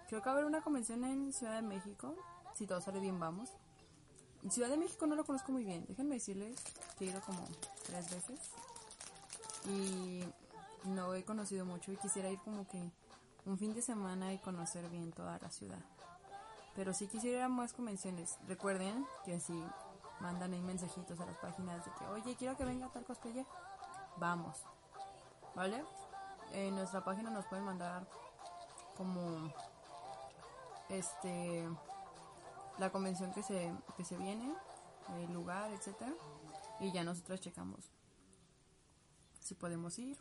Creo 0.09 0.21
que 0.21 0.27
va 0.27 0.33
a 0.33 0.35
haber 0.35 0.47
una 0.47 0.63
convención 0.63 1.05
en 1.05 1.33
Ciudad 1.33 1.57
de 1.57 1.63
México. 1.63 2.15
Si 2.55 2.67
todo 2.67 2.81
sale 2.81 3.01
bien, 3.01 3.19
vamos. 3.19 3.51
Ciudad 4.51 4.69
de 4.69 4.77
México 4.77 5.07
no 5.07 5.17
lo 5.17 5.25
conozco 5.25 5.53
muy 5.53 5.65
bien. 5.65 5.87
Déjenme 5.89 6.17
decirles 6.17 6.63
que 6.99 7.07
he 7.07 7.09
ido 7.09 7.21
como 7.23 7.47
tres 7.87 8.11
veces. 8.11 8.41
Y 9.67 10.23
no 10.85 11.15
he 11.15 11.25
conocido 11.25 11.65
mucho 11.65 11.91
y 11.93 11.97
quisiera 11.97 12.31
ir 12.31 12.39
como 12.41 12.69
que 12.69 12.91
un 13.47 13.59
fin 13.59 13.73
de 13.73 13.81
semana 13.81 14.33
y 14.33 14.39
conocer 14.39 14.89
bien 14.91 15.13
toda 15.13 15.39
la 15.39 15.51
ciudad. 15.51 15.81
Pero 16.75 16.93
si 16.93 17.07
quisiera 17.07 17.49
más 17.49 17.73
convenciones. 17.73 18.37
Recuerden 18.47 19.07
que 19.25 19.41
si 19.41 19.55
mandan 20.21 20.53
ahí 20.53 20.61
mensajitos 20.61 21.19
a 21.21 21.27
las 21.27 21.37
páginas 21.39 21.85
de 21.85 21.91
que, 21.93 22.05
oye, 22.07 22.37
quiero 22.37 22.57
que 22.57 22.65
venga 22.65 22.89
tal 22.89 23.05
cosplayer, 23.05 23.47
vamos. 24.19 24.63
¿Vale? 25.55 25.85
En 26.53 26.75
nuestra 26.75 27.05
página 27.05 27.31
nos 27.31 27.47
pueden 27.47 27.65
mandar 27.65 28.07
como 28.97 29.53
este 30.89 31.69
la 32.79 32.91
convención 32.91 33.33
que 33.33 33.43
se, 33.43 33.73
que 33.97 34.05
se 34.05 34.17
viene, 34.17 34.53
el 35.17 35.33
lugar, 35.33 35.71
etcétera, 35.73 36.13
y 36.81 36.93
ya 36.93 37.05
nosotros 37.05 37.41
checamos 37.41 37.91
si 39.41 39.55
podemos 39.55 39.99
ir 39.99 40.19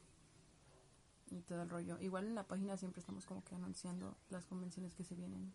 y 1.32 1.42
todo 1.42 1.64
el 1.64 1.70
rollo. 1.70 2.00
Igual 2.00 2.28
en 2.28 2.36
la 2.36 2.48
página 2.48 2.78
siempre 2.78 3.00
estamos 3.00 3.26
como 3.26 3.44
que 3.44 3.56
anunciando 3.56 4.18
las 4.30 4.46
convenciones 4.46 4.94
que 4.94 5.04
se 5.04 5.16
vienen. 5.16 5.54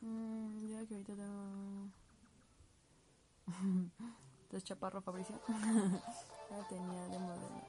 Mm, 0.00 0.66
ya 0.68 0.86
que 0.86 1.04
Entonces 3.60 4.64
chaparro 4.64 5.02
Fabricio. 5.02 5.40
tenía 6.68 7.08
de 7.08 7.18
modelo. 7.18 7.62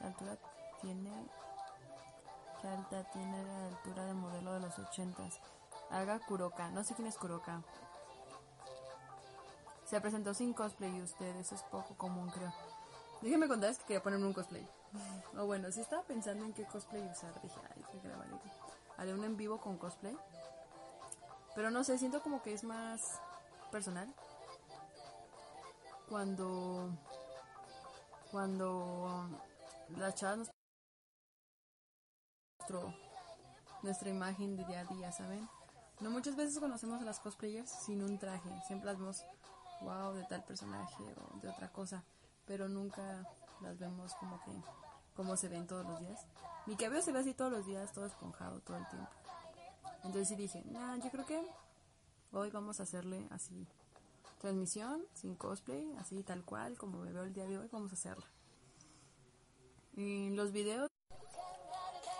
De 0.00 0.06
altura 0.06 0.38
tiene 0.80 1.10
alta 2.68 3.04
tiene 3.10 3.44
la 3.44 3.66
altura 3.68 4.06
de 4.06 4.14
modelo 4.14 4.52
de 4.54 4.60
los 4.60 4.78
ochentas. 4.78 5.40
Haga 5.90 6.18
Kuroka. 6.20 6.70
No 6.70 6.82
sé 6.84 6.94
quién 6.94 7.08
es 7.08 7.16
Kuroka. 7.16 7.62
Se 9.84 10.00
presentó 10.00 10.32
sin 10.34 10.54
cosplay 10.54 10.96
y 10.96 11.02
usted, 11.02 11.36
eso 11.36 11.54
es 11.54 11.62
poco 11.64 11.94
común 11.96 12.30
creo. 12.30 12.52
Déjenme 13.20 13.48
contarles 13.48 13.78
que 13.78 13.84
quería 13.84 14.02
ponerme 14.02 14.26
un 14.26 14.32
cosplay. 14.32 14.66
o 15.38 15.46
bueno, 15.46 15.70
si 15.70 15.80
estaba 15.80 16.02
pensando 16.02 16.44
en 16.44 16.52
qué 16.52 16.64
cosplay 16.64 17.02
usar. 17.06 17.40
Dije, 17.42 17.60
ay, 17.74 17.84
qué 17.92 18.00
Haré 18.96 19.12
un 19.12 19.24
en 19.24 19.36
vivo 19.36 19.60
con 19.60 19.76
cosplay. 19.76 20.16
Pero 21.54 21.70
no 21.70 21.84
sé, 21.84 21.98
siento 21.98 22.22
como 22.22 22.42
que 22.42 22.54
es 22.54 22.64
más 22.64 23.20
personal. 23.70 24.12
Cuando... 26.08 26.90
Cuando 28.30 29.28
las 29.90 30.14
chavas 30.16 30.50
nos 32.68 32.94
nuestra 33.82 34.08
imagen 34.08 34.56
de 34.56 34.64
día 34.64 34.80
a 34.80 34.84
día, 34.84 35.12
¿saben? 35.12 35.48
No 36.00 36.10
muchas 36.10 36.34
veces 36.34 36.58
conocemos 36.58 37.00
a 37.00 37.04
las 37.04 37.20
cosplayers 37.20 37.70
sin 37.70 38.02
un 38.02 38.18
traje, 38.18 38.50
siempre 38.66 38.86
las 38.86 38.98
vemos, 38.98 39.24
wow, 39.82 40.14
de 40.14 40.24
tal 40.24 40.42
personaje 40.44 41.04
o 41.16 41.38
de 41.38 41.48
otra 41.48 41.70
cosa, 41.70 42.02
pero 42.46 42.68
nunca 42.68 43.28
las 43.60 43.78
vemos 43.78 44.14
como 44.14 44.42
que, 44.42 44.52
como 45.14 45.36
se 45.36 45.48
ven 45.48 45.66
todos 45.66 45.86
los 45.86 46.00
días. 46.00 46.26
Mi 46.66 46.76
cabello 46.76 47.02
se 47.02 47.12
ve 47.12 47.20
así 47.20 47.34
todos 47.34 47.52
los 47.52 47.66
días, 47.66 47.92
todo 47.92 48.06
esponjado 48.06 48.60
todo 48.60 48.78
el 48.78 48.88
tiempo. 48.88 49.10
Entonces 50.02 50.28
sí 50.28 50.34
dije, 50.34 50.62
nah, 50.66 50.96
yo 50.96 51.10
creo 51.10 51.26
que 51.26 51.46
hoy 52.32 52.50
vamos 52.50 52.80
a 52.80 52.82
hacerle 52.84 53.28
así, 53.30 53.68
transmisión, 54.44 55.02
sin 55.14 55.36
cosplay, 55.36 55.90
así 55.96 56.22
tal 56.22 56.44
cual, 56.44 56.76
como 56.76 56.98
me 56.98 57.10
veo 57.12 57.22
el 57.22 57.32
día 57.32 57.46
de 57.46 57.56
hoy, 57.56 57.68
vamos 57.72 57.90
a 57.92 57.94
hacerla. 57.94 58.26
Y 59.96 60.28
los 60.30 60.52
videos 60.52 60.90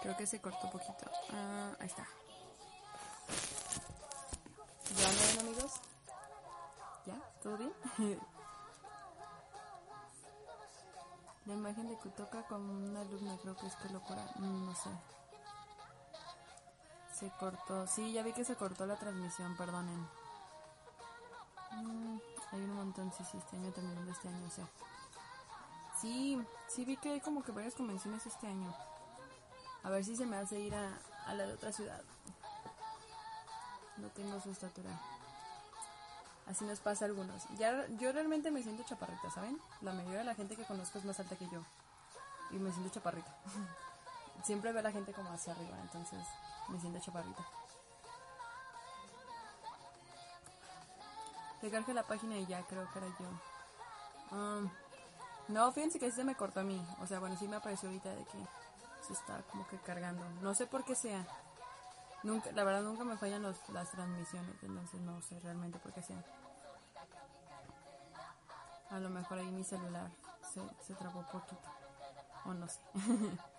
Creo 0.05 0.17
que 0.19 0.27
se 0.27 0.39
cortó 0.39 0.67
un 0.67 0.73
poquito. 0.73 1.11
Ah, 1.33 1.77
ahí 1.81 1.87
está. 1.87 2.07
¿Ya 4.99 5.09
ven 5.09 5.41
amigos? 5.41 5.73
¿Ya? 7.07 7.15
¿Todo 7.43 7.57
bien? 7.57 7.73
La 11.47 11.55
imagen 11.55 11.89
de 11.89 11.97
Kutoka 11.97 12.47
con 12.47 12.69
una 12.69 13.01
alumna 13.01 13.39
creo 13.41 13.57
que 13.57 13.67
es 13.67 13.77
que 13.77 13.89
locura. 13.89 14.27
No 14.41 14.75
sé. 14.75 14.91
Se 17.15 17.31
cortó. 17.39 17.87
Sí, 17.87 18.13
ya 18.13 18.23
vi 18.23 18.35
que 18.35 18.45
se 18.45 18.57
cortó 18.57 18.85
la 18.85 18.99
transmisión, 18.99 19.57
perdonen. 19.57 20.07
Mm, 21.83 22.19
hay 22.53 22.61
un 22.61 22.75
montón, 22.75 23.13
sí, 23.13 23.25
sí, 23.31 23.39
este 23.39 23.57
año 23.57 23.73
terminando 23.73 24.11
este 24.11 24.29
año, 24.29 24.47
o 24.47 24.51
sea. 24.51 24.69
Sí, 26.01 26.39
sí 26.69 26.85
vi 26.85 26.97
que 26.97 27.11
hay 27.11 27.21
como 27.21 27.43
que 27.43 27.53
varias 27.53 27.75
convenciones 27.75 28.27
este 28.27 28.47
año. 28.47 28.75
A 29.83 29.91
ver 29.91 30.05
si 30.05 30.17
se 30.17 30.27
me 30.27 30.37
hace 30.37 30.59
ir 30.61 30.75
a, 30.75 30.99
la 31.35 31.47
de 31.47 31.53
otra 31.53 31.73
ciudad. 31.73 32.03
No 33.99 34.09
tengo 34.09 34.41
su 34.41 34.51
estatura. 34.51 34.91
Así 36.47 36.65
nos 36.65 36.81
pasa 36.81 37.05
a 37.05 37.09
algunos. 37.09 37.45
Ya, 37.59 37.87
yo 37.99 38.13
realmente 38.13 38.51
me 38.51 38.63
siento 38.63 38.83
chaparrita, 38.83 39.31
¿saben? 39.31 39.59
La 39.81 39.93
mayoría 39.93 40.19
de 40.19 40.25
la 40.25 40.35
gente 40.35 40.57
que 40.57 40.65
conozco 40.65 40.99
es 40.99 41.05
más 41.05 41.19
alta 41.21 41.37
que 41.37 41.49
yo. 41.49 41.63
Y 42.51 42.57
me 42.57 42.73
siento 42.73 42.91
chaparrita. 42.93 43.35
Siempre 44.45 44.73
veo 44.73 44.81
a 44.81 44.83
la 44.83 44.93
gente 44.93 45.13
como 45.13 45.31
hacia 45.31 45.55
arriba, 45.55 45.79
entonces 45.81 46.21
me 46.69 46.79
siento 46.81 47.01
chaparrita. 47.01 47.45
Recargue 51.65 51.95
la 51.95 52.03
página 52.03 52.37
y 52.37 52.45
ya 52.45 52.63
creo 52.67 52.87
que 52.93 52.99
era 52.99 53.09
yo. 53.19 54.37
Um, 54.37 54.71
no, 55.49 55.73
fíjense 55.73 55.99
que 55.99 56.11
se 56.11 56.23
me 56.23 56.35
cortó 56.35 56.61
a 56.61 56.63
mí. 56.63 56.79
O 57.01 57.07
sea, 57.07 57.21
bueno, 57.21 57.39
sí 57.39 57.49
me 57.49 57.57
apareció 57.57 57.89
ahorita 57.89 58.11
de 58.11 58.23
que 58.27 58.39
se 59.07 59.15
está 59.15 59.41
como 59.51 59.67
que 59.69 59.79
cargando. 59.79 60.29
No 60.43 60.55
sé 60.55 60.67
por 60.67 60.85
qué 60.85 60.95
sea. 60.95 61.27
Nunca, 62.23 62.53
la 62.53 62.65
verdad 62.65 62.83
nunca 62.83 63.05
me 63.05 63.17
fallan 63.17 63.41
los, 63.41 63.57
las 63.71 63.91
transmisiones, 63.91 64.63
entonces 64.63 65.01
no 65.01 65.23
sé 65.23 65.41
realmente 65.41 65.79
por 65.79 65.95
qué 65.95 66.03
sea. 66.03 66.23
A 68.91 68.99
lo 68.99 69.09
mejor 69.09 69.39
ahí 69.39 69.51
mi 69.51 69.65
celular 69.65 70.11
se, 70.53 70.61
se 70.87 70.95
trabó 70.95 71.23
poquito. 71.33 71.63
O 72.45 72.53
no 72.53 72.69
sé. 72.69 72.81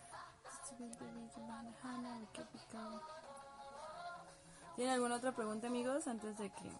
¿Tienen 4.76 4.93
alguna 4.93 5.16
otra 5.16 5.32
pregunta 5.32 5.66
amigos 5.66 6.08
antes 6.08 6.38
de 6.38 6.51
que, 6.51 6.72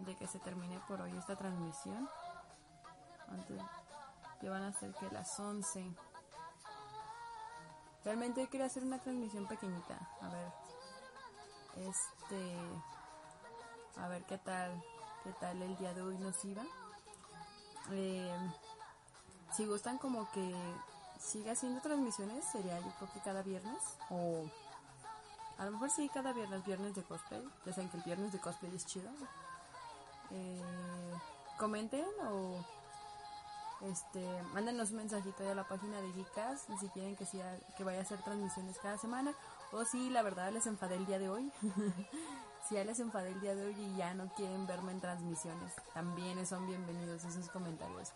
de 0.00 0.16
que 0.16 0.26
se 0.26 0.38
termine 0.40 0.80
por 0.88 1.00
hoy 1.00 1.16
esta 1.16 1.36
transmisión? 1.36 2.08
Antes, 3.28 3.60
van 4.48 4.62
a 4.64 4.72
ser 4.72 4.92
que 4.94 5.08
las 5.10 5.38
11. 5.38 5.94
Realmente 8.04 8.48
quería 8.48 8.66
hacer 8.66 8.82
una 8.82 8.98
transmisión 8.98 9.46
pequeñita. 9.46 9.98
A 10.20 10.28
ver. 10.28 10.52
Este. 11.76 12.56
A 13.96 14.08
ver 14.08 14.24
qué 14.24 14.38
tal. 14.38 14.82
Qué 15.24 15.32
tal 15.34 15.62
el 15.62 15.76
día 15.76 15.94
de 15.94 16.02
hoy 16.02 16.18
nos 16.18 16.44
iba. 16.44 16.64
Eh, 17.90 18.50
si 19.52 19.66
gustan 19.66 19.98
como 19.98 20.30
que 20.32 20.54
siga 21.20 21.52
haciendo 21.52 21.80
transmisiones, 21.80 22.44
sería 22.50 22.80
yo 22.80 22.90
creo 22.98 23.12
que 23.12 23.20
cada 23.20 23.42
viernes. 23.42 23.82
O 24.10 24.44
a 25.58 25.64
lo 25.64 25.72
mejor 25.72 25.90
sí 25.90 26.08
cada 26.12 26.32
viernes, 26.32 26.64
viernes 26.64 26.94
de 26.94 27.04
cosplay. 27.04 27.42
Ya 27.64 27.72
saben 27.72 27.90
que 27.90 27.98
el 27.98 28.02
viernes 28.02 28.32
de 28.32 28.40
cosplay 28.40 28.74
es 28.74 28.84
chido. 28.86 29.10
Eh, 30.32 30.62
comenten 31.58 32.06
o 32.28 32.64
este, 33.82 34.42
mándenos 34.54 34.90
un 34.90 34.98
mensajito 34.98 35.48
a 35.48 35.54
la 35.54 35.66
página 35.66 36.00
de 36.00 36.12
Geekas 36.12 36.66
si 36.78 36.88
quieren 36.88 37.16
que, 37.16 37.26
sea, 37.26 37.58
que 37.76 37.84
vaya 37.84 37.98
a 37.98 38.02
hacer 38.02 38.22
transmisiones 38.22 38.78
cada 38.78 38.96
semana 38.96 39.34
o 39.72 39.84
si 39.84 40.10
la 40.10 40.22
verdad 40.22 40.52
les 40.52 40.66
enfadé 40.66 40.96
el 40.96 41.06
día 41.06 41.18
de 41.18 41.28
hoy. 41.28 41.50
si 42.68 42.76
ya 42.76 42.84
les 42.84 43.00
enfadé 43.00 43.32
el 43.32 43.40
día 43.40 43.54
de 43.54 43.66
hoy 43.66 43.74
y 43.76 43.96
ya 43.96 44.14
no 44.14 44.32
quieren 44.34 44.66
verme 44.66 44.92
en 44.92 45.00
transmisiones, 45.00 45.72
también 45.94 46.46
son 46.46 46.66
bienvenidos 46.66 47.24
esos 47.24 47.48
comentarios. 47.48 48.12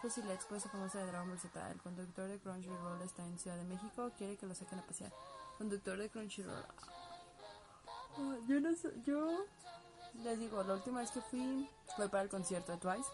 pues 0.00 0.14
si 0.14 0.22
la 0.22 0.34
expo 0.34 0.58
se 0.58 0.68
conoce 0.68 0.98
de 0.98 1.06
Dragon 1.06 1.28
Ball 1.28 1.38
Z, 1.38 1.70
el 1.70 1.80
conductor 1.80 2.28
de 2.28 2.40
Crunchyroll 2.40 3.02
está 3.02 3.24
en 3.24 3.38
Ciudad 3.38 3.56
de 3.56 3.64
México, 3.64 4.10
quiere 4.16 4.36
que 4.36 4.46
lo 4.46 4.54
saquen 4.54 4.80
a 4.80 4.86
pasear. 4.86 5.12
Conductor 5.58 5.96
de 5.96 6.10
Crunchyroll. 6.10 6.64
Ah, 8.16 8.36
yo 8.48 8.60
no 8.60 8.74
sé, 8.74 8.90
yo 9.04 9.44
les 10.14 10.38
digo, 10.38 10.62
la 10.62 10.74
última 10.74 11.00
vez 11.00 11.10
que 11.10 11.20
fui 11.20 11.68
fue 11.96 12.08
para 12.08 12.22
el 12.22 12.28
concierto 12.28 12.72
de 12.72 12.78
Twice. 12.78 13.08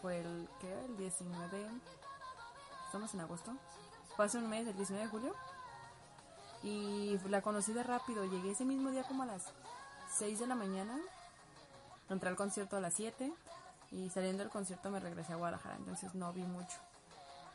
Fue 0.00 0.20
el, 0.20 0.48
¿qué? 0.60 0.72
El 0.84 0.96
19. 0.96 1.66
Estamos 2.86 3.12
en 3.14 3.20
agosto. 3.20 3.52
Fue 4.16 4.24
hace 4.24 4.38
un 4.38 4.48
mes, 4.48 4.66
el 4.66 4.76
19 4.76 5.04
de 5.04 5.10
julio. 5.10 5.34
Y 6.62 7.18
la 7.28 7.42
conocí 7.42 7.72
de 7.72 7.82
rápido. 7.82 8.24
Llegué 8.24 8.52
ese 8.52 8.64
mismo 8.64 8.90
día 8.90 9.04
como 9.04 9.22
a 9.24 9.26
las 9.26 9.52
6 10.16 10.40
de 10.40 10.46
la 10.46 10.54
mañana. 10.54 10.96
Entré 12.08 12.28
al 12.28 12.36
concierto 12.36 12.76
a 12.76 12.80
las 12.80 12.94
7. 12.94 13.32
Y 13.90 14.10
saliendo 14.10 14.42
del 14.42 14.52
concierto 14.52 14.90
me 14.90 15.00
regresé 15.00 15.32
a 15.32 15.36
Guadalajara. 15.36 15.76
Entonces 15.76 16.14
no 16.14 16.32
vi 16.32 16.42
mucho. 16.42 16.78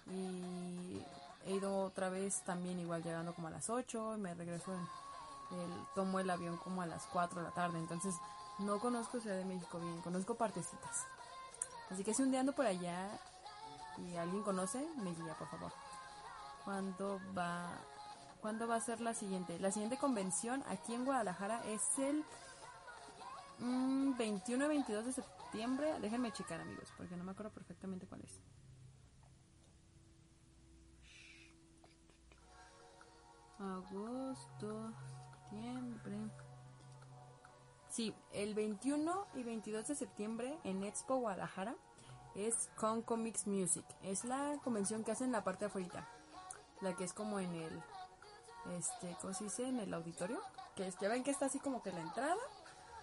Y 0.07 1.01
he 1.45 1.55
ido 1.55 1.83
otra 1.83 2.09
vez 2.09 2.41
también 2.41 2.79
igual 2.79 3.03
llegando 3.03 3.33
como 3.33 3.47
a 3.47 3.51
las 3.51 3.69
8. 3.69 4.17
Y 4.17 4.19
me 4.19 4.33
regreso 4.33 4.73
en 4.73 5.59
el, 5.59 5.85
tomo 5.95 6.19
el 6.19 6.29
avión 6.29 6.57
como 6.57 6.81
a 6.81 6.85
las 6.85 7.05
4 7.07 7.39
de 7.39 7.47
la 7.47 7.53
tarde. 7.53 7.79
Entonces 7.79 8.15
no 8.59 8.79
conozco 8.79 9.19
Ciudad 9.19 9.37
de 9.37 9.45
México 9.45 9.79
bien. 9.79 10.01
Conozco 10.01 10.35
partecitas. 10.35 11.05
Así 11.89 12.03
que 12.03 12.13
si 12.13 12.23
un 12.23 12.31
día 12.31 12.39
ando 12.39 12.53
por 12.53 12.65
allá 12.65 13.09
y 13.97 14.15
alguien 14.15 14.43
conoce, 14.43 14.87
me 14.97 15.13
guía, 15.13 15.35
por 15.37 15.47
favor. 15.49 15.71
¿Cuándo 16.63 17.19
va, 17.37 17.69
¿Cuándo 18.41 18.67
va 18.67 18.75
a 18.75 18.81
ser 18.81 19.01
la 19.01 19.13
siguiente? 19.13 19.59
La 19.59 19.71
siguiente 19.71 19.97
convención 19.97 20.63
aquí 20.67 20.93
en 20.93 21.05
Guadalajara 21.05 21.63
es 21.65 21.81
el 21.99 22.25
21 23.59 24.65
y 24.65 24.67
22 24.67 25.05
de 25.05 25.13
septiembre. 25.13 25.99
Déjenme 26.01 26.31
checar, 26.31 26.59
amigos, 26.61 26.91
porque 26.97 27.15
no 27.15 27.23
me 27.23 27.31
acuerdo 27.31 27.51
perfectamente 27.51 28.07
cuál 28.07 28.21
es. 28.21 28.39
Agosto, 33.59 34.91
septiembre. 35.53 36.42
Sí, 37.93 38.11
el 38.31 38.55
21 38.55 39.27
y 39.35 39.43
22 39.43 39.87
de 39.87 39.93
septiembre 39.93 40.57
en 40.63 40.83
Expo 40.83 41.17
Guadalajara 41.17 41.75
es 42.33 42.71
Con 42.75 43.03
Comics 43.03 43.45
Music. 43.45 43.85
Es 44.01 44.25
la 44.25 44.57
convención 44.63 45.03
que 45.03 45.11
hacen 45.11 45.27
en 45.27 45.33
la 45.33 45.43
parte 45.43 45.65
afuera. 45.65 46.09
La 46.81 46.95
que 46.95 47.03
es 47.03 47.13
como 47.13 47.39
en 47.39 47.53
el, 47.53 47.83
este, 48.75 49.15
¿cómo 49.21 49.35
se 49.35 49.43
dice? 49.43 49.67
En 49.67 49.79
el 49.79 49.93
auditorio. 49.93 50.41
Que 50.75 50.89
ya 50.99 51.07
ven 51.07 51.23
que 51.23 51.29
está 51.29 51.45
así 51.45 51.59
como 51.59 51.83
que 51.83 51.91
la 51.91 52.01
entrada 52.01 52.35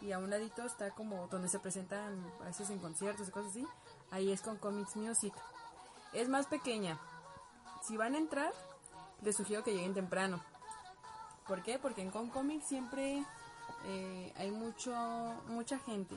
y 0.01 0.11
a 0.11 0.18
un 0.18 0.28
ladito 0.28 0.64
está 0.64 0.91
como 0.91 1.28
donde 1.28 1.49
se 1.49 1.61
presentan 1.61 2.28
a 2.41 2.47
veces 2.47 2.68
en 2.70 2.80
conciertos 2.80 3.28
y 3.28 3.30
cosas 3.30 3.53
así. 3.53 3.64
Ahí 4.11 4.32
es 4.32 4.43
con 4.43 4.57
Comics 4.57 4.97
Music. 4.97 5.34
Es 6.12 6.28
más 6.28 6.49
pequeña. 6.49 6.99
Si 7.86 7.97
van 7.97 8.16
a 8.16 8.18
entrar, 8.18 8.53
les 9.22 9.36
sugiero 9.36 9.62
que 9.62 9.72
lleguen 9.72 9.95
temprano. 9.95 10.43
¿Por 11.47 11.62
qué? 11.62 11.78
Porque 11.78 12.03
en 12.03 12.11
Con 12.11 12.28
Comics 12.28 12.66
siempre 12.66 13.24
eh, 13.84 14.32
hay 14.36 14.50
mucho 14.50 14.92
mucha 15.48 15.78
gente. 15.78 16.16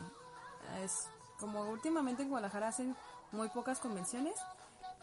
Es 0.83 1.07
como 1.39 1.69
últimamente 1.69 2.23
en 2.23 2.29
Guadalajara 2.29 2.69
hacen 2.69 2.95
muy 3.31 3.49
pocas 3.49 3.79
convenciones, 3.79 4.35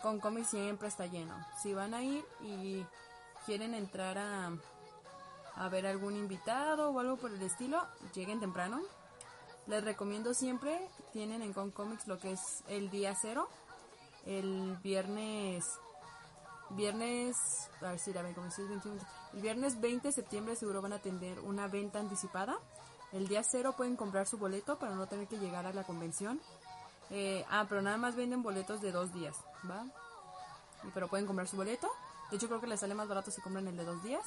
con 0.02 0.20
cómics 0.20 0.50
siempre 0.50 0.88
está 0.88 1.06
lleno. 1.06 1.34
Si 1.62 1.74
van 1.74 1.94
a 1.94 2.02
ir 2.02 2.24
y 2.40 2.84
quieren 3.44 3.74
entrar 3.74 4.18
a, 4.18 4.52
a 5.56 5.68
ver 5.68 5.86
algún 5.86 6.16
invitado 6.16 6.90
o 6.90 7.00
algo 7.00 7.16
por 7.16 7.30
el 7.30 7.42
estilo, 7.42 7.86
lleguen 8.14 8.40
temprano. 8.40 8.80
Les 9.66 9.84
recomiendo 9.84 10.34
siempre, 10.34 10.80
tienen 11.12 11.42
en 11.42 11.52
Con 11.52 11.70
Comics 11.70 12.08
lo 12.08 12.18
que 12.18 12.32
es 12.32 12.64
el 12.68 12.90
día 12.90 13.14
cero, 13.14 13.48
el 14.26 14.76
viernes, 14.82 15.78
viernes, 16.70 17.36
a 17.80 17.90
ver 17.90 17.98
si 17.98 18.12
como 18.12 18.48
el 19.32 19.40
viernes 19.40 19.80
20 19.80 20.08
de 20.08 20.12
septiembre 20.12 20.56
seguro 20.56 20.82
van 20.82 20.92
a 20.92 20.96
atender 20.96 21.40
una 21.40 21.68
venta 21.68 21.98
anticipada. 21.98 22.58
El 23.12 23.28
día 23.28 23.42
cero 23.42 23.74
pueden 23.76 23.96
comprar 23.96 24.26
su 24.26 24.38
boleto 24.38 24.78
para 24.78 24.94
no 24.94 25.06
tener 25.06 25.26
que 25.26 25.38
llegar 25.38 25.66
a 25.66 25.72
la 25.72 25.84
convención. 25.84 26.40
Eh, 27.10 27.44
ah, 27.50 27.66
pero 27.68 27.82
nada 27.82 27.96
más 27.96 28.14
venden 28.14 28.42
boletos 28.42 28.80
de 28.80 28.92
dos 28.92 29.12
días, 29.12 29.36
¿va? 29.68 29.84
Pero 30.94 31.08
pueden 31.08 31.26
comprar 31.26 31.48
su 31.48 31.56
boleto. 31.56 31.88
De 32.30 32.36
hecho, 32.36 32.46
creo 32.46 32.60
que 32.60 32.68
les 32.68 32.78
sale 32.78 32.94
más 32.94 33.08
barato 33.08 33.30
si 33.30 33.40
compran 33.40 33.66
el 33.66 33.76
de 33.76 33.84
dos 33.84 34.02
días. 34.04 34.24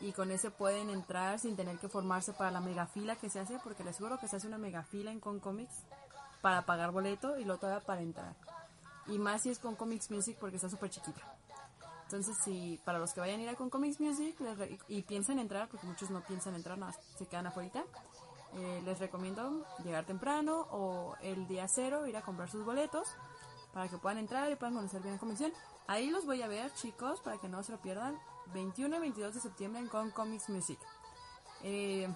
Y 0.00 0.12
con 0.12 0.30
ese 0.30 0.50
pueden 0.50 0.90
entrar 0.90 1.38
sin 1.38 1.54
tener 1.54 1.78
que 1.78 1.88
formarse 1.88 2.32
para 2.32 2.50
la 2.50 2.60
mega 2.60 2.86
fila 2.86 3.16
que 3.16 3.30
se 3.30 3.40
hace, 3.40 3.58
porque 3.62 3.84
les 3.84 3.94
aseguro 3.94 4.18
que 4.18 4.26
se 4.26 4.36
hace 4.36 4.46
una 4.46 4.58
mega 4.58 4.82
fila 4.82 5.12
en 5.12 5.20
Con 5.20 5.38
Comics 5.38 5.74
para 6.40 6.62
pagar 6.62 6.90
boleto 6.90 7.38
y 7.38 7.44
luego 7.44 7.60
todavía 7.60 7.84
para 7.84 8.00
entrar. 8.00 8.34
Y 9.06 9.18
más 9.18 9.42
si 9.42 9.50
es 9.50 9.58
con 9.58 9.76
Comics 9.76 10.10
Music 10.10 10.36
porque 10.40 10.56
está 10.56 10.68
súper 10.68 10.90
chiquita. 10.90 11.33
Entonces, 12.14 12.36
si 12.44 12.80
para 12.84 13.00
los 13.00 13.12
que 13.12 13.18
vayan 13.18 13.40
a 13.40 13.42
ir 13.42 13.48
a 13.48 13.56
con 13.56 13.70
Comics 13.70 13.98
Music 13.98 14.36
y 14.86 15.02
piensan 15.02 15.40
entrar, 15.40 15.68
porque 15.68 15.84
muchos 15.84 16.10
no 16.10 16.20
piensan 16.20 16.54
entrar, 16.54 16.78
nada 16.78 16.94
se 17.18 17.26
quedan 17.26 17.48
afuera, 17.48 17.82
eh, 18.54 18.82
les 18.84 19.00
recomiendo 19.00 19.66
llegar 19.82 20.06
temprano 20.06 20.68
o 20.70 21.16
el 21.22 21.48
día 21.48 21.66
cero 21.66 22.06
ir 22.06 22.16
a 22.16 22.22
comprar 22.22 22.48
sus 22.48 22.64
boletos 22.64 23.08
para 23.72 23.88
que 23.88 23.98
puedan 23.98 24.18
entrar 24.18 24.48
y 24.52 24.54
puedan 24.54 24.76
conocer 24.76 25.02
bien 25.02 25.14
la 25.14 25.18
convención. 25.18 25.52
Ahí 25.88 26.08
los 26.08 26.24
voy 26.24 26.40
a 26.42 26.46
ver, 26.46 26.72
chicos, 26.74 27.20
para 27.20 27.38
que 27.38 27.48
no 27.48 27.64
se 27.64 27.72
lo 27.72 27.78
pierdan. 27.78 28.16
21 28.52 28.96
y 28.96 29.00
22 29.00 29.34
de 29.34 29.40
septiembre 29.40 29.80
en 29.80 29.88
Con 29.88 30.12
Comics 30.12 30.48
Music. 30.50 30.78
Eh, 31.64 32.08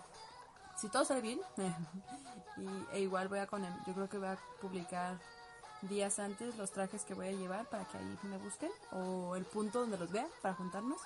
si 0.77 0.89
todo 0.91 1.05
sale 1.05 1.23
bien, 1.23 1.41
e 2.93 3.01
igual 3.01 3.27
voy 3.27 3.41
a 3.41 3.49
con 3.49 3.65
yo 3.85 3.95
creo 3.95 4.09
que 4.09 4.19
voy 4.19 4.29
a 4.29 4.39
publicar 4.61 5.19
días 5.83 6.19
antes 6.19 6.57
los 6.57 6.71
trajes 6.73 7.05
que 7.05 7.15
voy 7.15 7.29
a 7.29 7.33
llevar 7.33 7.67
para 7.67 7.85
que 7.85 7.99
ahí 7.99 8.19
me 8.25 8.39
busquen 8.39 8.71
o 8.93 9.37
el 9.37 9.45
punto 9.45 9.81
donde 9.81 9.99
los 9.99 10.11
vean 10.11 10.29
para 10.43 10.55
juntarnos. 10.55 11.01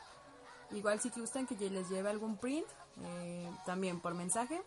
Igual 0.71 1.01
si 1.01 1.11
gustan 1.11 1.47
que 1.47 1.55
les 1.69 1.89
lleve 1.91 2.09
algún 2.09 2.37
print, 2.37 2.67
eh, 3.03 3.51
también 3.67 4.01
por 4.01 4.15
mensaje, 4.15 4.63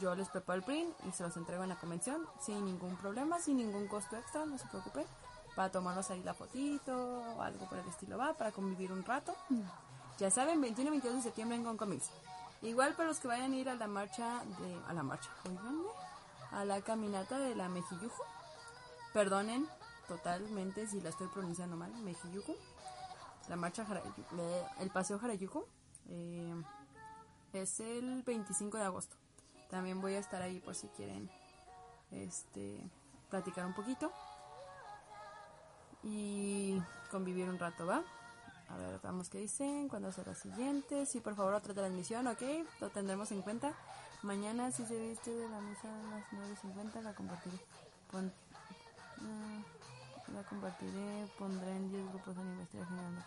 yo 0.00 0.14
les 0.14 0.28
preparo 0.28 0.58
el 0.58 0.64
print 0.64 0.94
y 1.06 1.12
se 1.12 1.22
los 1.22 1.36
entrego 1.36 1.62
en 1.62 1.68
la 1.68 1.76
convención 1.76 2.26
sin 2.40 2.64
ningún 2.64 2.96
problema, 2.96 3.38
sin 3.38 3.58
ningún 3.58 3.88
costo 3.88 4.16
extra, 4.16 4.46
no 4.46 4.56
se 4.56 4.66
preocupen, 4.68 5.04
para 5.54 5.70
tomarnos 5.70 6.10
ahí 6.10 6.22
la 6.22 6.32
fotito 6.32 6.96
o 7.36 7.42
algo 7.42 7.68
por 7.68 7.78
el 7.78 7.88
estilo 7.88 8.16
va, 8.16 8.32
para 8.32 8.52
convivir 8.52 8.90
un 8.90 9.04
rato. 9.04 9.34
Ya 10.18 10.30
saben, 10.30 10.60
21 10.60 10.88
y 10.88 10.90
22 10.92 11.16
de 11.16 11.22
septiembre 11.22 11.56
en 11.56 11.76
Comics. 11.76 12.10
Igual 12.62 12.94
para 12.94 13.08
los 13.08 13.18
que 13.18 13.28
vayan 13.28 13.52
a 13.52 13.56
ir 13.56 13.68
a 13.68 13.74
la 13.74 13.86
marcha 13.86 14.42
de... 14.60 14.80
a 14.88 14.92
la 14.94 15.02
marcha, 15.02 15.28
a 16.52 16.64
la 16.64 16.80
caminata 16.80 17.38
de 17.38 17.54
la 17.54 17.68
Mejillujo 17.68 18.24
Perdonen 19.12 19.68
totalmente 20.08 20.86
si 20.86 21.00
la 21.00 21.10
estoy 21.10 21.28
pronunciando 21.28 21.76
mal, 21.76 21.92
Mejiyuku. 22.02 22.56
La 23.48 23.56
marcha 23.56 23.84
el 24.80 24.90
paseo 24.90 25.18
Harayuku 25.22 25.64
eh, 26.08 26.54
es 27.52 27.80
el 27.80 28.22
25 28.22 28.78
de 28.78 28.84
agosto. 28.84 29.16
También 29.68 30.00
voy 30.00 30.14
a 30.14 30.18
estar 30.18 30.42
ahí 30.42 30.60
por 30.60 30.74
si 30.74 30.88
quieren 30.88 31.30
este 32.10 32.78
platicar 33.30 33.64
un 33.66 33.74
poquito 33.74 34.12
y 36.02 36.80
convivir 37.10 37.48
un 37.48 37.58
rato, 37.58 37.86
¿va? 37.86 38.02
A 38.68 38.76
ver, 38.76 39.00
vamos 39.02 39.28
qué 39.28 39.38
dicen, 39.38 39.88
cuándo 39.88 40.12
será 40.12 40.34
siguiente. 40.34 41.06
Sí, 41.06 41.20
por 41.20 41.34
favor, 41.34 41.54
otra 41.54 41.74
transmisión, 41.74 42.26
ok, 42.26 42.42
lo 42.80 42.90
tendremos 42.90 43.30
en 43.32 43.42
cuenta. 43.42 43.74
Mañana, 44.22 44.70
si 44.70 44.86
se 44.86 44.98
viste 44.98 45.30
de 45.30 45.48
la 45.48 45.60
mesa 45.60 45.88
a 45.88 46.10
las 46.10 46.24
9.50, 46.30 47.02
la 47.02 47.14
compartiré. 47.14 47.58
Mm, 49.22 50.34
la 50.34 50.42
compartiré, 50.44 51.26
pondré 51.38 51.70
en 51.70 51.90
10 51.90 52.08
grupos 52.10 52.36
de 52.36 52.42
investigación 52.42 53.24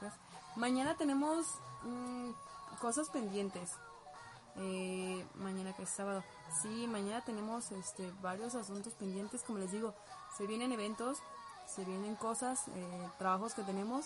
Mañana 0.55 0.95
tenemos 0.95 1.45
mm, 1.83 2.31
cosas 2.79 3.09
pendientes. 3.09 3.71
Eh, 4.57 5.25
mañana 5.35 5.73
que 5.73 5.83
es 5.83 5.89
sábado. 5.89 6.23
Sí, 6.61 6.87
mañana 6.87 7.21
tenemos 7.25 7.71
este 7.71 8.11
varios 8.21 8.55
asuntos 8.55 8.93
pendientes, 8.93 9.43
como 9.43 9.59
les 9.59 9.71
digo, 9.71 9.93
se 10.37 10.47
vienen 10.47 10.71
eventos, 10.71 11.17
se 11.67 11.83
vienen 11.83 12.15
cosas, 12.15 12.67
eh, 12.69 13.09
trabajos 13.17 13.53
que 13.53 13.63
tenemos. 13.63 14.05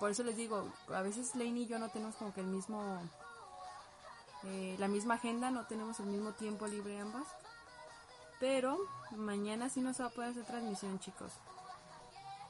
Por 0.00 0.10
eso 0.10 0.22
les 0.22 0.36
digo, 0.36 0.64
a 0.94 1.02
veces 1.02 1.34
Lane 1.34 1.60
y 1.60 1.66
yo 1.66 1.78
no 1.78 1.90
tenemos 1.90 2.16
como 2.16 2.32
que 2.32 2.40
el 2.40 2.46
mismo 2.46 2.98
eh, 4.44 4.76
la 4.78 4.88
misma 4.88 5.14
agenda, 5.14 5.50
no 5.50 5.66
tenemos 5.66 5.98
el 6.00 6.06
mismo 6.06 6.32
tiempo 6.32 6.66
libre 6.66 6.98
ambas. 7.00 7.26
Pero 8.40 8.78
mañana 9.16 9.68
sí 9.68 9.80
no 9.80 9.92
se 9.92 10.02
va 10.02 10.08
a 10.08 10.12
poder 10.12 10.30
hacer 10.30 10.44
transmisión, 10.44 10.98
chicos. 11.00 11.32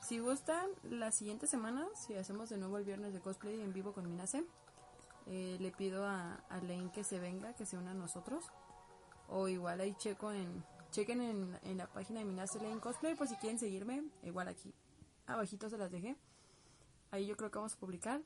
Si 0.01 0.19
gustan, 0.19 0.69
la 0.85 1.13
siguiente 1.13 1.47
semana, 1.47 1.87
si 1.95 2.15
hacemos 2.15 2.49
de 2.49 2.57
nuevo 2.57 2.79
el 2.79 2.85
viernes 2.85 3.13
de 3.13 3.21
cosplay 3.21 3.61
en 3.61 3.73
vivo 3.73 3.93
con 3.93 4.09
Minase, 4.09 4.45
eh, 5.27 5.57
le 5.61 5.71
pido 5.71 6.07
a, 6.07 6.35
a 6.49 6.57
Lane 6.61 6.91
que 6.93 7.05
se 7.05 7.19
venga, 7.19 7.53
que 7.55 7.67
se 7.67 7.77
una 7.77 7.91
a 7.91 7.95
nosotros. 7.95 8.45
O 9.29 9.49
igual 9.49 9.81
ahí 9.81 9.95
checo 9.99 10.33
en, 10.33 10.65
chequen 10.91 11.21
en, 11.21 11.59
en 11.63 11.77
la 11.77 11.87
página 11.87 12.21
de 12.21 12.27
Minase 12.27 12.59
Lane 12.61 12.81
Cosplay 12.81 13.15
por 13.15 13.29
si 13.29 13.37
quieren 13.37 13.59
seguirme. 13.59 14.03
Igual 14.23 14.49
aquí, 14.49 14.73
abajito 15.27 15.69
se 15.69 15.77
las 15.77 15.91
dejé. 15.91 16.17
Ahí 17.11 17.27
yo 17.27 17.37
creo 17.37 17.51
que 17.51 17.59
vamos 17.59 17.75
a 17.75 17.79
publicar 17.79 18.23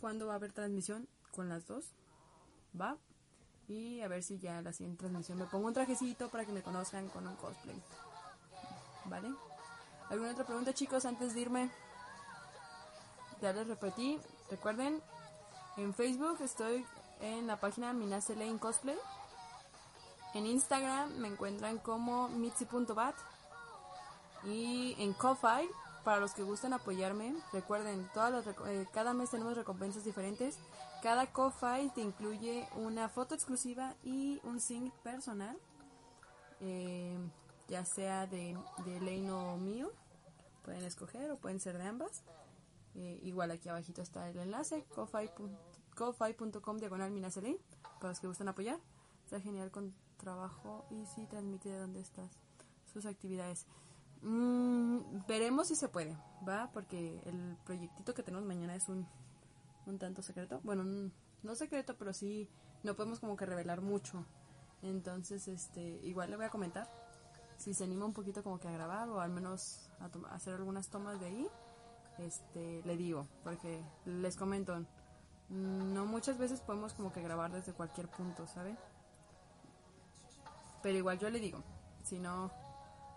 cuándo 0.00 0.26
va 0.26 0.34
a 0.34 0.36
haber 0.36 0.52
transmisión 0.52 1.08
con 1.30 1.48
las 1.48 1.66
dos. 1.66 1.92
¿Va? 2.78 2.96
Y 3.68 4.00
a 4.00 4.08
ver 4.08 4.22
si 4.22 4.38
ya 4.38 4.62
la 4.62 4.72
siguiente 4.72 5.00
transmisión 5.00 5.38
me 5.38 5.46
pongo 5.46 5.66
un 5.66 5.74
trajecito 5.74 6.28
para 6.28 6.44
que 6.44 6.52
me 6.52 6.62
conozcan 6.62 7.08
con 7.08 7.26
un 7.26 7.34
cosplay. 7.36 7.80
¿Vale? 9.06 9.34
¿Alguna 10.08 10.32
otra 10.32 10.44
pregunta, 10.44 10.72
chicos, 10.72 11.04
antes 11.04 11.34
de 11.34 11.40
irme? 11.40 11.70
Ya 13.42 13.52
les 13.52 13.66
repetí. 13.66 14.20
Recuerden, 14.50 15.02
en 15.76 15.92
Facebook 15.94 16.38
estoy 16.40 16.86
en 17.20 17.46
la 17.46 17.58
página 17.58 17.92
Minase 17.92 18.36
Lane 18.36 18.58
Cosplay. 18.58 18.96
En 20.34 20.46
Instagram 20.46 21.10
me 21.16 21.28
encuentran 21.28 21.78
como 21.78 22.28
mitzi.bat. 22.28 23.14
Y 24.44 24.94
en 24.98 25.12
Ko-Fi, 25.14 25.68
para 26.06 26.20
los 26.20 26.34
que 26.34 26.44
gustan 26.44 26.72
apoyarme, 26.72 27.34
recuerden, 27.52 28.08
todas 28.14 28.46
eh, 28.46 28.86
cada 28.92 29.12
mes 29.12 29.28
tenemos 29.28 29.56
recompensas 29.56 30.04
diferentes. 30.04 30.56
Cada 31.02 31.32
Ko-Fi 31.32 31.90
te 31.96 32.00
incluye 32.00 32.68
una 32.76 33.08
foto 33.08 33.34
exclusiva 33.34 33.96
y 34.04 34.40
un 34.44 34.60
sync 34.60 34.94
personal. 35.02 35.58
Eh, 36.60 37.18
ya 37.66 37.84
sea 37.84 38.28
de, 38.28 38.56
de 38.84 39.00
Lane 39.00 39.32
o 39.32 39.56
mío. 39.56 39.90
Pueden 40.62 40.84
escoger 40.84 41.28
o 41.32 41.38
pueden 41.38 41.58
ser 41.58 41.76
de 41.76 41.88
ambas. 41.88 42.22
Eh, 42.94 43.18
igual 43.24 43.50
aquí 43.50 43.68
abajito 43.68 44.00
está 44.00 44.30
el 44.30 44.38
enlace, 44.38 44.84
ko-fi.com 45.96 46.76
diagonal 46.76 47.10
minaselin, 47.10 47.58
para 47.98 48.10
los 48.10 48.20
que 48.20 48.28
gustan 48.28 48.46
apoyar. 48.46 48.78
Está 49.24 49.40
genial 49.40 49.72
con 49.72 49.92
trabajo 50.18 50.86
y 50.88 51.04
si 51.06 51.26
transmite 51.26 51.68
de 51.68 51.80
dónde 51.80 51.98
estás, 51.98 52.30
sus 52.92 53.06
actividades. 53.06 53.66
Mm, 54.28 55.24
veremos 55.28 55.68
si 55.68 55.76
se 55.76 55.88
puede, 55.88 56.18
¿va? 56.46 56.68
Porque 56.72 57.20
el 57.26 57.56
proyectito 57.64 58.12
que 58.12 58.24
tenemos 58.24 58.44
mañana 58.44 58.74
es 58.74 58.88
un, 58.88 59.06
un 59.86 59.98
tanto 60.00 60.20
secreto. 60.20 60.60
Bueno, 60.64 61.12
no 61.44 61.54
secreto, 61.54 61.96
pero 61.96 62.12
sí 62.12 62.48
no 62.82 62.96
podemos 62.96 63.20
como 63.20 63.36
que 63.36 63.46
revelar 63.46 63.82
mucho. 63.82 64.26
Entonces, 64.82 65.46
este, 65.46 65.80
igual 66.02 66.30
le 66.30 66.36
voy 66.36 66.46
a 66.46 66.50
comentar 66.50 66.90
si 67.56 67.72
se 67.72 67.84
anima 67.84 68.04
un 68.04 68.12
poquito 68.12 68.42
como 68.42 68.58
que 68.58 68.66
a 68.66 68.72
grabar 68.72 69.08
o 69.08 69.20
al 69.20 69.30
menos 69.30 69.88
a, 70.00 70.34
hacer 70.34 70.54
algunas 70.54 70.88
tomas 70.88 71.20
de 71.20 71.26
ahí, 71.26 71.48
este, 72.18 72.82
le 72.84 72.96
digo, 72.96 73.28
porque 73.44 73.80
les 74.06 74.36
comento, 74.36 74.84
no 75.50 76.04
muchas 76.04 76.36
veces 76.36 76.60
podemos 76.60 76.94
como 76.94 77.12
que 77.12 77.22
grabar 77.22 77.52
desde 77.52 77.72
cualquier 77.72 78.08
punto, 78.08 78.48
¿sabe? 78.48 78.76
Pero 80.82 80.98
igual 80.98 81.18
yo 81.20 81.30
le 81.30 81.38
digo, 81.38 81.62
si 82.02 82.18
no, 82.18 82.50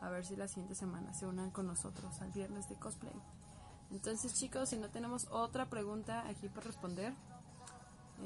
a 0.01 0.09
ver 0.09 0.25
si 0.25 0.35
la 0.35 0.47
siguiente 0.47 0.75
semana 0.75 1.13
se 1.13 1.25
unan 1.25 1.51
con 1.51 1.67
nosotros 1.67 2.21
al 2.21 2.31
viernes 2.31 2.69
de 2.69 2.75
cosplay. 2.75 3.13
Entonces 3.91 4.33
chicos, 4.33 4.69
si 4.69 4.77
no 4.77 4.89
tenemos 4.89 5.27
otra 5.31 5.69
pregunta 5.69 6.27
aquí 6.27 6.47
para 6.47 6.67
responder, 6.67 7.13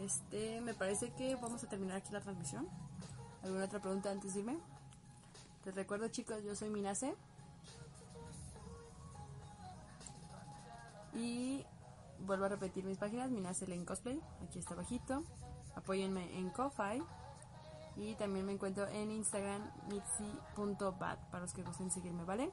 este, 0.01 0.61
me 0.61 0.73
parece 0.73 1.11
que 1.13 1.35
vamos 1.35 1.63
a 1.63 1.69
terminar 1.69 1.97
aquí 1.97 2.11
la 2.11 2.21
transmisión. 2.21 2.67
¿Alguna 3.43 3.65
otra 3.65 3.79
pregunta 3.79 4.11
antes 4.11 4.33
de 4.33 4.41
irme? 4.41 4.57
Les 5.65 5.75
recuerdo 5.75 6.07
chicos, 6.09 6.43
yo 6.43 6.55
soy 6.55 6.69
Minase. 6.69 7.15
Y 11.13 11.63
vuelvo 12.19 12.45
a 12.45 12.49
repetir 12.49 12.83
mis 12.85 12.97
páginas, 12.97 13.29
Minase 13.29 13.67
Lane 13.67 13.85
Cosplay, 13.85 14.19
aquí 14.43 14.59
está 14.59 14.73
abajito. 14.73 15.23
Apóyenme 15.75 16.37
en 16.37 16.49
Ko-Fi. 16.49 17.01
Y 17.95 18.15
también 18.15 18.45
me 18.45 18.53
encuentro 18.53 18.87
en 18.87 19.11
Instagram, 19.11 19.61
mitzi.bat, 19.87 21.19
para 21.29 21.41
los 21.41 21.53
que 21.53 21.63
gusten 21.63 21.91
seguirme, 21.91 22.23
¿vale? 22.23 22.51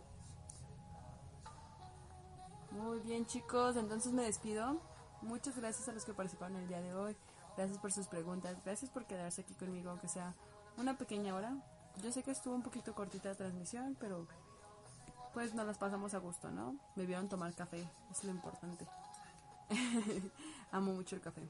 Muy 2.73 3.01
bien 3.01 3.27
chicos, 3.27 3.77
entonces 3.77 4.13
me 4.13 4.23
despido. 4.23 4.81
Muchas 5.23 5.57
gracias 5.57 5.89
a 5.89 5.93
los 5.93 6.05
que 6.05 6.15
participaron 6.15 6.57
el 6.57 6.69
día 6.69 6.81
de 6.81 6.95
hoy. 6.95 7.17
Gracias 7.57 7.79
por 7.79 7.93
sus 7.93 8.07
preguntas. 8.07 8.57
Gracias 8.65 8.91
por 8.91 9.07
quedarse 9.07 9.43
aquí 9.43 9.55
conmigo, 9.55 9.91
aunque 9.91 10.09
sea 10.09 10.35
una 10.77 10.97
pequeña 10.97 11.35
hora. 11.35 11.57
Yo 12.03 12.13
sé 12.13 12.23
que 12.23 12.31
estuvo 12.31 12.55
un 12.55 12.63
poquito 12.63 12.95
cortita 12.95 13.31
la 13.31 13.35
transmisión, 13.35 13.97
pero 13.99 14.27
pues 15.35 15.55
nos 15.55 15.67
las 15.67 15.79
pasamos 15.79 16.15
a 16.15 16.19
gusto, 16.19 16.51
¿no? 16.51 16.77
Me 16.97 17.07
vieron 17.07 17.29
tomar 17.29 17.55
café, 17.55 17.89
es 18.11 18.25
lo 18.25 18.31
importante. 18.31 18.87
Amo 20.73 20.93
mucho 20.93 21.17
el 21.17 21.23
café. 21.23 21.43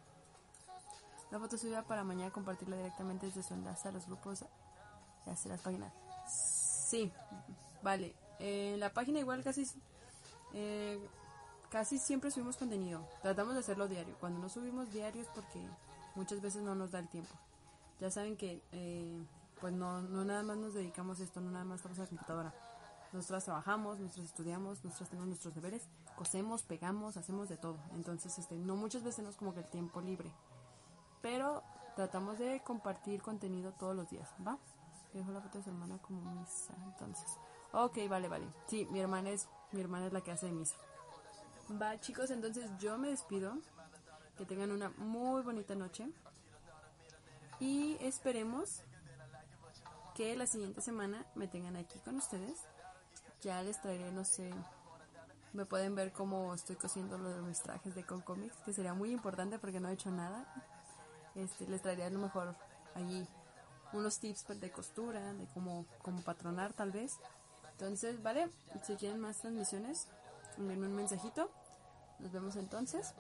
La 1.31 1.39
foto 1.39 1.57
subida 1.57 1.83
para 1.83 2.05
mañana 2.05 2.31
compartirla 2.33 2.77
directamente 2.77 3.27
desde 3.27 3.43
su 3.43 3.55
enlace 3.55 3.89
a 3.89 3.93
los 3.93 4.07
grupos 4.07 4.45
y 5.27 5.31
hacia 5.31 5.53
las 5.53 5.61
páginas. 5.61 5.93
Sí, 6.29 7.13
vale. 7.83 8.15
En 8.39 8.81
la 8.81 8.93
página 8.93 9.21
igual 9.21 9.45
casi 9.45 9.67
eh, 10.55 10.99
casi 11.71 11.99
siempre 11.99 12.31
subimos 12.31 12.57
contenido. 12.57 13.07
Tratamos 13.23 13.55
de 13.55 13.61
hacerlo 13.61 13.87
diario. 13.87 14.17
Cuando 14.19 14.41
no 14.41 14.49
subimos 14.49 14.93
diarios 14.93 15.29
porque 15.35 15.61
muchas 16.15 16.41
veces 16.41 16.63
no 16.63 16.75
nos 16.75 16.91
da 16.91 16.99
el 16.99 17.09
tiempo. 17.09 17.35
Ya 18.01 18.11
saben 18.11 18.37
que 18.37 18.63
eh, 18.73 19.23
pues 19.61 19.73
no, 19.73 20.03
no 20.03 20.25
nada 20.25 20.43
más 20.43 20.57
nos 20.57 20.75
dedicamos 20.75 21.21
a 21.21 21.25
esto, 21.25 21.41
no 21.41 21.51
nada 21.51 21.65
más 21.65 21.77
estamos 21.77 21.99
a 21.99 22.03
la 22.03 22.09
computadora. 22.09 22.55
Nosotras 23.13 23.45
trabajamos, 23.45 23.99
nosotros 23.99 24.27
estudiamos, 24.27 24.85
nosotros 24.85 25.09
tenemos 25.09 25.29
nuestros 25.29 25.55
deberes, 25.55 25.83
cosemos, 26.17 26.63
pegamos, 26.63 27.17
hacemos 27.17 27.49
de 27.49 27.57
todo. 27.57 27.77
Entonces, 27.93 28.39
este, 28.39 28.55
no 28.55 28.77
muchas 28.77 29.03
veces 29.03 29.17
tenemos 29.17 29.37
como 29.37 29.53
que 29.53 29.61
el 29.61 29.67
tiempo 29.67 30.01
libre. 30.01 30.31
Pero 31.23 31.63
tratamos 31.97 32.39
de 32.39 32.61
compartir 32.63 33.23
contenido 33.23 33.73
todos 33.73 33.95
los 33.95 34.09
días, 34.09 34.29
¿va? 34.47 34.59
Dejo 35.13 35.33
la 35.33 35.41
foto 35.41 35.59
de 35.59 35.65
su 35.65 35.71
hermana 35.71 35.99
como 35.99 36.21
misa, 36.21 36.75
entonces. 36.85 37.39
Ok, 37.73 37.99
vale, 38.09 38.29
vale. 38.29 38.47
Sí, 38.67 38.87
mi 38.91 39.01
hermana 39.01 39.31
es, 39.31 39.49
mi 39.73 39.81
hermana 39.81 40.07
es 40.07 40.13
la 40.13 40.21
que 40.21 40.33
hace 40.33 40.51
misa. 40.51 40.77
Va, 41.81 41.99
chicos, 42.01 42.31
entonces 42.31 42.71
yo 42.79 42.99
me 42.99 43.09
despido. 43.09 43.59
Que 44.37 44.47
tengan 44.47 44.71
una 44.71 44.89
muy 44.97 45.43
bonita 45.43 45.75
noche. 45.75 46.09
Y 47.59 47.99
esperemos 48.01 48.83
que 50.15 50.35
la 50.37 50.47
siguiente 50.47 50.81
semana 50.81 51.27
me 51.35 51.47
tengan 51.47 51.77
aquí 51.77 51.99
con 52.01 52.17
ustedes. 52.17 52.65
Ya 53.43 53.63
les 53.63 53.81
traeré, 53.81 54.11
no 54.13 54.25
sé, 54.25 54.51
me 55.53 55.67
pueden 55.67 55.95
ver 55.95 56.13
cómo 56.13 56.55
estoy 56.55 56.77
cosiendo 56.77 57.19
los 57.19 57.43
mis 57.43 57.61
trajes 57.61 57.95
de 57.95 58.05
Con 58.05 58.21
Comics, 58.21 58.57
que 58.65 58.73
sería 58.73 58.95
muy 58.95 59.11
importante 59.11 59.59
porque 59.59 59.81
no 59.81 59.89
he 59.89 59.95
hecho 59.95 60.11
nada. 60.11 60.47
Este, 61.35 61.67
les 61.67 61.83
traeré 61.83 62.05
a 62.05 62.11
lo 62.11 62.19
mejor 62.19 62.57
allí 62.95 63.27
unos 63.93 64.19
tips 64.19 64.61
de 64.61 64.71
costura, 64.71 65.33
de 65.35 65.47
cómo, 65.49 65.87
cómo 66.03 66.23
patronar 66.23 66.73
tal 66.73 66.91
vez. 66.91 67.19
Entonces, 67.73 68.23
vale, 68.23 68.49
si 68.85 68.95
quieren 68.97 69.21
más 69.21 69.39
transmisiones, 69.39 70.09
envíenme 70.59 70.87
un 70.87 70.97
mensajito. 70.97 71.51
Nos 72.19 72.33
vemos 72.33 72.57
entonces. 72.57 73.15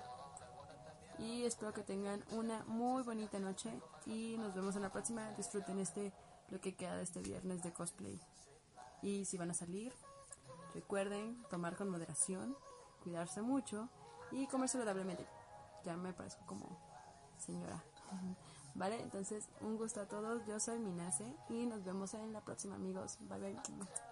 Y 1.19 1.45
espero 1.45 1.73
que 1.73 1.83
tengan 1.83 2.23
una 2.31 2.65
muy 2.65 3.03
bonita 3.03 3.39
noche 3.39 3.71
y 4.07 4.37
nos 4.39 4.55
vemos 4.55 4.77
en 4.77 4.83
la 4.83 4.91
próxima. 4.91 5.31
Disfruten 5.33 5.79
este 5.79 6.13
lo 6.51 6.61
que 6.61 6.75
queda 6.75 6.97
de 6.97 7.03
este 7.03 7.21
viernes 7.21 7.63
de 7.63 7.73
cosplay. 7.73 8.21
Y 9.03 9.25
si 9.25 9.39
van 9.39 9.51
a 9.51 9.55
salir, 9.55 9.93
recuerden 10.75 11.43
tomar 11.49 11.77
con 11.77 11.91
moderación, 11.91 12.57
cuidarse 13.03 13.43
mucho 13.43 13.89
y 14.31 14.47
comer 14.47 14.69
saludablemente. 14.69 15.27
Ya 15.85 15.97
me 15.97 16.13
parezco 16.13 16.45
como 16.47 16.79
señora. 17.39 17.83
¿Vale? 18.75 19.01
Entonces, 19.01 19.49
un 19.61 19.77
gusto 19.77 20.01
a 20.01 20.07
todos. 20.07 20.47
Yo 20.47 20.61
soy 20.61 20.79
Minase 20.79 21.25
y 21.49 21.67
nos 21.67 21.85
vemos 21.85 22.15
en 22.15 22.33
la 22.33 22.41
próxima, 22.41 22.77
amigos. 22.77 23.19
Bye 23.29 23.39
bye. 23.39 24.10